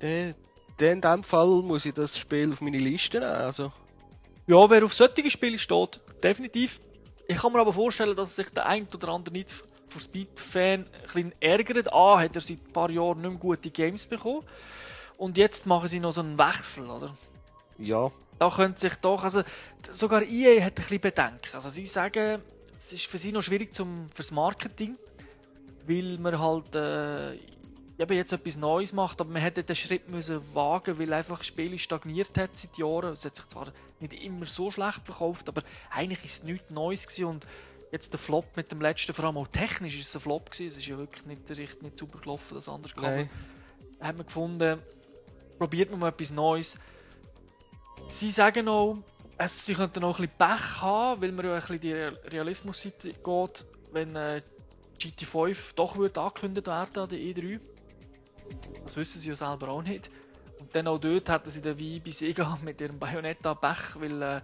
Dann 0.01 0.35
in 0.79 1.01
dem 1.01 1.23
Fall 1.23 1.47
muss 1.47 1.85
ich 1.85 1.93
das 1.93 2.19
Spiel 2.19 2.53
auf 2.53 2.63
meine 2.63 2.79
Liste 2.79 3.21
nehmen. 3.21 3.33
Also. 3.33 3.71
Ja, 4.47 4.71
wer 4.71 4.85
auf 4.85 4.95
solche 4.95 5.31
Spiele 5.31 5.59
steht, 5.59 6.01
definitiv. 6.25 6.81
Ich 7.29 7.37
kann 7.37 7.53
mir 7.53 7.61
aber 7.61 7.73
vorstellen, 7.73 8.17
dass 8.17 8.35
sich 8.35 8.49
der 8.49 8.67
ein 8.67 8.89
oder 8.95 9.09
andere 9.09 9.35
nicht 9.35 9.55
für 9.89 10.01
Speed-Fan 10.01 10.87
ein 11.15 11.33
ärgert. 11.39 11.93
A, 11.93 12.19
hat 12.19 12.35
er 12.35 12.41
seit 12.41 12.59
ein 12.67 12.73
paar 12.73 12.91
Jahren 12.91 13.21
nicht 13.21 13.31
mehr 13.31 13.39
gute 13.39 13.71
Games 13.71 14.07
bekommen. 14.07 14.43
Und 15.19 15.37
jetzt 15.37 15.67
machen 15.67 15.87
sie 15.87 16.01
noch 16.01 16.13
so 16.13 16.23
einen 16.23 16.39
Wechsel, 16.39 16.89
oder? 16.89 17.15
Ja. 17.77 18.11
Da 18.39 18.49
könnte 18.49 18.81
sich 18.81 18.95
doch, 18.95 19.23
also 19.23 19.43
sogar 19.91 20.23
EA 20.23 20.65
hat 20.65 20.73
ein 20.73 20.75
bisschen 20.77 21.01
Bedenken. 21.01 21.51
Also 21.53 21.69
sie 21.69 21.85
sagen, 21.85 22.41
es 22.79 22.95
ist 22.95 23.05
für 23.05 23.19
sie 23.19 23.33
noch 23.33 23.43
schwierig 23.43 23.75
zum, 23.75 24.09
fürs 24.15 24.31
Marketing 24.31 24.97
weil 25.87 26.19
man 26.19 26.39
halt 26.39 26.75
äh, 26.75 27.35
eben 27.35 28.13
jetzt 28.15 28.33
etwas 28.33 28.57
Neues 28.57 28.93
macht, 28.93 29.21
aber 29.21 29.31
man 29.31 29.43
hätte 29.43 29.63
den 29.63 29.77
Schritt 29.77 30.09
müssen 30.09 30.41
wagen, 30.55 30.99
weil 30.99 31.13
einfach 31.13 31.39
das 31.39 31.47
Spiel 31.47 31.79
stagniert 31.79 32.37
hat 32.39 32.57
seit 32.57 32.79
Jahren. 32.79 33.13
Es 33.13 33.25
hat 33.25 33.37
sich 33.37 33.47
zwar 33.49 33.69
nicht 34.01 34.15
immer 34.15 34.47
so 34.47 34.71
schlecht 34.71 35.05
verkauft, 35.05 35.49
aber 35.49 35.63
eigentlich 35.91 36.25
ist 36.25 36.43
es 36.43 36.45
nichts 36.45 36.71
Neues 36.71 37.07
gewesen 37.07 37.25
und 37.27 37.47
jetzt 37.93 38.13
der 38.13 38.19
Flop 38.19 38.57
mit 38.57 38.71
dem 38.71 38.81
letzten, 38.81 39.13
vor 39.13 39.25
allem 39.25 39.37
auch 39.37 39.49
technisch 39.49 39.99
ist 39.99 40.09
es 40.09 40.17
ein 40.17 40.21
Flop 40.21 40.51
gewesen. 40.51 40.69
Es 40.69 40.77
ist 40.77 40.87
ja 40.87 40.97
wirklich 40.97 41.27
nicht, 41.27 41.49
nicht, 41.49 41.83
nicht 41.83 41.99
super 41.99 42.19
gelaufen, 42.21 42.55
das 42.55 42.69
andere 42.69 42.95
Cover. 42.95 43.29
Da 43.99 44.07
Hat 44.07 44.17
man 44.17 44.27
gefunden, 44.27 44.81
probiert 45.59 45.91
man 45.91 46.01
mal 46.01 46.09
etwas 46.09 46.31
Neues. 46.31 46.79
Sie 48.09 48.31
sagen 48.31 48.69
auch, 48.69 48.99
es, 49.37 49.67
sie 49.67 49.75
könnten 49.75 50.05
auch 50.05 50.19
ein 50.19 50.27
bisschen 50.27 50.39
Pech 50.39 50.81
haben, 50.81 51.21
weil 51.21 51.33
man 51.33 51.47
ja 51.47 51.55
ein 51.55 51.61
bisschen 51.61 51.81
die 51.81 51.93
Realismus-Seite 51.93 53.15
geht, 53.15 53.67
wenn 53.93 54.17
äh, 54.17 54.43
GT5 55.01 55.75
doch 55.75 55.97
wird 55.97 56.19
angekündigt 56.19 56.67
werden 56.67 57.03
an 57.03 57.09
der 57.09 57.19
E3. 57.19 57.61
Das 58.85 58.97
wissen 58.97 59.21
sie 59.21 59.29
ja 59.29 59.37
selber 59.37 59.69
auch 59.69 59.83
nicht. 59.83 60.11
Und 60.59 60.75
dann 60.75 60.87
auch 60.87 60.99
dort 60.99 61.29
hatten 61.29 61.51
sie 61.51 61.61
den 61.61 61.79
wie 61.79 62.01
bei 62.01 62.11
Sega 62.11 62.59
mit 62.65 62.81
ihrem 62.81 62.99
Bayonetta 62.99 63.55
Pech, 63.55 64.01
weil 64.01 64.23
äh, 64.23 64.41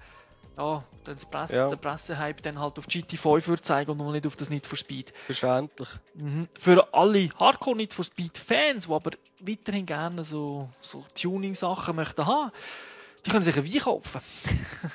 ja, 0.56 0.84
dann 1.04 1.16
Presse, 1.30 1.56
ja. 1.56 1.68
der 1.68 1.76
Pressehype 1.76 2.40
dann 2.42 2.58
halt 2.58 2.78
auf 2.78 2.86
GT5 2.86 3.46
würde 3.46 3.62
zeigen 3.62 3.90
und 3.90 3.98
noch 3.98 4.12
nicht 4.12 4.26
auf 4.26 4.36
das 4.36 4.48
Need 4.48 4.66
for 4.66 4.78
Speed. 4.78 5.12
Verständlich. 5.26 5.88
Mhm. 6.14 6.48
Für 6.58 6.94
alle 6.94 7.28
Hardcore 7.38 7.76
Need 7.76 7.92
for 7.92 8.04
Speed 8.04 8.38
Fans, 8.38 8.86
die 8.86 8.92
aber 8.92 9.10
weiterhin 9.40 9.84
gerne 9.84 10.24
so, 10.24 10.70
so 10.80 11.04
Tuning-Sachen 11.14 11.94
möchten 11.94 12.26
haben, 12.26 12.52
die 13.24 13.30
können 13.30 13.42
sich 13.42 13.56
ein 13.56 13.66
Wein 13.66 13.80
kaufen. 13.80 14.20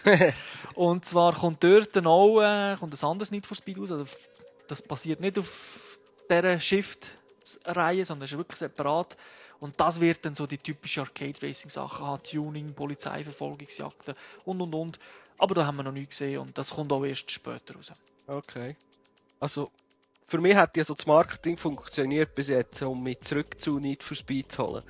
und 0.73 1.05
zwar 1.05 1.33
kommt 1.35 1.63
dort 1.63 1.95
dann 1.95 2.07
auch 2.07 2.41
äh, 2.41 2.75
kommt 2.79 2.99
ein 2.99 3.07
anderes 3.07 3.29
Need 3.29 3.45
for 3.45 3.55
Speed 3.55 3.77
aus, 3.79 3.91
also 3.91 4.05
das 4.71 4.81
passiert 4.81 5.19
nicht 5.19 5.37
auf 5.37 5.99
dieser 6.29 6.57
Shift-Reihe, 6.57 8.05
sondern 8.05 8.23
ist 8.23 8.37
wirklich 8.37 8.57
separat. 8.57 9.17
Und 9.59 9.77
das 9.77 9.99
wird 9.99 10.25
dann 10.25 10.33
so 10.33 10.47
die 10.47 10.57
typische 10.57 11.01
Arcade-Racing-Sachen 11.01 12.05
haben, 12.05 12.23
Tuning, 12.23 12.73
Polizeiverfolgungsjagden 12.73 14.15
und 14.45 14.61
und 14.61 14.73
und. 14.73 14.99
Aber 15.37 15.55
da 15.55 15.65
haben 15.65 15.75
wir 15.75 15.83
noch 15.83 15.91
nie 15.91 16.07
gesehen 16.07 16.39
und 16.39 16.57
das 16.57 16.71
kommt 16.71 16.91
auch 16.93 17.03
erst 17.03 17.29
später 17.29 17.75
raus. 17.75 17.91
Okay. 18.25 18.77
Also, 19.41 19.69
für 20.25 20.37
mich 20.37 20.55
hat 20.55 20.77
ja 20.77 20.85
so 20.85 20.93
das 20.93 21.05
Marketing 21.05 21.57
funktioniert 21.57 22.33
bis 22.33 22.47
jetzt, 22.47 22.81
um 22.81 23.03
mich 23.03 23.19
zurück 23.19 23.59
zu 23.59 23.77
Need 23.77 24.03
for 24.03 24.15
Speed 24.15 24.53
zu 24.53 24.65
holen. 24.65 24.83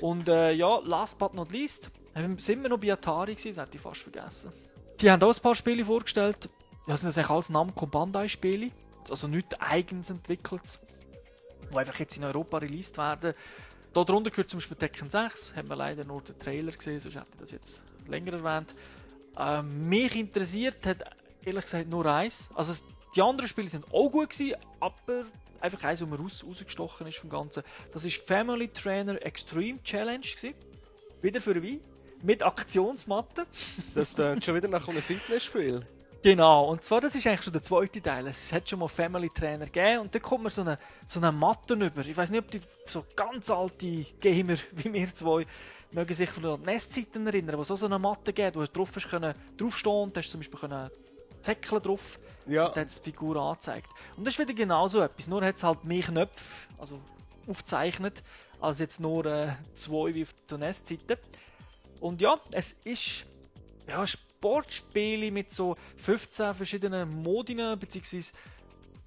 Und 0.00 0.28
äh, 0.28 0.50
ja, 0.52 0.80
last 0.80 1.16
but 1.16 1.32
not 1.32 1.52
least, 1.52 1.90
sind 2.38 2.62
wir 2.62 2.68
noch 2.68 2.80
bei 2.80 2.92
Atari 2.92 3.36
gewesen, 3.36 3.54
das 3.54 3.66
hätte 3.66 3.76
ich 3.76 3.82
fast 3.82 4.02
vergessen. 4.02 4.52
Die 5.00 5.08
haben 5.08 5.22
auch 5.22 5.32
ein 5.32 5.42
paar 5.42 5.54
Spiele 5.54 5.84
vorgestellt 5.84 6.48
ja, 6.86 6.96
sind 6.96 7.08
das 7.08 7.18
eigentlich 7.18 7.30
alles 7.30 7.50
Namco 7.50 7.86
Bandai-Spiele, 7.86 8.70
also 9.08 9.28
nichts 9.28 9.60
eigens 9.60 10.10
entwickelt, 10.10 10.78
die 11.70 11.76
einfach 11.76 11.98
jetzt 11.98 12.16
in 12.16 12.24
Europa 12.24 12.58
released 12.58 12.98
werden. 12.98 13.34
Darunter 13.92 14.30
gehört 14.30 14.50
zum 14.50 14.58
Beispiel 14.58 14.76
Tekken 14.76 15.10
6, 15.10 15.54
haben 15.56 15.68
wir 15.68 15.76
leider 15.76 16.04
nur 16.04 16.22
den 16.22 16.38
Trailer 16.38 16.72
gesehen, 16.72 16.98
sonst 16.98 17.16
hätte 17.16 17.28
ich 17.34 17.40
das 17.40 17.50
jetzt 17.50 17.82
länger 18.08 18.32
erwähnt. 18.32 18.74
Ähm, 19.36 19.88
mich 19.88 20.16
interessiert 20.16 20.84
hat 20.86 21.04
ehrlich 21.44 21.64
gesagt 21.64 21.88
nur 21.88 22.06
eins. 22.06 22.50
Also 22.54 22.82
die 23.14 23.22
anderen 23.22 23.48
Spiele 23.48 23.68
sind 23.68 23.84
auch 23.92 24.08
gut 24.10 24.30
gewesen, 24.30 24.56
aber 24.80 25.24
einfach 25.60 25.84
eins, 25.84 26.00
das 26.00 26.08
mir 26.08 26.18
raus, 26.18 26.44
rausgestochen 26.46 27.06
ist 27.06 27.18
vom 27.18 27.30
Ganzen. 27.30 27.62
Das 27.92 28.04
ist 28.04 28.26
Family 28.26 28.68
Trainer 28.68 29.20
Extreme 29.24 29.82
Challenge 29.82 30.20
gewesen. 30.20 30.54
Wieder 31.20 31.40
für 31.40 31.60
Wii. 31.62 31.80
Mit 32.22 32.42
Aktionsmatte. 32.42 33.46
Das 33.94 34.14
ist 34.14 34.44
schon 34.44 34.54
wieder 34.54 34.68
nach 34.68 34.86
einem 34.88 35.02
Fitnessspiel. 35.02 35.84
Genau, 36.22 36.70
und 36.70 36.84
zwar, 36.84 37.00
das 37.00 37.16
ist 37.16 37.26
eigentlich 37.26 37.42
schon 37.42 37.52
der 37.52 37.62
zweite 37.62 38.00
Teil. 38.00 38.26
Es 38.28 38.52
hat 38.52 38.68
schon 38.68 38.78
mal 38.78 38.88
Family 38.88 39.28
Trainer 39.28 39.66
gegeben 39.66 40.02
und 40.02 40.14
da 40.14 40.20
kommt 40.20 40.44
man 40.44 40.52
so 40.52 40.60
eine, 40.62 40.78
so 41.06 41.18
eine 41.18 41.32
Matte 41.32 41.74
über. 41.74 42.06
Ich 42.06 42.16
weiß 42.16 42.30
nicht, 42.30 42.44
ob 42.44 42.50
die 42.50 42.60
so 42.86 43.04
ganz 43.16 43.50
alte 43.50 44.04
Gamer 44.20 44.56
wie 44.72 44.92
wir 44.92 45.12
zwei 45.14 45.46
mögen 45.90 46.14
sich 46.14 46.30
von 46.30 46.42
den 46.42 46.62
Nestzeiten 46.62 47.26
erinnern, 47.26 47.58
wo 47.58 47.62
es 47.62 47.68
so, 47.68 47.76
so 47.76 47.86
eine 47.86 47.98
Matte 47.98 48.32
gibt, 48.32 48.56
wo 48.56 48.60
du 48.60 48.66
drauf 48.66 48.92
hast 48.94 49.08
können, 49.10 49.34
draufstehen 49.56 49.94
und 49.96 50.16
hast 50.16 50.30
zum 50.30 50.40
Beispiel 50.40 50.60
können 50.60 50.90
Zäckeln 51.42 51.82
drauf. 51.82 52.18
Ja. 52.46 52.66
Und 52.66 52.76
dann 52.76 52.86
die 52.86 53.00
Figur 53.00 53.36
angezeigt. 53.36 53.88
Und 54.16 54.26
das 54.26 54.34
ist 54.34 54.40
wieder 54.40 54.54
genau 54.54 54.88
so 54.88 55.00
etwas, 55.00 55.26
nur 55.26 55.44
hat 55.44 55.56
es 55.56 55.62
halt 55.62 55.84
mehr 55.84 56.02
Knöpfe, 56.02 56.68
also 56.78 57.00
aufgezeichnet, 57.46 58.22
als 58.60 58.78
jetzt 58.78 59.00
nur 59.00 59.26
äh, 59.26 59.56
zwei 59.74 60.14
wie 60.14 60.22
auf 60.22 60.32
der 60.48 60.58
Nestzeiten. 60.58 61.18
Und 62.00 62.20
ja, 62.20 62.38
es 62.52 62.72
ist 62.84 63.26
ja, 63.86 64.04
Sportspiele 64.42 65.30
mit 65.30 65.52
so 65.52 65.76
15 65.98 66.54
verschiedenen 66.54 67.22
Modinen 67.22 67.78
bzw. 67.78 68.22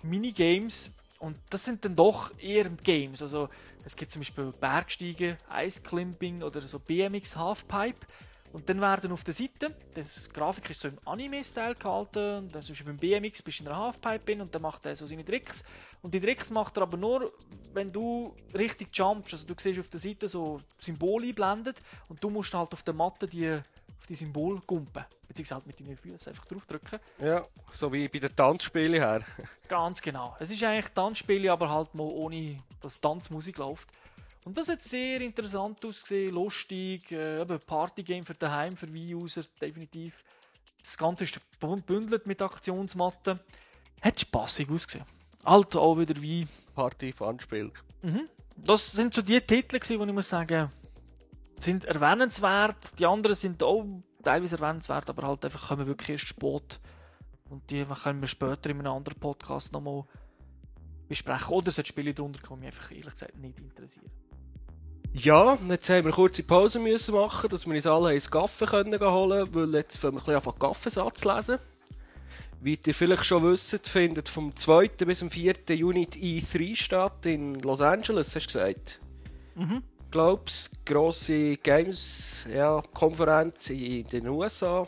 Minigames. 0.04 0.92
Und 1.20 1.38
das 1.50 1.66
sind 1.66 1.84
dann 1.84 1.96
doch 1.96 2.32
eher 2.40 2.70
Games. 2.70 3.22
Also 3.22 3.50
es 3.84 3.98
gibt 3.98 4.12
zum 4.12 4.22
Beispiel 4.22 4.54
Bergsteigen, 4.58 5.38
Eisclimbing 5.50 6.42
oder 6.42 6.62
so 6.62 6.80
BMX 6.80 7.36
Halfpipe. 7.36 8.08
Und 8.54 8.70
dann 8.70 8.80
werden 8.80 9.12
auf 9.12 9.26
der 9.26 9.34
Seite, 9.34 9.76
das 9.94 10.30
Grafik 10.30 10.70
ist 10.70 10.80
so 10.80 10.88
im 10.88 10.98
Anime-Style 11.04 11.76
gehalten, 11.76 12.38
und 12.38 12.56
dann 12.56 12.62
zum 12.62 12.74
Beispiel 12.74 12.94
beim 12.94 12.98
BMX 12.98 13.42
bist 13.42 13.60
du 13.60 13.64
in 13.64 13.70
einer 13.70 13.78
Halfpipe 13.78 14.24
bin 14.24 14.40
und 14.40 14.56
dann 14.56 14.62
macht 14.62 14.86
er 14.86 14.96
so 14.96 15.06
seine 15.06 15.26
Tricks. 15.26 15.66
Und 16.02 16.14
die 16.14 16.22
Tricks 16.22 16.50
macht 16.52 16.78
er 16.78 16.84
aber 16.84 16.96
nur, 16.96 17.34
wenn 17.74 17.92
du 17.92 18.34
richtig 18.54 18.96
jumpst. 18.96 19.34
Also 19.34 19.46
du 19.46 19.56
siehst 19.58 19.80
auf 19.80 19.90
der 19.90 20.00
Seite 20.00 20.30
so 20.30 20.62
Symbole 20.80 21.28
einblendet 21.28 21.82
und 22.08 22.24
du 22.24 22.30
musst 22.30 22.54
halt 22.54 22.72
auf 22.72 22.84
der 22.84 22.94
Matte 22.94 23.28
die 23.28 23.60
auf 24.06 24.08
die 24.08 24.16
Symbol 24.16 24.60
gumpen. 24.68 25.04
Beziehungsweise 25.28 25.56
halt 25.56 25.68
mit 25.68 25.80
deinen 25.80 25.98
Füßen 25.98 26.32
einfach 26.32 26.46
draufdrücken. 26.46 27.00
Ja, 27.20 27.44
so 27.72 27.92
wie 27.92 28.08
bei 28.08 28.20
den 28.20 28.36
Tanzspielen 28.36 29.02
her. 29.02 29.22
Ganz 29.68 30.02
genau. 30.02 30.36
Es 30.40 30.52
ist 30.52 30.64
eigentlich 30.64 30.94
Tanzspiele, 30.94 31.52
aber 31.52 31.70
halt 31.70 31.96
mal 31.96 32.04
ohne, 32.04 32.58
dass 32.82 33.02
Tanzmusik 33.02 33.58
läuft. 33.58 33.90
Und 34.46 34.56
das 34.58 34.70
hat 34.70 34.84
sehr 34.84 35.22
interessant 35.22 35.84
ausgesehen, 35.84 36.36
lustig, 36.36 37.12
äh, 37.12 37.42
eben 37.42 37.60
Partygame 37.62 38.24
für 38.24 38.36
daheim, 38.36 38.78
für 38.78 38.94
Wii-User, 38.94 39.42
definitiv. 39.60 40.24
Das 40.78 40.98
Ganze 40.98 41.24
ist 41.24 41.40
gebündelt 41.60 42.28
mit 42.28 42.44
Aktionsmatten. 42.44 43.40
Hat 44.02 44.20
spaßig 44.20 44.70
ausgesehen. 44.70 45.06
Halt 45.44 45.76
auch 45.76 45.98
wieder 45.98 46.22
wie. 46.22 46.48
Party, 46.76 47.12
Fun-Spiel. 47.12 47.72
Mhm. 48.04 48.30
Das 48.56 48.92
sind 48.92 49.16
so 49.16 49.24
die 49.24 49.42
Titel, 49.42 49.80
gewesen, 49.80 50.00
wo 50.00 50.06
ich 50.06 50.14
muss 50.14 50.30
sagen, 50.30 50.70
sind 51.60 51.86
erwähnenswert. 51.86 53.00
Die 53.00 53.06
anderen 53.06 53.36
sind 53.36 53.64
auch 53.64 53.86
teilweise 54.24 54.58
erwähnenswert, 54.58 55.10
aber 55.10 55.28
halt 55.28 55.46
einfach 55.46 55.70
kommen 55.70 55.88
wirklich 55.88 56.10
erst 56.10 56.28
spät. 56.28 56.80
Und 57.50 57.70
die 57.70 57.86
können 57.86 58.22
wir 58.22 58.28
später 58.28 58.70
in 58.70 58.80
einem 58.80 58.92
anderen 58.92 59.20
Podcast 59.20 59.72
nochmal 59.74 60.04
besprechen. 61.08 61.54
Oder 61.54 61.72
solche 61.72 61.90
Spiele 61.90 62.14
drunter 62.14 62.42
kommen 62.42 62.62
mich 62.62 62.68
einfach 62.68 62.92
ehrlich 62.92 63.14
gesagt 63.14 63.38
nicht 63.38 63.60
interessieren. 63.60 64.10
Ja, 65.14 65.58
jetzt 65.70 65.90
haben 65.90 66.00
wir 66.00 66.06
eine 66.06 66.12
kurze 66.12 66.44
Pause 66.44 66.78
müssen 66.80 67.16
machen, 67.16 67.50
dass 67.50 67.66
wir 67.66 67.74
uns 67.74 67.88
alle 67.88 68.14
ins 68.14 68.30
Kaffee 68.30 68.66
können 68.66 69.00
holen 69.00 69.52
können, 69.52 69.56
weil 69.56 69.80
jetzt 69.80 69.98
fangen 69.98 70.16
wir 70.16 70.28
ein 70.28 70.36
bisschen 70.36 70.54
an 70.54 70.60
Kaffeesatz 70.60 71.24
lesen. 71.24 71.58
Wie 72.60 72.80
ihr 72.86 72.94
vielleicht 72.94 73.26
schon 73.26 73.44
wisst, 73.44 73.88
findet 73.88 74.28
vom 74.28 74.56
2. 74.56 74.88
bis 75.06 75.20
zum 75.20 75.30
4. 75.30 75.56
Juni 75.70 76.08
die 76.08 76.42
E3 76.42 76.76
statt 76.76 77.26
in 77.26 77.56
Los 77.60 77.80
Angeles, 77.80 78.36
hast 78.36 78.48
du 78.48 78.60
gesagt? 78.60 79.00
Mhm. 79.56 79.84
Glaubst 80.16 80.72
grosse 80.86 81.58
Games-Konferenz 81.58 83.68
ja, 83.68 83.76
in 83.76 84.08
den 84.08 84.30
USA. 84.30 84.88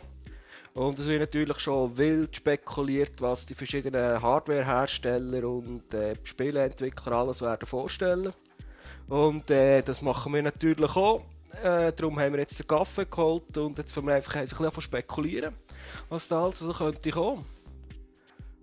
Und 0.72 0.98
es 0.98 1.06
wird 1.06 1.20
natürlich 1.20 1.60
schon 1.60 1.98
wild 1.98 2.34
spekuliert, 2.34 3.20
was 3.20 3.44
die 3.44 3.54
verschiedenen 3.54 4.22
Hardware-Hersteller 4.22 5.46
und 5.46 5.92
äh, 5.92 6.14
Spieleentwickler 6.24 7.12
alles 7.12 7.42
werden 7.42 7.66
vorstellen. 7.66 8.32
Und 9.06 9.50
äh, 9.50 9.82
das 9.82 10.00
machen 10.00 10.32
wir 10.32 10.42
natürlich 10.42 10.96
auch. 10.96 11.20
Äh, 11.62 11.92
darum 11.92 12.18
haben 12.18 12.32
wir 12.32 12.40
jetzt 12.40 12.58
den 12.58 12.66
Kaffee 12.66 13.04
geholt 13.04 13.54
und 13.58 13.76
jetzt 13.76 13.94
wollen 13.94 14.06
wir 14.06 14.14
einfach 14.14 14.36
ein 14.36 14.46
bisschen 14.46 14.80
spekulieren, 14.80 15.54
was 16.08 16.26
da 16.26 16.44
alles 16.44 16.60
so 16.60 16.72
könnte 16.72 17.10
kommen. 17.10 17.44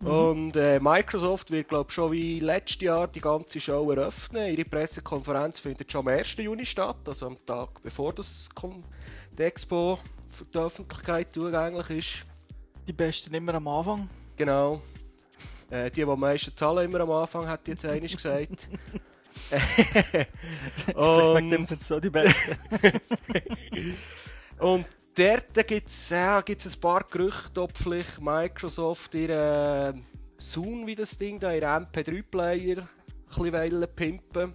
Mhm. 0.06 0.12
Und 0.12 0.56
äh, 0.56 0.80
Microsoft 0.80 1.50
wird, 1.50 1.68
glaube 1.68 1.88
ich, 1.90 1.96
schon 1.96 2.12
wie 2.12 2.40
letztes 2.40 2.82
Jahr 2.82 3.08
die 3.08 3.20
ganze 3.20 3.60
Show 3.60 3.92
eröffnen. 3.92 4.54
Ihre 4.54 4.64
Pressekonferenz 4.64 5.60
findet 5.60 5.92
schon 5.92 6.02
am 6.02 6.10
1. 6.10 6.38
Juni 6.38 6.66
statt, 6.66 6.98
also 7.08 7.26
am 7.28 7.38
Tag 7.46 7.82
bevor 7.82 8.14
das 8.14 8.50
die 9.38 9.42
Expo 9.42 9.98
für 10.30 10.46
die 10.46 10.58
Öffentlichkeit 10.60 11.34
zugänglich 11.34 11.90
ist. 11.90 12.26
Die 12.88 12.94
besten 12.94 13.34
immer 13.34 13.56
am 13.56 13.68
Anfang. 13.68 14.08
Genau. 14.36 14.80
Äh, 15.72 15.90
die, 15.90 15.96
die 15.96 16.04
am 16.04 16.20
meisten 16.20 16.56
zahlen, 16.56 16.86
immer 16.86 17.00
am 17.00 17.12
Anfang, 17.12 17.48
hat 17.48 17.68
jetzt 17.68 17.84
einer 17.86 18.00
gesagt. 18.00 18.70
und, 20.94 20.96
Wegen 21.36 21.50
dem 21.50 21.66
sind 21.66 21.84
so 21.84 22.00
die 22.00 22.12
Besten. 22.12 22.58
und 24.60 24.86
dort 25.18 25.68
gibt 25.68 25.90
es 25.90 26.14
gibt's 26.46 26.76
ein 26.76 26.80
paar 26.80 27.04
Gerüchte, 27.04 27.62
ob 27.62 27.78
vielleicht 27.78 28.22
Microsoft 28.22 29.14
ihre 29.16 29.94
äh, 29.94 30.86
wie 30.86 30.96
das 30.96 31.18
Ding 31.18 31.40
da, 31.40 31.54
ihren 31.54 31.86
MP3-Player 31.86 32.88
ein 33.38 33.52
bisschen 33.52 33.88
pimpen 33.96 34.54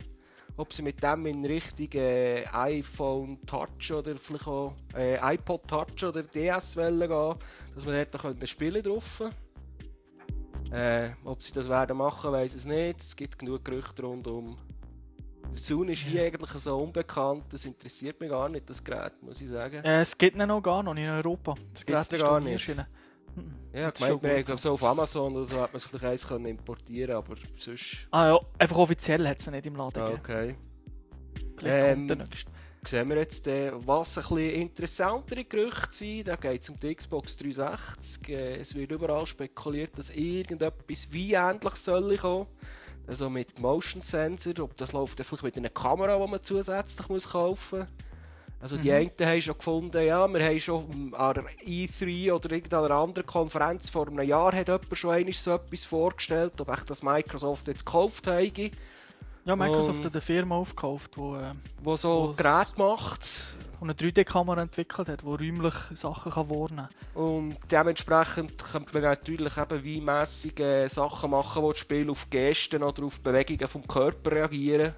ob 0.61 0.73
sie 0.73 0.83
mit 0.83 1.03
dem 1.03 1.25
in 1.27 1.45
Richtung 1.47 1.89
äh, 1.95 2.45
iPhone 2.53 3.39
Touch 3.47 3.93
oder 3.93 4.15
vielleicht 4.17 4.47
auch 4.47 4.75
äh, 4.95 5.35
iPod 5.35 5.67
Touch 5.67 6.05
oder 6.05 6.23
DS 6.23 6.77
wollen 6.77 7.09
gehen, 7.09 7.35
dass 7.75 7.87
man 7.87 7.95
dort 7.95 8.23
können 8.23 8.47
spielen 8.47 8.83
drauf. 8.83 9.23
Äh, 10.71 11.11
ob 11.25 11.43
sie 11.43 11.53
das 11.53 11.69
werden 11.69 11.97
machen, 11.97 12.31
weiß 12.31 12.55
es 12.55 12.67
nicht. 12.67 13.01
Es 13.01 13.17
gibt 13.17 13.39
genug 13.39 13.65
Gerüchte 13.65 14.03
rundum. 14.03 14.55
Der 15.53 15.59
Zoom 15.59 15.89
ist 15.89 16.03
hier 16.03 16.25
eigentlich 16.25 16.51
so 16.51 16.77
unbekannt, 16.77 17.45
das 17.51 17.65
interessiert 17.65 18.21
mich 18.21 18.31
gar 18.31 18.49
nicht, 18.49 18.69
das 18.69 18.83
Gerät, 18.83 19.13
muss 19.23 19.41
ich 19.41 19.49
sagen. 19.49 19.85
Äh, 19.85 20.01
es 20.01 20.17
gibt 20.17 20.37
ihn 20.37 20.47
noch 20.47 20.61
gar 20.61 20.83
noch 20.83 20.95
in 20.95 21.09
Europa. 21.09 21.55
Das 21.73 21.85
Gerät 21.85 22.13
ist 22.13 22.23
gar 22.23 22.41
nicht. 22.41 22.53
Erschienen. 22.53 22.87
Ja, 23.73 23.93
ich 23.95 24.01
meine, 24.01 24.23
wir 24.23 24.45
haben 24.45 24.59
so 24.59 24.73
auf 24.73 24.83
Amazon 24.83 25.37
oder 25.37 25.45
so 25.45 25.61
hat 25.61 25.73
man 25.73 25.77
es 25.77 25.85
vielleicht 25.85 26.05
eins 26.05 26.27
können 26.27 26.47
importieren 26.47 27.15
aber 27.17 27.37
sonst... 27.57 28.09
Ah 28.11 28.29
ja, 28.29 28.41
einfach 28.59 28.77
offiziell 28.77 29.27
hat 29.29 29.39
es 29.39 29.49
nicht 29.49 29.67
im 29.67 29.77
Laden 29.77 30.03
ah, 30.03 30.11
Okay. 30.11 30.57
Ähm, 31.63 32.09
sehen 32.85 33.09
wir 33.09 33.17
jetzt, 33.19 33.47
äh, 33.47 33.73
was 33.87 34.17
ein 34.19 34.23
bisschen 34.23 34.61
interessantere 34.63 35.45
Gerüchte 35.45 35.93
sind. 35.93 36.29
Da 36.29 36.37
geht 36.37 36.63
es 36.63 36.71
um 36.71 36.79
die 36.79 36.95
Xbox 36.95 37.37
360. 37.37 38.29
Äh, 38.29 38.57
es 38.57 38.75
wird 38.75 38.91
überall 38.91 39.27
spekuliert, 39.27 39.97
dass 39.99 40.11
irgendetwas 40.11 41.13
wie 41.13 41.35
ähnlich 41.35 41.75
soll 41.75 42.17
kommen. 42.17 42.47
Also 43.11 43.29
mit 43.29 43.59
Motion 43.59 44.03
Sensor, 44.03 44.61
ob 44.61 44.77
das 44.77 44.93
läuft 44.93 45.17
vielleicht 45.17 45.43
mit 45.43 45.57
einer 45.57 45.69
Kamera, 45.69 46.17
die 46.25 46.31
man 46.31 46.45
zusätzlich 46.45 47.09
muss 47.09 47.29
kaufen 47.29 47.81
muss. 47.81 47.89
Also 48.61 48.77
die 48.77 48.91
mhm. 48.91 49.11
einen 49.19 49.29
haben 49.29 49.43
schon 49.43 49.57
gefunden, 49.59 50.07
ja, 50.07 50.29
wir 50.29 50.45
haben 50.45 50.61
schon 50.61 51.15
an 51.15 51.35
der 51.35 51.45
E3 51.67 52.33
oder 52.33 52.53
irgendeiner 52.53 52.91
anderen 52.93 53.27
Konferenz 53.27 53.91
vor 53.91 54.07
einem 54.07 54.23
Jahr 54.23 54.55
hat 54.55 54.69
jemand 54.69 54.97
schon 54.97 55.11
einmal 55.11 55.33
so 55.33 55.55
etwas 55.55 55.85
vorgestellt, 55.85 56.61
ob 56.61 56.73
ich 56.73 56.85
das 56.85 57.03
Microsoft 57.03 57.67
jetzt 57.67 57.85
gekauft 57.85 58.29
habe. 58.29 58.71
Ja, 59.45 59.57
Microsoft 59.57 59.99
um, 59.99 60.05
hat 60.05 60.13
eine 60.13 60.21
Firma 60.21 60.55
aufgekauft, 60.55 61.17
die 61.17 61.21
äh, 61.21 61.51
wo 61.83 61.97
so 61.97 62.33
Geräte 62.37 62.75
macht. 62.77 63.57
Und 63.81 63.89
eine 63.89 63.95
3D-Kamera 63.95 64.61
entwickelt 64.61 65.09
hat, 65.09 65.23
die 65.23 65.27
räumlich 65.27 65.75
Sachen 65.95 66.33
kann 66.33 66.51
warnen 66.51 66.89
kann. 67.15 67.23
Und 67.23 67.57
dementsprechend 67.71 68.59
könnte 68.59 68.93
man 68.93 69.03
natürlich 69.03 69.57
eben 69.57 69.85
wie 69.85 70.01
mässige 70.03 70.87
Sachen 70.89 71.31
machen, 71.31 71.63
die 71.63 71.69
das 71.69 71.79
Spiel 71.79 72.11
auf 72.11 72.29
Gesten 72.29 72.83
oder 72.83 73.05
auf 73.05 73.21
Bewegungen 73.21 73.67
vom 73.67 73.89
Körper 73.89 74.33
reagieren. 74.33 74.93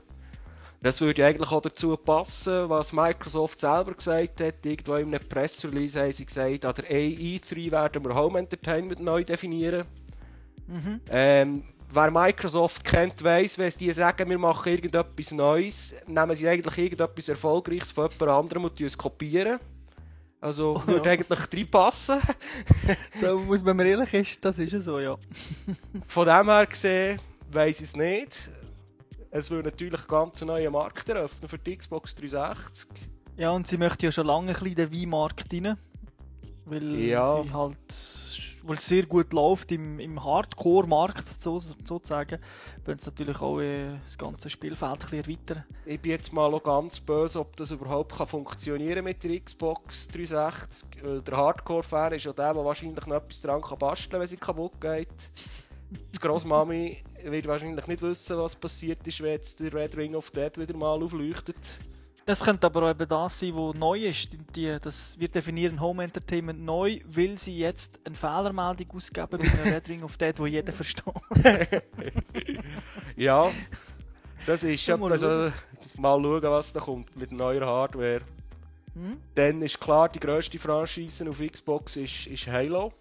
Das 0.82 1.00
würde 1.00 1.24
eigentlich 1.24 1.52
auch 1.52 1.62
dazu 1.62 1.96
passen, 1.96 2.68
was 2.68 2.92
Microsoft 2.92 3.60
selber 3.60 3.94
gesagt 3.94 4.40
hat. 4.40 4.66
Irgendwo 4.66 4.96
in 4.96 5.14
einem 5.14 5.28
Pressrelease 5.28 6.02
haben 6.02 6.12
sie 6.12 6.26
gesagt, 6.26 6.64
an 6.64 6.74
der 6.74 6.90
AI3 6.90 7.70
werden 7.70 8.04
wir 8.04 8.14
Home 8.16 8.40
Entertainment 8.40 9.00
neu 9.00 9.22
definieren. 9.22 9.86
Mhm. 10.66 11.00
Ähm, 11.08 11.64
wer 11.92 12.10
Microsoft 12.10 12.84
kennt, 12.84 13.22
weiss, 13.22 13.58
wenn 13.58 13.70
sie 13.70 13.92
sagen, 13.92 14.28
wir 14.28 14.38
machen 14.38 14.72
irgendetwas 14.72 15.32
Neues, 15.32 15.94
nehmen 16.06 16.34
sie 16.34 16.48
eigentlich 16.48 16.78
irgendetwas 16.78 17.28
Erfolgreiches 17.28 17.92
von 17.92 18.08
jemand 18.10 18.30
anderem 18.30 18.64
und 18.64 18.80
es 18.80 18.96
kopieren. 18.96 19.58
Also 20.40 20.76
oh, 20.82 20.86
würde 20.86 21.08
ja. 21.08 21.12
eigentlich 21.12 21.52
reinpassen. 21.52 22.20
da 23.20 23.34
muss 23.34 23.62
man 23.62 23.76
mir 23.76 23.86
ehrlich 23.86 24.14
ist, 24.14 24.44
das 24.44 24.58
ist 24.58 24.84
so, 24.84 24.98
ja. 24.98 25.16
von 26.08 26.26
dem 26.26 26.46
her 26.46 26.66
gesehen, 26.66 27.20
weiss 27.50 27.80
ich 27.80 27.86
es 27.86 27.96
nicht 27.96 28.50
es 29.32 29.50
würde 29.50 29.70
natürlich 29.70 29.98
einen 29.98 30.08
ganz 30.08 30.42
neuen 30.42 30.72
Markt 30.72 31.08
eröffnen 31.08 31.48
für 31.48 31.58
die 31.58 31.76
Xbox 31.76 32.14
360. 32.14 32.88
Ja, 33.38 33.50
und 33.50 33.66
sie 33.66 33.78
möchte 33.78 34.06
ja 34.06 34.12
schon 34.12 34.26
lange 34.26 34.48
ein 34.48 34.52
bisschen 34.52 34.68
in 34.68 34.74
den 34.74 34.92
Wii-Markt 34.92 35.52
rein. 35.52 35.78
Weil 36.66 36.96
ja. 36.96 37.42
sie 37.42 37.52
halt 37.52 38.51
weil 38.64 38.76
es 38.76 38.86
sehr 38.86 39.06
gut 39.06 39.32
läuft 39.32 39.72
im, 39.72 39.98
im 39.98 40.22
Hardcore-Markt 40.22 41.40
so, 41.40 41.58
sozusagen, 41.58 42.38
wollen 42.84 42.98
sie 42.98 43.10
natürlich 43.10 43.40
auch 43.40 43.60
äh, 43.60 43.96
das 43.98 44.16
ganze 44.16 44.50
Spielfeld 44.50 45.12
ein 45.12 45.18
erweitern. 45.18 45.64
Ich 45.84 46.00
bin 46.00 46.12
jetzt 46.12 46.32
mal 46.32 46.52
auch 46.52 46.62
ganz 46.62 47.00
böse, 47.00 47.40
ob 47.40 47.56
das 47.56 47.70
überhaupt 47.70 48.16
kann 48.16 48.26
funktionieren 48.26 49.04
mit 49.04 49.22
der 49.24 49.40
Xbox 49.40 50.08
360. 50.08 51.02
Weil 51.02 51.22
der 51.22 51.36
Hardcore-Fan 51.36 52.12
ist 52.12 52.24
ja 52.24 52.32
der, 52.32 52.54
der 52.54 52.64
wahrscheinlich 52.64 53.06
noch 53.06 53.16
etwas 53.16 53.40
dran 53.40 53.60
kann 53.60 53.78
basteln 53.78 54.20
wenn 54.20 54.28
sie 54.28 54.36
kaputt 54.36 54.80
geht. 54.80 55.08
Die 55.90 56.18
Grossmami 56.18 57.02
wird 57.24 57.46
wahrscheinlich 57.46 57.86
nicht 57.86 58.02
wissen, 58.02 58.38
was 58.38 58.56
passiert 58.56 59.06
ist, 59.06 59.20
wenn 59.22 59.32
jetzt 59.32 59.60
der 59.60 59.74
Red 59.74 59.96
Ring 59.96 60.14
of 60.14 60.30
Dead 60.30 60.56
wieder 60.58 60.76
mal 60.76 61.02
aufleuchtet. 61.02 61.80
Das 62.24 62.44
könnte 62.44 62.66
aber 62.66 62.84
auch 62.84 62.90
eben 62.90 63.08
das 63.08 63.38
sein, 63.40 63.52
was 63.54 63.74
neu 63.74 63.98
ist. 63.98 64.36
Die, 64.54 64.78
das, 64.80 65.18
wir 65.18 65.28
definieren 65.28 65.80
Home 65.80 66.04
Entertainment 66.04 66.62
neu, 66.62 67.00
weil 67.06 67.36
sie 67.36 67.58
jetzt 67.58 67.98
eine 68.04 68.14
Fehlermeldung 68.14 68.90
ausgeben 68.94 69.40
mit 69.40 69.52
einem 69.52 69.72
Red 69.72 69.88
Ring 69.88 70.02
of 70.04 70.16
Dead, 70.16 70.38
wo 70.38 70.46
jeder 70.46 70.72
versteht. 70.72 71.04
ja, 73.16 73.50
das 74.46 74.62
ist 74.62 74.86
ja. 74.86 74.96
Also, 74.96 75.50
mal 75.98 76.20
schauen, 76.20 76.42
was 76.42 76.72
da 76.72 76.80
kommt 76.80 77.16
mit 77.16 77.32
neuer 77.32 77.66
Hardware. 77.66 78.20
Hm? 78.94 79.16
Dann 79.34 79.62
ist 79.62 79.80
klar, 79.80 80.08
die 80.08 80.20
grösste 80.20 80.58
Franchise 80.58 81.28
auf 81.28 81.40
Xbox 81.40 81.96
ist, 81.96 82.26
ist 82.26 82.46
Halo. 82.46 82.92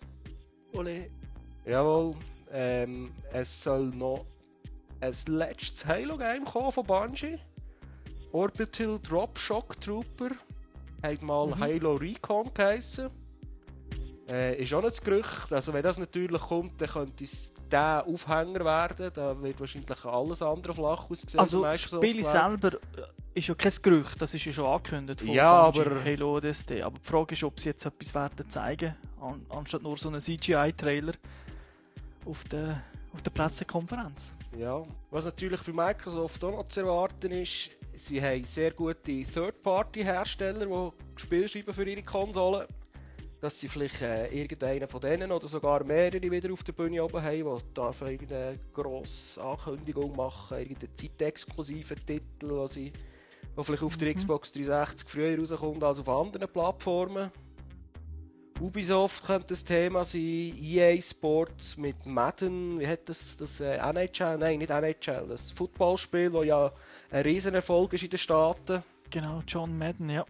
Ole. 0.74 1.10
Jawohl, 1.66 2.16
ähm, 2.52 3.12
es 3.32 3.64
soll 3.64 3.88
noch 3.88 4.26
ein 5.00 5.14
letztes 5.28 5.86
Halo-Game 5.86 6.46
kommen 6.46 6.72
von 6.72 6.86
Bungie. 6.86 7.40
Orbital 8.34 9.00
Drop 9.00 9.38
Shock 9.38 9.80
Trooper. 9.82 10.30
Hat 11.04 11.22
mal 11.22 11.48
mhm. 11.48 11.60
Halo 11.60 11.96
Recon 11.96 12.50
geheißen. 12.54 13.10
Äh, 14.32 14.62
ist 14.62 14.74
auch 14.74 14.84
ein 14.84 14.91
Gerücht. 15.04 15.52
Also 15.52 15.74
wenn 15.74 15.84
das 15.84 15.98
natürlich 15.98 16.41
kommt, 16.41 16.80
dann 16.80 16.89
könnte 16.89 17.24
es 17.24 17.54
der 17.70 18.06
Aufhänger 18.08 18.63
werden. 18.63 19.12
Da 19.13 19.41
wird 19.41 19.60
wahrscheinlich 19.60 20.06
alles 20.06 20.41
andere 20.41 20.74
flach 20.74 21.10
aussehen. 21.10 21.39
Also 21.39 21.63
das 21.63 21.82
Spiel 21.82 22.24
selber 22.24 22.74
äh, 22.74 22.80
ist 23.34 23.48
ja 23.48 23.56
kein 23.56 23.72
Gerücht, 23.82 24.22
das 24.22 24.34
ist 24.34 24.46
ja 24.46 24.52
schon 24.52 24.65
angekündigt 24.65 25.22
von 25.22 25.30
ja, 25.30 25.52
aber 25.52 26.04
Halo 26.04 26.38
ODST. 26.38 26.72
Aber 26.84 26.98
die 27.00 27.06
Frage 27.06 27.34
ist, 27.34 27.44
ob 27.44 27.60
sie 27.60 27.70
jetzt 27.70 27.86
etwas 27.86 28.13
werden 28.13 28.50
zeigen, 28.50 28.96
an, 29.20 29.46
anstatt 29.50 29.84
nur 29.84 29.98
so 29.98 30.10
einen 30.10 30.22
CGI-Trailer 30.22 31.13
auf 32.26 32.44
der, 32.46 32.84
auf 33.13 33.22
der 33.22 33.32
Pressekonferenz. 33.32 34.34
Ja, 34.58 34.84
was 35.10 35.26
natürlich 35.26 35.62
für 35.62 35.74
Microsoft 35.74 36.44
auch 36.44 36.52
noch 36.52 36.67
zu 36.67 36.82
erwarten 36.82 37.32
ist, 37.32 37.72
sie 38.02 38.22
haben 38.22 38.44
sehr 38.44 38.72
gute 38.72 39.24
Third-Party-Hersteller, 39.24 40.66
die 40.66 41.22
Spiele 41.22 41.48
schreiben 41.48 41.74
für 41.74 41.90
ihre 41.90 42.04
Konsolen. 42.04 42.68
Dass 43.42 43.60
sie 43.60 43.68
vielleicht 43.68 44.02
äh, 44.02 44.28
irgendeinen 44.28 44.88
von 44.88 45.02
denen 45.02 45.32
oder 45.32 45.48
sogar 45.48 45.84
mehrere 45.84 46.22
wieder 46.22 46.54
auf 46.54 46.64
der 46.64 46.74
Bühne 46.74 47.04
oben 47.04 47.24
haben, 47.24 47.58
die 47.58 47.74
da 47.74 47.92
irgendeine 48.02 48.60
grosse 48.72 49.44
Ankündigung 49.44 50.16
machen, 50.16 50.60
irgendeinen 50.60 50.96
zeitexklusiven 50.96 52.06
Titel, 52.06 52.68
sie 52.68 52.94
wo 53.56 53.64
vielleicht 53.64 53.84
auf 53.84 53.98
der 53.98 54.10
Mhm. 54.10 54.16
Xbox 54.16 54.52
360 54.54 55.10
früher 55.10 55.38
rauskommt 55.38 55.84
als 55.84 56.00
auf 56.00 56.10
anderen 56.10 56.48
Plattformen. 56.48 57.32
Ubisoft 58.60 59.26
könnte 59.26 59.48
das 59.48 59.64
Thema 59.66 60.06
sein, 60.06 60.56
EA 60.62 61.02
Sports 61.02 61.78
mit 61.78 62.06
Madden, 62.06 62.80
wie 62.80 62.88
hat 62.88 63.10
das, 63.10 63.36
das 63.38 63.60
äh, 63.60 63.78
NHL, 63.78 64.38
nein 64.38 64.60
nicht 64.60 64.70
NHL, 64.70 65.26
das 65.28 65.52
Footballspiel, 65.52 66.30
das 66.30 66.46
ja 66.46 66.72
ein 67.12 67.24
Riesenerfolg 67.24 67.93
ist 67.93 68.04
in 68.04 68.10
den 68.10 68.19
Staaten. 68.19 68.84
Genau, 69.10 69.41
John 69.45 69.78
Madden, 69.78 70.10
ja. 70.10 70.26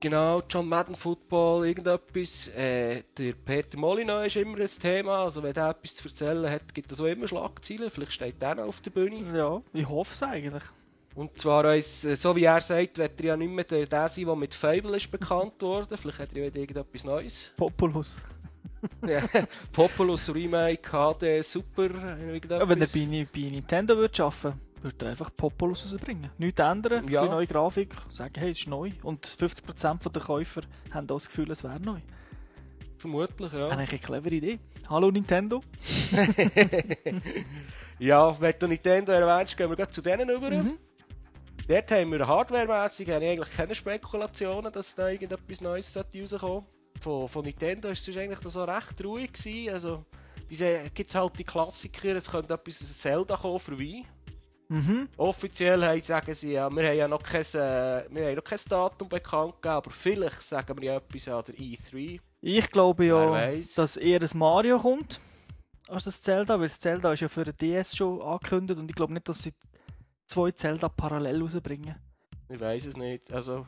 Genau, 0.00 0.42
John 0.48 0.68
Madden 0.68 0.96
Football, 0.96 1.66
irgendetwas. 1.66 2.48
Äh, 2.48 3.04
der 3.16 3.32
Peter 3.32 3.78
Molyneux 3.78 4.26
ist 4.26 4.36
immer 4.36 4.58
ein 4.58 4.66
Thema, 4.66 5.24
also 5.24 5.42
wenn 5.42 5.54
er 5.54 5.70
etwas 5.70 5.96
zu 5.96 6.08
erzählen 6.08 6.50
hat, 6.50 6.74
gibt 6.74 6.90
es 6.92 7.00
auch 7.00 7.06
immer 7.06 7.28
Schlagzeilen, 7.28 7.90
vielleicht 7.90 8.12
steht 8.12 8.40
der 8.42 8.54
noch 8.56 8.64
auf 8.64 8.80
der 8.80 8.90
Bühne. 8.90 9.36
Ja, 9.36 9.62
ich 9.72 9.88
hoffe 9.88 10.12
es 10.12 10.22
eigentlich. 10.22 10.62
Und 11.14 11.38
zwar, 11.38 11.64
äh, 11.66 11.80
so 11.80 12.34
wie 12.34 12.44
er 12.44 12.60
sagt, 12.60 12.98
wird 12.98 13.20
er 13.20 13.26
ja 13.26 13.36
nicht 13.36 13.52
mehr 13.52 13.64
der, 13.64 13.86
der 13.86 14.08
sein, 14.08 14.26
der 14.26 14.36
mit 14.36 14.54
Fable 14.54 14.96
ist 14.96 15.10
bekannt 15.10 15.54
worden. 15.60 15.96
Vielleicht 15.96 16.18
hat 16.18 16.34
er 16.34 16.40
ja 16.40 16.46
wieder 16.46 16.60
irgendetwas 16.60 17.04
Neues. 17.04 17.52
Populus. 17.56 18.20
ja, 19.06 19.22
Populous 19.72 20.34
Remake, 20.34 20.82
HD, 20.90 21.42
Super. 21.42 21.88
Ja, 21.88 22.68
wenn 22.68 22.80
er 22.80 22.86
bei, 22.86 23.26
bei 23.32 23.40
Nintendo 23.40 23.96
würde 23.96 24.22
arbeiten 24.22 24.60
würde 24.84 25.04
er 25.04 25.10
einfach 25.12 25.30
Populus 25.36 25.92
rausbringen. 25.92 26.30
Nichts 26.38 26.60
ändern, 26.60 27.08
Ja. 27.08 27.24
die 27.24 27.30
neue 27.30 27.46
Grafik, 27.46 27.94
sagen, 28.10 28.34
hey, 28.36 28.50
es 28.50 28.60
ist 28.60 28.68
neu. 28.68 28.90
Und 29.02 29.26
50% 29.26 30.10
der 30.10 30.22
Käufer 30.22 30.62
haben 30.92 31.04
auch 31.10 31.14
das 31.14 31.26
Gefühl, 31.26 31.50
es 31.50 31.64
wäre 31.64 31.80
neu. 31.80 31.98
Vermutlich, 32.98 33.52
ja. 33.52 33.66
Eigentlich 33.66 33.90
eine 33.90 33.98
clevere 33.98 34.34
Idee. 34.34 34.58
Hallo 34.88 35.10
Nintendo. 35.10 35.60
ja, 37.98 38.40
wenn 38.40 38.54
du 38.58 38.66
Nintendo 38.68 39.12
erwähnst, 39.12 39.56
gehen 39.56 39.68
wir 39.68 39.76
gleich 39.76 39.90
zu 39.90 40.02
denen 40.02 40.28
über. 40.28 40.50
Mhm. 40.50 40.78
Dort 41.66 41.90
haben 41.90 42.12
wir 42.12 42.26
hardwaremässig 42.26 43.10
eigentlich 43.10 43.50
keine 43.56 43.74
Spekulationen, 43.74 44.70
dass 44.72 44.94
da 44.94 45.08
irgendetwas 45.08 45.60
Neues 45.60 45.92
sollte 45.92 46.20
rauskommen 46.20 46.64
von, 47.04 47.28
von 47.28 47.44
Nintendo 47.44 47.88
ist 47.90 48.08
es 48.08 48.16
eigentlich 48.16 48.40
so 48.50 48.64
recht 48.64 49.04
ruhig 49.04 49.32
gewesen. 49.32 49.72
Also, 49.72 50.04
gibt 50.94 51.08
es 51.08 51.14
halt 51.14 51.38
die 51.38 51.44
Klassiker, 51.44 52.14
es 52.16 52.30
könnte 52.30 52.54
etwas 52.54 52.98
Zelda 52.98 53.36
kommen 53.36 53.60
für 53.60 53.78
Wii. 53.78 54.04
Mhm. 54.68 55.08
Offiziell 55.16 56.00
sagen 56.00 56.34
sie 56.34 56.52
ja, 56.52 56.70
wir 56.70 56.88
haben 56.88 56.96
ja 56.96 57.08
noch 57.08 57.22
kein, 57.22 57.42
äh, 57.42 58.04
wir 58.10 58.26
haben 58.26 58.34
noch 58.36 58.44
kein 58.44 58.58
Datum 58.68 59.08
bekannt 59.08 59.54
gegeben, 59.60 59.74
aber 59.74 59.90
vielleicht 59.90 60.42
sagen 60.42 60.80
wir 60.80 60.84
ja 60.84 60.96
etwas 60.96 61.28
an 61.28 61.44
der 61.46 61.58
E 61.58 61.74
E3. 61.74 62.20
Ich 62.40 62.70
glaube 62.70 63.04
ja, 63.06 63.50
dass 63.76 63.96
eher 63.96 64.20
ein 64.20 64.38
Mario 64.38 64.78
kommt 64.78 65.20
als 65.88 66.04
das 66.04 66.22
Zelda, 66.22 66.58
weil 66.58 66.68
das 66.68 66.80
Zelda 66.80 67.12
ist 67.12 67.20
ja 67.20 67.28
für 67.28 67.44
den 67.44 67.56
DS 67.56 67.96
schon 67.96 68.20
angekündigt 68.20 68.78
und 68.78 68.88
ich 68.88 68.94
glaube 68.96 69.12
nicht, 69.12 69.28
dass 69.28 69.42
sie 69.42 69.52
zwei 70.26 70.50
Zelda 70.52 70.88
parallel 70.88 71.42
rausbringen. 71.42 71.94
Ich 72.48 72.60
weiß 72.60 72.86
es 72.86 72.96
nicht. 72.96 73.30
Also, 73.32 73.66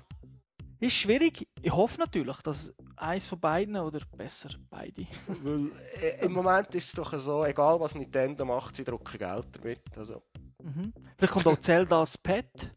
Ist 0.80 0.94
schwierig. 0.94 1.48
Ich 1.62 1.72
hoffe 1.72 1.98
natürlich, 1.98 2.36
dass 2.42 2.74
eins 2.96 3.28
von 3.28 3.40
beiden 3.40 3.76
oder 3.76 4.00
besser 4.16 4.50
beide. 4.70 5.06
weil, 5.26 5.70
äh, 6.00 6.24
im 6.24 6.32
Moment 6.32 6.74
ist 6.74 6.88
es 6.88 6.92
doch 6.92 7.18
so, 7.18 7.44
egal 7.44 7.80
was 7.80 7.94
Nintendo 7.94 8.44
macht, 8.44 8.76
sie 8.76 8.84
drucken 8.84 9.18
Geld 9.18 9.46
damit. 9.52 9.80
Also, 9.96 10.22
Mhm. 10.66 10.92
Vielleicht 11.16 11.32
kommt 11.32 11.46
auch 11.46 11.60
Zelda 11.60 12.00
als 12.00 12.18
Pet. 12.18 12.72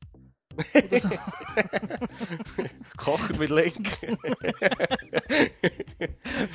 So. 1.00 1.10
kochen 2.98 3.38
mit 3.40 3.50
Link. 3.50 3.98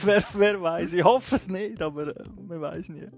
wer, 0.04 0.22
wer 0.34 0.60
weiß, 0.60 0.92
ich 0.92 1.02
hoffe 1.02 1.36
es 1.36 1.48
nicht, 1.48 1.80
aber 1.80 2.08
äh, 2.08 2.24
man 2.46 2.60
weiß 2.60 2.90
nie. 2.90 3.08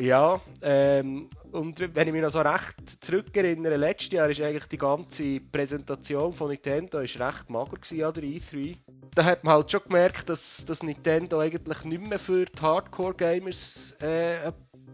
Ja, 0.00 0.40
ähm, 0.60 1.28
und 1.52 1.94
wenn 1.94 2.08
ich 2.08 2.12
mich 2.12 2.22
noch 2.22 2.30
so 2.30 2.40
recht 2.40 3.02
zurückerinnere, 3.02 3.76
letztes 3.76 4.12
Jahr 4.12 4.28
ist 4.28 4.40
eigentlich 4.40 4.66
die 4.66 4.76
ganze 4.76 5.40
Präsentation 5.40 6.32
von 6.32 6.50
Nintendo 6.50 6.98
ist 6.98 7.18
recht 7.20 7.48
mager 7.48 7.76
gewesen 7.76 8.04
an 8.04 8.12
der 8.14 8.24
E3. 8.24 8.76
Da 9.14 9.24
hat 9.24 9.44
man 9.44 9.54
halt 9.54 9.70
schon 9.70 9.82
gemerkt, 9.84 10.28
dass, 10.28 10.64
dass 10.66 10.82
Nintendo 10.82 11.38
eigentlich 11.40 11.84
nicht 11.84 12.02
mehr 12.02 12.18
für 12.18 12.44
die 12.44 12.60
Hardcore-Gamers, 12.60 13.96
äh, 14.00 14.52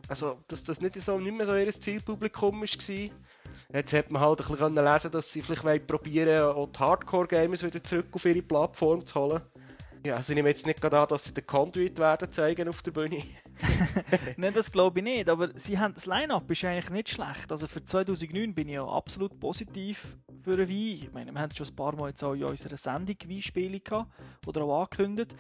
also 0.09 0.39
dass 0.49 0.65
das 0.65 0.81
nicht, 0.81 1.01
so, 1.01 1.19
nicht 1.19 1.37
mehr 1.37 1.47
so 1.47 1.55
ihr 1.55 1.71
Zielpublikum 1.71 2.61
war. 2.61 3.11
Jetzt 3.73 3.93
hat 3.93 4.11
man 4.11 4.23
halt 4.23 4.41
ein 4.41 4.49
bisschen 4.49 4.75
lesen, 4.75 5.11
dass 5.11 5.33
sie 5.33 5.43
vielleicht 5.43 5.87
probieren 5.87 6.43
auch 6.45 6.69
die 6.69 6.79
Hardcore-Gamers 6.79 7.63
wieder 7.63 7.83
zurück 7.83 8.07
auf 8.13 8.25
ihre 8.25 8.43
Plattform 8.43 9.07
zu 9.07 9.21
holen. 9.21 9.43
Ja, 10.05 10.17
also 10.17 10.33
ich 10.33 10.37
nehme 10.37 10.51
jetzt 10.51 10.67
nicht 10.67 10.83
gerade 10.83 10.99
an, 10.99 11.09
dass 11.09 11.25
sie 11.25 11.33
den 11.33 11.47
Conduit 11.47 11.99
werden 11.99 12.31
zeigen 12.31 12.69
auf 12.69 12.83
der 12.83 12.91
Bühne. 12.91 13.23
Nein, 14.37 14.53
das 14.53 14.71
glaube 14.71 14.99
ich 14.99 15.05
nicht, 15.05 15.29
aber 15.29 15.51
sie 15.55 15.79
haben 15.79 15.95
das 15.95 16.07
Line-Up 16.07 16.51
ist 16.51 16.65
eigentlich 16.65 16.91
nicht 16.91 17.11
schlecht. 17.11 17.51
Also 17.51 17.67
für 17.67 17.83
2009 17.83 18.55
bin 18.55 18.69
ich 18.69 18.75
ja 18.75 18.85
absolut 18.85 19.39
positiv 19.41 20.19
für 20.43 20.55
eine 20.55 20.69
Wii. 20.69 20.95
Ich 21.05 21.13
meine, 21.13 21.33
wir 21.33 21.41
haben 21.41 21.55
schon 21.55 21.67
ein 21.67 21.77
paar 21.77 21.97
Mal 21.97 22.09
jetzt 22.09 22.23
auch 22.23 22.35
in 22.35 22.45
unserer 22.45 22.77
Sendung 22.77 23.17
Wii-Spiele 23.25 23.81
gehabt 23.81 24.11
oder 24.47 24.63
auch 24.65 24.83
angekündigt. 24.83 25.35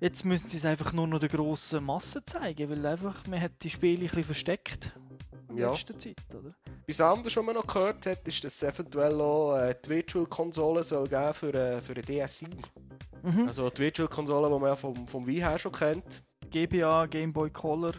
Jetzt 0.00 0.24
müssen 0.24 0.48
sie 0.48 0.58
es 0.58 0.64
einfach 0.64 0.92
nur 0.92 1.06
noch 1.08 1.18
der 1.18 1.28
grossen 1.28 1.84
Masse 1.84 2.24
zeigen, 2.24 2.70
weil 2.70 2.86
einfach 2.86 3.26
man 3.26 3.40
hat 3.40 3.52
die 3.62 3.70
Spiele 3.70 4.02
ein 4.02 4.06
bisschen 4.06 4.24
versteckt 4.24 4.92
in 5.48 5.58
Ja. 5.58 5.70
letzter 5.70 5.98
Zeit, 5.98 6.16
oder? 6.38 6.54
Etwas 6.86 7.00
anderes, 7.00 7.36
was 7.36 7.44
man 7.44 7.54
noch 7.56 7.66
gehört 7.66 8.06
hat, 8.06 8.26
ist, 8.28 8.44
dass 8.44 8.54
es 8.54 8.62
eventuell 8.62 9.20
auch 9.20 9.56
äh, 9.56 9.74
die 9.84 9.88
Virtual-Konsole 9.90 10.82
soll 10.82 11.08
geben 11.08 11.34
für, 11.34 11.52
äh, 11.54 11.80
für 11.80 11.92
eine 11.94 12.02
DSi. 12.26 12.46
Mhm. 13.22 13.46
Also 13.48 13.68
die 13.70 13.82
Virtual-Konsole, 13.82 14.46
die 14.48 14.60
man 14.60 14.68
ja 14.70 14.76
vom, 14.76 15.06
vom 15.08 15.26
Wii 15.26 15.40
her 15.40 15.58
schon 15.58 15.72
kennt. 15.72 16.22
GBA, 16.50 17.06
Game 17.06 17.32
Boy 17.32 17.50
Color, 17.50 17.92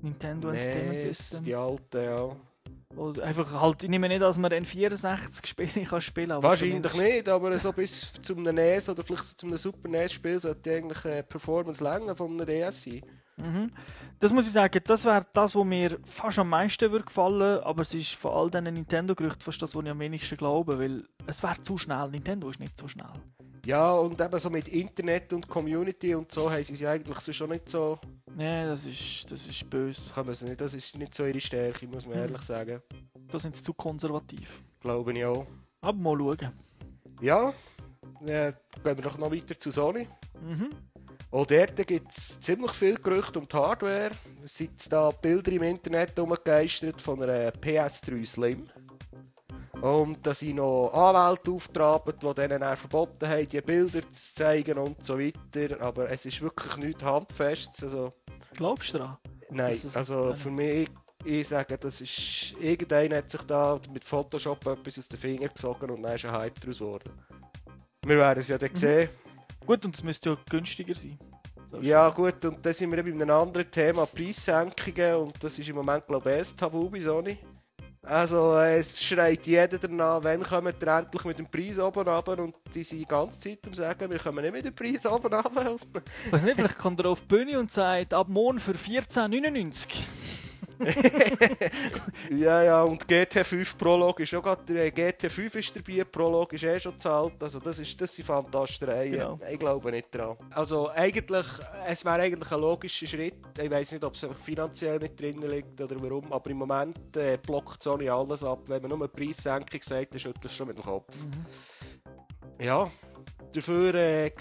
Nintendo 0.00 0.50
Entertainment 0.50 1.02
NES, 1.02 1.18
System. 1.18 1.44
die 1.44 1.54
alte, 1.54 2.02
ja. 2.04 2.36
Oder 2.96 3.24
einfach 3.24 3.60
halt, 3.60 3.82
ich 3.82 3.88
nehme 3.88 4.08
nicht, 4.08 4.22
dass 4.22 4.38
man 4.38 4.52
N64 4.52 5.46
Spiele 5.46 5.86
kann 5.86 6.00
spielen 6.00 6.28
kann. 6.30 6.42
Wahrscheinlich 6.42 6.94
nicht, 6.94 7.28
aber 7.28 7.56
so 7.58 7.72
bis 7.72 8.12
zu 8.12 8.36
einem 8.36 8.54
NES 8.54 8.88
oder 8.88 9.02
vielleicht 9.02 9.26
so 9.26 9.36
zu 9.36 9.46
einem 9.46 9.56
Super 9.56 9.88
NES-Spiel 9.88 10.38
sollte 10.38 10.74
eigentlich 10.74 11.04
äh, 11.04 11.22
Performance 11.22 11.82
länger 11.82 12.14
von 12.14 12.40
einem 12.40 12.46
DSi. 12.70 13.02
Mhm. 13.36 13.70
Das 14.20 14.32
muss 14.32 14.46
ich 14.46 14.52
sagen, 14.52 14.80
das 14.84 15.04
wäre 15.04 15.26
das, 15.32 15.54
was 15.54 15.64
mir 15.64 15.98
fast 16.04 16.38
am 16.38 16.48
meisten 16.48 16.90
würde 16.90 17.04
gefallen, 17.04 17.62
aber 17.62 17.82
es 17.82 17.92
ist 17.92 18.14
von 18.14 18.32
all 18.32 18.50
diesen 18.50 18.72
Nintendo-Gerüchten 18.74 19.42
fast 19.42 19.60
das, 19.60 19.74
was 19.74 19.84
ich 19.84 19.90
am 19.90 19.98
wenigsten 19.98 20.36
glaube, 20.36 20.78
weil 20.78 21.04
es 21.26 21.42
wäre 21.42 21.60
zu 21.60 21.76
schnell. 21.76 22.08
Nintendo 22.10 22.48
ist 22.48 22.60
nicht 22.60 22.78
so 22.78 22.86
schnell. 22.88 23.10
Ja, 23.66 23.92
und 23.92 24.20
eben 24.20 24.38
so 24.38 24.50
mit 24.50 24.68
Internet 24.68 25.32
und 25.32 25.48
Community 25.48 26.14
und 26.14 26.30
so 26.30 26.50
haben 26.50 26.62
sie 26.62 26.74
es 26.74 26.84
eigentlich 26.84 27.18
so 27.20 27.32
schon 27.32 27.50
nicht 27.50 27.68
so. 27.68 27.98
Nee, 28.36 28.66
das 28.66 28.84
ist, 28.84 29.30
das 29.30 29.46
ist 29.46 29.68
böse. 29.70 30.12
Kann 30.12 30.26
man 30.26 30.36
nicht, 30.42 30.60
das 30.60 30.74
ist 30.74 30.98
nicht 30.98 31.14
so 31.14 31.24
ihre 31.24 31.40
Stärke, 31.40 31.86
muss 31.86 32.04
man 32.06 32.16
Mhm. 32.16 32.22
ehrlich 32.22 32.42
sagen. 32.42 32.82
Da 33.28 33.38
sind 33.38 33.56
sie 33.56 33.62
zu 33.62 33.72
konservativ. 33.72 34.62
Glaube 34.80 35.12
ich 35.14 35.24
auch. 35.24 35.46
Aber 35.80 35.98
mal 35.98 36.18
schauen. 36.18 36.52
Ja, 37.20 37.48
äh, 38.26 38.52
gehen 38.52 38.54
wir 38.84 38.94
doch 38.96 39.16
noch 39.18 39.30
weiter 39.32 39.58
zu 39.58 39.70
Sony. 39.70 40.06
Mhm. 40.42 40.70
Auch 41.34 41.46
dort 41.46 41.84
gibt 41.88 42.12
es 42.12 42.40
ziemlich 42.40 42.70
viel 42.70 42.94
Gerüchte 42.94 43.40
um 43.40 43.48
die 43.48 43.56
Hardware. 43.56 44.12
Es 44.44 44.54
sind 44.54 44.92
da 44.92 45.10
Bilder 45.10 45.50
im 45.50 45.64
Internet 45.64 46.16
umgegeistert 46.16 47.02
von 47.02 47.20
einer 47.24 47.50
PS3 47.50 48.24
Slim. 48.24 48.68
Und 49.80 50.24
da 50.24 50.32
sind 50.32 50.54
noch 50.54 50.92
Anwälte 50.92 51.50
aufgetragen, 51.50 52.14
die 52.22 52.34
denen 52.34 52.60
dann 52.60 52.76
verboten 52.76 53.28
haben, 53.28 53.48
die 53.48 53.60
Bilder 53.60 54.02
zu 54.12 54.34
zeigen 54.36 54.78
und 54.78 55.04
so 55.04 55.18
weiter. 55.18 55.80
Aber 55.80 56.08
es 56.08 56.24
ist 56.24 56.40
wirklich 56.40 56.76
nichts 56.76 57.02
Handfestes. 57.02 57.82
Also, 57.82 58.12
Glaubst 58.52 58.94
du 58.94 58.98
daran? 58.98 59.18
nein, 59.50 59.76
also 59.94 60.36
für 60.36 60.52
mich, 60.52 60.88
ich 61.24 61.48
sage, 61.48 61.76
das 61.76 62.00
ist... 62.00 62.54
Irgendeiner 62.60 63.16
hat 63.16 63.30
sich 63.30 63.42
da 63.42 63.80
mit 63.92 64.04
Photoshop 64.04 64.64
etwas 64.68 64.98
aus 65.00 65.08
den 65.08 65.18
Fingern 65.18 65.50
gesogen 65.52 65.90
und 65.90 66.02
dann 66.02 66.14
ist 66.14 66.26
ein 66.26 66.30
Hype 66.30 66.60
daraus 66.60 66.78
geworden. 66.78 67.10
Wir 68.06 68.18
werden 68.18 68.38
es 68.38 68.46
ja 68.46 68.56
dann 68.56 68.72
sehen. 68.76 69.08
Gut, 69.66 69.84
und 69.84 69.94
es 69.94 70.02
müsste 70.02 70.30
ja 70.30 70.36
günstiger 70.50 70.94
sein. 70.94 71.18
Ja 71.80 72.08
gut, 72.10 72.44
und 72.44 72.64
dann 72.64 72.72
sind 72.72 72.90
wir 72.92 72.98
eben 72.98 73.18
bei 73.18 73.24
einem 73.24 73.36
anderen 73.36 73.70
Thema, 73.70 74.06
Preissenkungen, 74.06 75.14
und 75.16 75.42
das 75.42 75.58
ist 75.58 75.68
im 75.68 75.76
Moment 75.76 76.06
glaube 76.06 76.30
ich 76.30 76.38
das 76.38 76.56
Tabu 76.56 76.88
bei 76.88 77.00
Sony. 77.00 77.38
Also 78.06 78.56
äh, 78.58 78.78
es 78.78 79.02
schreit 79.02 79.46
jeder 79.46 79.78
danach, 79.78 80.22
wann 80.22 80.42
kommt 80.42 80.82
ihr 80.82 80.88
endlich 80.88 81.24
mit 81.24 81.38
dem 81.38 81.46
Preis 81.46 81.78
oben 81.78 82.06
runter 82.06 82.38
und 82.38 82.54
die 82.74 82.82
sind 82.82 82.98
die 82.98 83.06
ganze 83.06 83.40
Zeit 83.40 83.60
am 83.66 83.72
sagen, 83.72 84.10
wir 84.10 84.18
kommen 84.18 84.44
nicht 84.44 84.52
mit 84.52 84.64
dem 84.66 84.74
Preis 84.74 85.06
oben 85.06 85.32
runter. 85.32 85.78
Vielleicht 86.30 86.78
kommt 86.78 87.00
er 87.00 87.06
auf 87.06 87.22
die 87.22 87.26
Bühne 87.26 87.58
und 87.58 87.72
sagt, 87.72 88.12
ab 88.12 88.28
morgen 88.28 88.60
für 88.60 88.72
14,99. 88.72 89.88
ja, 92.30 92.62
ja, 92.62 92.82
und 92.82 93.06
GT5 93.06 93.76
Prolog 93.76 94.20
ist 94.20 94.34
auch 94.34 94.42
gerade, 94.42 94.86
äh, 94.86 94.88
GT5 94.88 95.56
ist 95.56 95.76
dabei, 95.76 96.04
Prolog 96.04 96.52
ist 96.52 96.64
eh 96.64 96.78
schon 96.80 96.98
zahlt, 96.98 97.42
also 97.42 97.60
das, 97.60 97.78
ist, 97.78 98.00
das 98.00 98.14
sind 98.14 98.24
Fantastereien. 98.24 99.12
Genau. 99.12 99.38
Ich 99.50 99.58
glaube 99.58 99.90
nicht 99.90 100.14
dran. 100.14 100.36
Also 100.50 100.88
eigentlich, 100.90 101.46
es 101.86 102.04
wäre 102.04 102.22
eigentlich 102.22 102.50
ein 102.50 102.60
logischer 102.60 103.06
Schritt, 103.06 103.36
ich 103.60 103.70
weiß 103.70 103.92
nicht, 103.92 104.04
ob 104.04 104.14
es 104.14 104.24
einfach 104.24 104.38
finanziell 104.38 104.98
nicht 104.98 105.20
drin 105.20 105.40
liegt 105.42 105.80
oder 105.80 105.96
warum, 106.00 106.32
aber 106.32 106.50
im 106.50 106.58
Moment 106.58 107.16
äh, 107.16 107.38
blockt 107.38 107.82
Sony 107.82 108.08
alles 108.08 108.42
ab. 108.42 108.60
Wenn 108.66 108.82
man 108.82 108.90
nur 108.90 108.98
eine 108.98 109.08
Preissenkung 109.08 109.80
sagt, 109.82 110.14
dann 110.14 110.20
schüttelt 110.20 110.44
es 110.44 110.54
schon 110.54 110.68
mit 110.68 110.76
dem 110.76 110.84
Kopf. 110.84 111.14
Ja, 112.60 112.90
dafür 113.52 113.94
äh, 113.94 114.26
äh, 114.26 114.32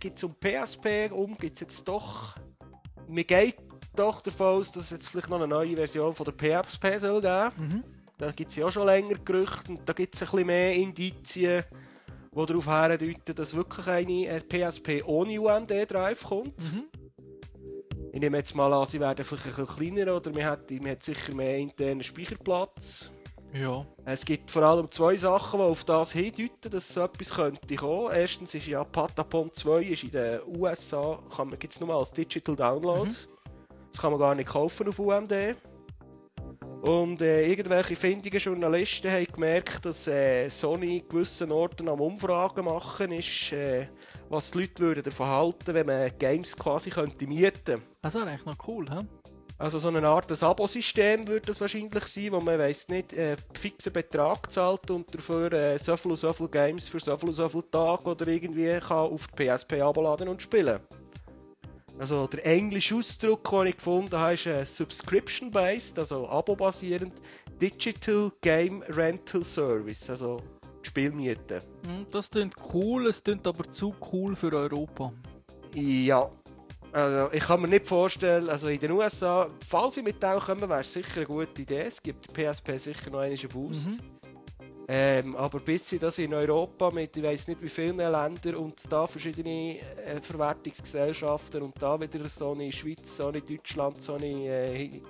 gibt 0.00 0.16
es 0.16 0.24
um 0.24 0.34
PSP 0.34 1.10
um, 1.10 1.36
gibt 1.36 1.54
es 1.56 1.60
jetzt 1.60 1.88
doch, 1.88 2.36
mir 3.08 3.24
geht 3.24 3.56
doch 3.98 4.20
davon 4.20 4.58
aus, 4.58 4.72
dass 4.72 4.84
es 4.84 4.90
jetzt 4.90 5.08
vielleicht 5.08 5.28
noch 5.28 5.38
eine 5.38 5.48
neue 5.48 5.76
Version 5.76 6.14
von 6.14 6.24
der 6.26 6.32
PSP 6.32 6.98
soll 6.98 7.20
geben. 7.20 7.50
Mhm. 7.56 7.84
Da 8.18 8.30
gibt 8.32 8.50
es 8.50 8.56
ja 8.56 8.66
auch 8.66 8.70
schon 8.70 8.86
länger 8.86 9.16
Gerüchte 9.24 9.72
und 9.72 9.80
da 9.86 9.92
gibt 9.92 10.14
es 10.14 10.22
ein 10.22 10.30
bisschen 10.30 10.46
mehr 10.46 10.74
Indizien, 10.74 11.64
die 12.32 12.46
darauf 12.46 12.64
hindeuten, 12.64 13.34
dass 13.34 13.54
wirklich 13.54 13.86
eine 13.86 14.26
äh, 14.26 14.40
PSP 14.40 15.02
ohne 15.04 15.40
UMD-Drive 15.40 16.24
kommt. 16.24 16.58
Mhm. 16.58 16.84
Ich 18.12 18.20
nehme 18.20 18.38
jetzt 18.38 18.54
mal 18.54 18.72
an, 18.72 18.86
sie 18.86 19.00
werden 19.00 19.24
vielleicht 19.24 19.58
ein 19.58 19.66
bisschen 19.66 19.94
kleiner 19.94 20.16
oder 20.16 20.30
man 20.30 20.44
hat, 20.44 20.70
man 20.70 20.90
hat 20.92 21.02
sicher 21.02 21.34
mehr 21.34 21.58
internen 21.58 22.02
Speicherplatz. 22.02 23.10
Ja. 23.52 23.86
Es 24.04 24.24
gibt 24.24 24.50
vor 24.50 24.62
allem 24.62 24.90
zwei 24.90 25.16
Sachen, 25.16 25.60
die 25.60 25.64
auf 25.64 25.84
das 25.84 26.12
hindeuten, 26.12 26.70
dass 26.70 26.92
so 26.92 27.02
etwas 27.02 27.34
könnte 27.34 27.76
kommen. 27.76 28.12
Erstens 28.12 28.54
ist 28.54 28.66
ja 28.66 28.84
Patapon 28.84 29.52
2 29.52 29.82
ist 29.82 30.04
in 30.04 30.10
den 30.10 30.40
USA, 30.46 31.18
gibt 31.58 31.72
es 31.72 31.80
nur 31.80 31.94
als 31.94 32.12
Digital 32.12 32.56
Download. 32.56 33.10
Das 33.96 34.02
kann 34.02 34.10
man 34.10 34.20
gar 34.20 34.34
nicht 34.34 34.50
kaufen 34.50 34.88
auf 34.88 34.98
UMD. 34.98 35.56
Und 36.82 37.22
äh, 37.22 37.46
irgendwelche 37.50 37.96
findigen 37.96 38.38
Journalisten 38.38 39.10
haben 39.10 39.24
gemerkt, 39.24 39.86
dass 39.86 40.06
äh, 40.06 40.50
Sony 40.50 40.98
in 40.98 41.08
gewissen 41.08 41.50
Orten 41.50 41.88
am 41.88 42.02
Umfragen 42.02 42.66
machen 42.66 43.10
ist, 43.10 43.52
äh, 43.52 43.88
was 44.28 44.50
die 44.50 44.58
Leute 44.58 44.82
würden 44.82 45.02
davon 45.02 45.28
halten, 45.28 45.72
wenn 45.72 45.86
man 45.86 46.10
Games 46.18 46.54
quasi 46.54 46.90
könnte 46.90 47.26
mieten. 47.26 47.80
Das 48.02 48.12
wäre 48.12 48.26
eigentlich 48.26 48.44
noch 48.44 48.68
cool, 48.68 48.86
hä? 48.90 49.00
Also 49.56 49.78
so 49.78 49.88
eine 49.88 50.06
Art 50.06 50.30
Abo-System 50.42 51.26
würde 51.26 51.46
das 51.46 51.58
wahrscheinlich 51.62 52.04
sein, 52.04 52.32
wo 52.32 52.40
man 52.42 52.58
weiss 52.58 52.90
nicht 52.90 53.14
äh, 53.14 53.38
fixen 53.54 53.94
Betrag 53.94 54.52
zahlt 54.52 54.90
und 54.90 55.14
dafür 55.14 55.50
äh, 55.54 55.78
so 55.78 55.96
viel 55.96 56.10
und 56.10 56.18
so 56.18 56.34
viel 56.34 56.48
Games 56.48 56.86
für 56.86 57.00
so 57.00 57.16
viel 57.16 57.30
und 57.30 57.34
so 57.34 57.48
viel 57.48 57.64
Tage 57.72 58.04
oder 58.04 58.28
irgendwie 58.28 58.78
kann 58.78 59.10
auf 59.10 59.26
die 59.28 59.46
PSP 59.46 59.80
abladen 59.80 60.28
und 60.28 60.42
spielen. 60.42 60.80
Also 61.98 62.26
der 62.26 62.44
englische 62.44 62.96
Ausdruck, 62.96 63.48
den 63.50 63.68
ich 63.68 63.76
gefunden 63.76 64.16
habe, 64.16 64.34
ist 64.34 64.46
äh, 64.46 64.64
Subscription-based, 64.64 65.98
also 65.98 66.28
abo-basierend, 66.28 67.14
Digital 67.60 68.30
Game 68.42 68.82
Rental 68.82 69.42
Service, 69.42 70.10
also 70.10 70.42
die 70.82 70.88
Spielmiete. 70.88 71.62
Hm, 71.86 72.06
Das 72.10 72.30
klingt 72.30 72.54
cool, 72.74 73.06
es 73.06 73.22
klingt 73.22 73.46
aber 73.46 73.70
zu 73.70 73.94
cool 74.12 74.36
für 74.36 74.52
Europa. 74.52 75.12
Ja. 75.74 76.30
Also, 76.92 77.30
ich 77.32 77.42
kann 77.42 77.60
mir 77.60 77.68
nicht 77.68 77.86
vorstellen, 77.86 78.48
also 78.48 78.68
in 78.68 78.78
den 78.78 78.92
USA, 78.92 79.48
falls 79.68 79.94
sie 79.94 80.02
mit 80.02 80.22
dem 80.22 80.38
kommen, 80.38 80.68
wäre 80.68 80.80
es 80.80 80.92
sicher 80.92 81.16
eine 81.16 81.26
gute 81.26 81.62
Idee. 81.62 81.82
Es 81.82 82.02
gibt 82.02 82.36
der 82.36 82.52
PSP 82.52 82.78
sicher 82.78 83.10
noch 83.10 83.20
einen 83.20 83.36
Boost. 83.48 83.90
Mhm. 83.90 84.15
Ähm, 84.88 85.34
aber 85.34 85.58
bis 85.58 85.88
sie 85.88 85.98
das 85.98 86.18
in 86.18 86.32
Europa 86.32 86.92
mit, 86.92 87.16
ich 87.16 87.22
weiß 87.22 87.48
nicht 87.48 87.60
wie 87.60 87.68
vielen 87.68 87.96
Ländern 87.96 88.54
und 88.54 88.80
da 88.88 89.06
verschiedene 89.06 89.80
äh, 89.80 90.20
Verwertungsgesellschaften 90.20 91.62
und 91.62 91.74
da 91.82 92.00
wieder 92.00 92.28
Sony 92.28 92.70
Schweiz, 92.70 93.16
Sony 93.16 93.40
Deutschland, 93.40 94.00
Sony 94.00 94.48
äh, 94.48 95.02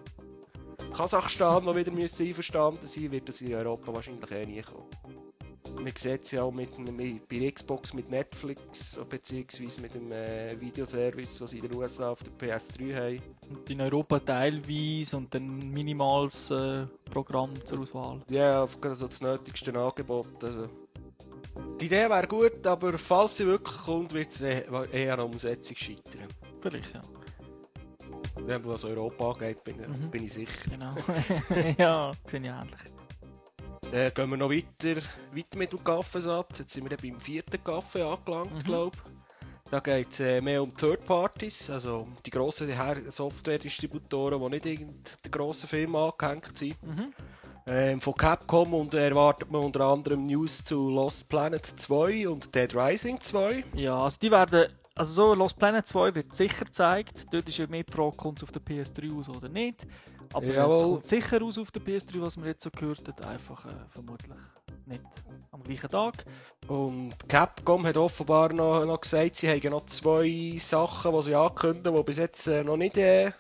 Kasachstan, 0.95 1.67
die 1.67 1.77
wieder 1.77 1.93
müssen 1.93 2.27
einverstanden 2.27 2.87
sein 2.87 3.13
wird 3.13 3.29
das 3.29 3.43
in 3.43 3.55
Europa 3.55 3.93
wahrscheinlich 3.93 4.31
eh 4.31 4.47
nie 4.47 4.63
kommen. 4.63 4.89
Man 5.75 5.93
sieht 5.95 6.23
es 6.23 6.31
ja 6.31 6.43
auch 6.43 6.53
mit, 6.53 6.79
mit, 6.79 7.29
bei 7.29 7.51
Xbox 7.51 7.93
mit 7.93 8.09
Netflix 8.09 8.99
beziehungsweise 9.11 9.81
mit 9.83 9.95
dem 9.95 10.11
äh, 10.11 10.59
Videoservice, 10.59 11.39
was 11.43 11.51
sie 11.51 11.59
in 11.59 11.69
den 11.69 11.75
USA 11.75 12.11
auf 12.11 12.23
der 12.23 12.33
PS3 12.33 12.95
haben. 12.95 13.36
Und 13.51 13.71
in 13.71 13.81
Europa 13.81 14.19
teilweise 14.21 15.17
und 15.17 15.33
dann 15.35 15.71
minimales 15.73 16.51
äh, 16.51 16.87
Programm 17.11 17.53
zur 17.65 17.81
Auswahl. 17.81 18.21
Ja, 18.31 18.63
auf 18.63 18.77
also 18.83 19.07
das 19.07 19.21
nötigste 19.21 19.73
Angebot. 19.79 20.43
Also. 20.43 20.69
Die 21.81 21.87
Idee 21.87 22.09
wäre 22.11 22.27
gut, 22.27 22.67
aber 22.67 22.99
falls 22.99 23.37
sie 23.37 23.47
wirklich 23.47 23.77
kommt, 23.79 24.13
wird 24.13 24.31
es 24.33 24.41
eher 24.41 24.93
eher 24.93 25.13
an 25.13 25.19
der 25.19 25.27
Umsetzung 25.27 25.77
scheitern. 25.77 26.29
Vielleicht, 26.61 26.95
ja. 26.95 27.01
Wenn 28.45 28.65
was 28.67 28.85
Europa 28.85 29.33
angeht, 29.33 29.65
bin, 29.65 29.77
Mhm. 29.79 30.11
bin 30.11 30.25
ich 30.25 30.33
sicher. 30.35 30.71
Genau. 30.71 30.91
ja, 31.79 32.13
sehe 32.27 32.41
ich 32.41 32.47
ähnlich. 32.47 32.81
Dann 33.93 34.13
gehen 34.15 34.31
wir 34.31 34.37
noch 34.37 34.51
weiter, 34.51 35.01
weiter 35.33 35.59
mit 35.59 35.73
dem 35.73 35.85
Kaffeesatz. 35.85 36.59
Jetzt 36.59 36.73
sind 36.73 36.91
wir 36.91 36.97
beim 36.97 37.21
vierten 37.21 37.63
Kaffee 37.63 38.03
angelangt, 38.03 38.55
Mhm. 38.57 38.63
glaube 38.65 38.97
ich. 38.97 39.16
Da 39.71 39.81
geht 39.81 40.13
es 40.13 40.21
äh, 40.21 40.41
mehr 40.41 40.63
um 40.63 40.75
Third 40.77 41.05
Parties, 41.05 41.71
also 41.71 42.07
die 42.25 42.31
grossen 42.31 42.71
Software-Distributoren, 43.09 44.41
die 44.41 44.49
nicht 44.51 44.67
irgendeiner 44.67 45.31
grossen 45.31 45.69
Firma 45.69 46.09
angehängt 46.09 46.57
sind. 46.57 46.81
Mhm. 46.83 47.13
Ähm, 47.69 48.01
von 48.01 48.15
Capcom 48.15 48.75
und 48.75 48.95
erwartet 48.95 49.51
man 49.51 49.65
unter 49.65 49.81
anderem 49.87 50.25
News 50.27 50.63
zu 50.63 50.89
Lost 50.89 51.29
Planet 51.29 51.67
2 51.67 52.29
und 52.29 52.55
Dead 52.55 52.73
Rising 52.77 53.21
2. 53.21 53.65
Ja, 53.75 54.05
also 54.05 54.19
die 54.23 54.31
werden. 54.31 54.69
Also 54.95 55.13
so 55.13 55.35
Lost 55.35 55.59
Planet 55.59 55.87
2 55.87 56.15
wird 56.15 56.35
sicher 56.35 56.65
gezeigt. 56.65 57.27
Dort 57.31 57.49
ist 57.49 57.59
ja 57.59 57.67
mehr 57.67 57.83
die 57.83 57.93
Frage, 57.93 58.17
kommt 58.17 58.39
es 58.39 58.45
auf 58.45 58.53
der 58.53 58.63
PS3 58.63 59.19
aus 59.19 59.29
oder 59.29 59.49
nicht. 59.49 59.87
Aber 60.33 60.47
es 60.47 60.83
kommt 60.83 61.07
sicher 61.07 61.43
aus 61.43 61.59
auf 61.59 61.71
der 61.71 61.83
PS3, 61.83 62.21
was 62.21 62.37
man 62.37 62.47
jetzt 62.47 62.63
so 62.63 62.71
gehört 62.71 63.07
hat. 63.09 63.25
Einfach 63.25 63.65
äh, 63.67 63.71
vermutlich 63.91 64.33
nicht 64.87 65.03
am 65.51 65.63
gleichen 65.63 65.91
Tag. 65.91 66.25
Und 66.69 67.15
Capcom 67.29 67.87
hat 67.87 67.97
offenbar 67.97 68.53
noch, 68.53 68.85
noch 68.85 69.01
gesagt, 69.01 69.37
sie 69.37 69.49
haben 69.49 69.71
noch 69.71 69.87
zwei 69.87 70.57
Sachen, 70.59 71.13
die 71.13 71.23
sie 71.23 71.35
ankündigen, 71.35 71.95
die 71.95 72.03
bis 72.03 72.19
jetzt 72.19 72.47
äh, 72.47 72.63
noch 72.63 72.77
nicht, 72.77 72.97
äh, 72.97 73.33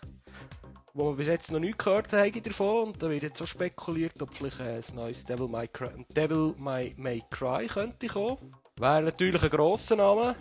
wo 0.94 1.04
man 1.04 1.16
bis 1.16 1.26
jetzt 1.26 1.52
noch 1.52 1.60
nicht 1.60 1.78
gehört 1.78 2.12
haben 2.12 2.42
davon. 2.42 2.88
Und 2.88 3.02
da 3.02 3.10
wird 3.10 3.22
jetzt 3.22 3.38
so 3.38 3.46
spekuliert, 3.46 4.20
ob 4.22 4.32
vielleicht 4.32 4.60
äh, 4.60 4.76
ein 4.76 4.94
neues 4.94 5.24
Devil 5.24 5.48
May 5.48 5.68
Cry, 5.68 5.90
Devil 6.14 6.54
May, 6.58 6.94
May 6.96 7.22
Cry 7.30 7.66
könnte 7.66 8.06
kommen. 8.06 8.38
Wäre 8.78 9.02
natürlich 9.02 9.42
ein 9.42 9.50
grosser 9.50 9.96
Name. 9.96 10.34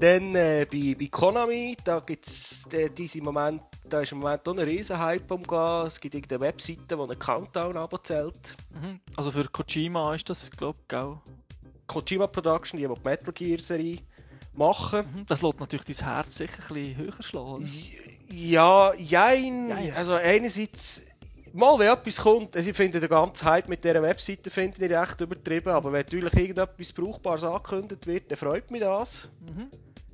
Dann 0.00 0.34
äh, 0.34 0.66
bei, 0.70 0.96
bei 0.98 1.08
Konami, 1.08 1.76
da 1.84 2.00
gibt's 2.00 2.66
äh, 2.72 2.88
diese 2.88 3.20
Moment, 3.20 3.60
da 3.84 4.00
ist 4.00 4.12
im 4.12 4.20
Moment 4.20 4.48
auch 4.48 4.52
ein 4.52 4.60
riesen 4.60 4.98
Hype 4.98 5.30
umgegangen. 5.30 5.88
Es 5.88 6.00
gibt 6.00 6.14
irgendeine 6.14 6.40
Webseite, 6.40 6.80
die 6.88 6.94
einen 6.94 7.18
Countdown 7.18 7.76
abzählt. 7.76 8.56
Mhm. 8.70 9.00
Also 9.14 9.30
für 9.30 9.44
Kojima 9.44 10.14
ist 10.14 10.30
das, 10.30 10.50
glaube 10.50 10.78
ich, 10.88 10.96
auch. 10.96 11.20
Kojima 11.86 12.28
Production, 12.28 12.80
die, 12.80 12.86
die 12.86 13.08
Metal 13.08 13.32
Gear 13.34 13.58
Serie 13.58 13.98
machen. 14.54 15.00
Mhm. 15.00 15.26
Das 15.26 15.42
lässt 15.42 15.60
natürlich 15.60 15.98
dein 15.98 16.06
Herz 16.06 16.34
sicher 16.34 16.62
ein 16.70 16.74
bisschen 16.74 16.96
höher 16.96 17.22
schlagen. 17.22 17.70
Ja, 18.30 18.94
jein. 18.94 19.68
Jein. 19.68 19.94
Also 19.94 20.14
einerseits, 20.14 21.02
mal 21.52 21.78
wenn 21.78 21.92
etwas 21.92 22.16
kommt, 22.16 22.56
also 22.56 22.70
ich 22.70 22.76
finde 22.76 23.00
den 23.00 23.10
ganzen 23.10 23.46
Hype 23.46 23.68
mit 23.68 23.84
dieser 23.84 24.00
Webseite 24.00 24.48
finde 24.48 24.82
ich 24.82 24.90
recht 24.92 25.20
übertrieben, 25.20 25.68
aber 25.68 25.92
wenn 25.92 26.00
natürlich 26.00 26.32
irgendetwas 26.32 26.90
Brauchbares 26.90 27.44
angekündigt 27.44 28.06
wird, 28.06 28.30
dann 28.30 28.38
freut 28.38 28.70
mich 28.70 28.80
das. 28.80 29.28
Mhm. 29.40 29.68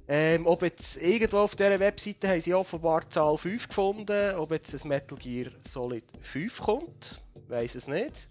Ähm, 0.08 0.46
ob 0.46 0.62
jetzt 0.62 1.02
irgendwo 1.02 1.38
auf 1.38 1.56
dieser 1.56 1.80
Webseite 1.80 2.28
haben 2.28 2.40
sie 2.40 2.54
offenbar 2.54 3.00
die 3.00 3.08
Zahl 3.08 3.36
5 3.36 3.68
gefunden, 3.68 4.34
ob 4.36 4.52
jetzt 4.52 4.72
ein 4.72 4.88
Metal 4.88 5.18
Gear 5.18 5.50
Solid 5.62 6.04
5 6.20 6.60
kommt, 6.60 7.20
weiß 7.48 7.74
es 7.74 7.88
nicht. 7.88 8.28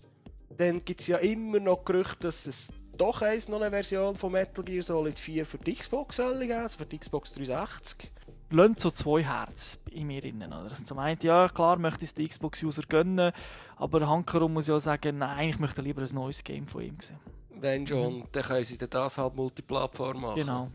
Dann 0.57 0.83
gibt 0.85 1.01
es 1.01 1.07
ja 1.07 1.17
immer 1.17 1.59
noch 1.59 1.83
Gerüchte, 1.83 2.27
dass 2.27 2.45
es 2.45 2.71
doch 2.97 3.21
eins 3.21 3.49
noch 3.49 3.59
eine 3.59 3.71
Version 3.71 4.15
von 4.15 4.31
Metal 4.31 4.63
Gear 4.63 4.83
Solid 4.83 5.19
4 5.19 5.45
für 5.45 5.57
die 5.57 5.75
Xbox 5.75 6.15
soll 6.15 6.39
geben, 6.39 6.53
also 6.53 6.77
für 6.77 6.85
die 6.85 6.97
Xbox 6.97 7.33
360. 7.33 8.09
Lönt 8.51 8.79
so 8.79 8.89
zwei 8.91 9.23
Herzen 9.23 9.79
in 9.91 10.07
mir 10.07 10.23
innen. 10.23 10.53
Oder? 10.53 10.75
Zum 10.75 10.99
einen, 10.99 11.19
ja 11.23 11.49
klar, 11.49 11.77
möchte 11.77 12.05
ich 12.05 12.11
es 12.11 12.13
den 12.13 12.29
Xbox-User 12.29 12.83
gönnen, 12.87 13.33
aber 13.75 14.07
Hankerum 14.07 14.53
muss 14.53 14.67
ja 14.67 14.79
sagen, 14.79 15.17
nein, 15.17 15.49
ich 15.49 15.59
möchte 15.59 15.81
lieber 15.81 16.03
ein 16.03 16.13
neues 16.13 16.41
Game 16.41 16.67
von 16.67 16.83
ihm 16.83 16.99
sehen. 17.01 17.19
Wenn 17.49 17.85
schon, 17.85 18.25
dann 18.31 18.43
können 18.43 18.63
sie 18.63 18.77
das 18.77 19.17
halt 19.17 19.35
Multiplattform 19.35 20.21
machen. 20.21 20.35
Genau. 20.35 20.71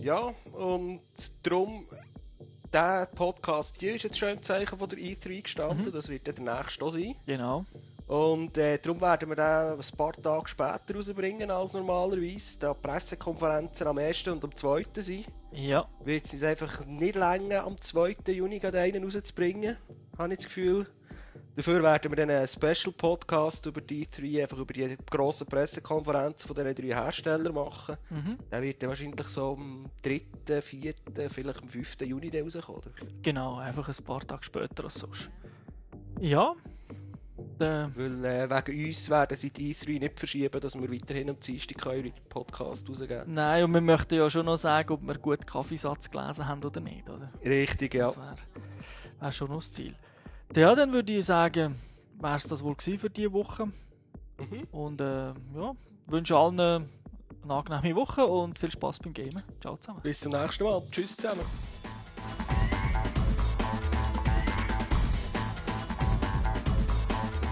Ja, 0.00 0.34
und 0.52 1.00
darum, 1.42 1.86
der 2.72 3.06
Podcast 3.14 3.78
hier 3.78 3.94
ist 3.94 4.04
jetzt 4.04 4.18
schon 4.18 4.30
im 4.30 4.42
Zeichen 4.42 4.78
von 4.78 4.88
der 4.88 4.98
E3 4.98 5.42
gestanden, 5.42 5.92
das 5.92 6.08
wird 6.08 6.26
dann 6.26 6.44
der 6.44 6.56
nächste 6.56 6.84
auch 6.84 6.90
sein. 6.90 7.14
Genau. 7.26 7.64
Und 8.06 8.58
äh, 8.58 8.78
darum 8.78 9.00
werden 9.00 9.30
wir 9.30 9.36
den 9.36 9.78
ein 9.78 9.96
paar 9.96 10.12
Tage 10.12 10.48
später 10.48 10.94
rausbringen 10.94 11.50
als 11.50 11.72
normalerweise. 11.72 12.58
Da 12.58 12.74
die 12.74 12.80
Pressekonferenzen 12.82 13.86
am 13.86 13.96
1. 13.96 14.28
und 14.28 14.44
am 14.44 14.54
2. 14.54 14.82
sein. 14.96 15.24
Ja. 15.52 15.88
Wird 16.04 16.26
es 16.26 16.34
uns 16.34 16.42
einfach 16.42 16.84
nicht 16.84 17.14
länger 17.14 17.64
am 17.64 17.78
2. 17.78 18.14
Juni 18.26 18.60
einen 18.60 19.04
rauszubringen, 19.04 19.76
habe 20.18 20.32
ich 20.32 20.38
das 20.38 20.46
Gefühl. 20.46 20.86
Dafür 21.56 21.82
werden 21.84 22.10
wir 22.10 22.16
dann 22.16 22.30
einen 22.30 22.48
Special-Podcast 22.48 23.66
über 23.66 23.80
die 23.80 24.06
drei, 24.08 24.42
einfach 24.42 24.58
über 24.58 24.72
die 24.72 24.96
grossen 25.08 25.46
Pressekonferenzen 25.46 26.48
von 26.48 26.56
diesen 26.56 26.74
drei 26.74 26.94
Herstellern 26.96 27.54
machen. 27.54 27.96
Mhm. 28.10 28.38
Der 28.50 28.60
wird 28.60 28.82
dann 28.82 28.88
wahrscheinlich 28.90 29.28
so 29.28 29.52
am 29.52 29.88
3., 30.02 30.60
4., 30.60 30.94
vielleicht 31.28 31.62
am 31.62 31.68
5. 31.68 32.00
Juni 32.00 32.36
rauskommen. 32.36 32.80
oder? 32.80 32.90
Genau, 33.22 33.58
einfach 33.58 33.88
ein 33.88 34.04
paar 34.04 34.26
Tage 34.26 34.42
später 34.42 34.84
als 34.84 34.94
sonst. 34.94 35.30
Ja. 36.20 36.56
Der, 37.60 37.90
Weil 37.94 38.24
äh, 38.24 38.50
wegen 38.50 38.86
uns 38.86 39.08
werden 39.08 39.36
sie 39.36 39.50
die 39.50 39.72
E3 39.72 40.00
nicht 40.00 40.18
verschieben, 40.18 40.60
dass 40.60 40.74
wir 40.74 40.90
weiterhin 40.90 41.30
am 41.30 41.38
Dienstag 41.38 41.86
euren 41.86 42.12
Podcast 42.28 42.88
rausgeben 42.88 43.32
nein, 43.32 43.62
und 43.62 43.74
wir 43.74 43.80
möchten 43.80 44.16
ja 44.16 44.28
schon 44.28 44.46
noch 44.46 44.56
sagen, 44.56 44.92
ob 44.92 45.02
wir 45.02 45.18
gut 45.18 45.46
Kaffeesatz 45.46 46.10
gelesen 46.10 46.48
haben 46.48 46.64
oder 46.64 46.80
nicht. 46.80 47.08
Oder? 47.08 47.30
Richtig, 47.44 47.94
ja. 47.94 48.06
Das 48.06 48.16
wäre 48.16 48.36
wär 49.20 49.32
schon 49.32 49.48
noch 49.48 49.58
das 49.58 49.72
Ziel. 49.72 49.94
Ja, 50.54 50.74
dann 50.74 50.92
würde 50.92 51.12
ich 51.12 51.24
sagen, 51.24 51.76
wäre 52.20 52.36
es 52.36 52.44
das 52.44 52.62
wohl 52.62 52.76
für 52.78 53.10
diese 53.10 53.32
Woche. 53.32 53.66
Mhm. 53.66 54.68
Und 54.72 55.00
äh, 55.00 55.28
ja, 55.28 55.74
wünsche 56.06 56.36
allen 56.36 56.60
eine 56.60 56.88
angenehme 57.48 57.96
Woche 57.96 58.24
und 58.24 58.58
viel 58.58 58.70
Spaß 58.70 59.00
beim 59.00 59.12
Gamen. 59.12 59.42
Ciao 59.60 59.76
zusammen. 59.76 60.00
Bis 60.02 60.20
zum 60.20 60.32
nächsten 60.32 60.64
Mal. 60.64 60.82
Tschüss 60.90 61.16
zusammen. 61.16 61.42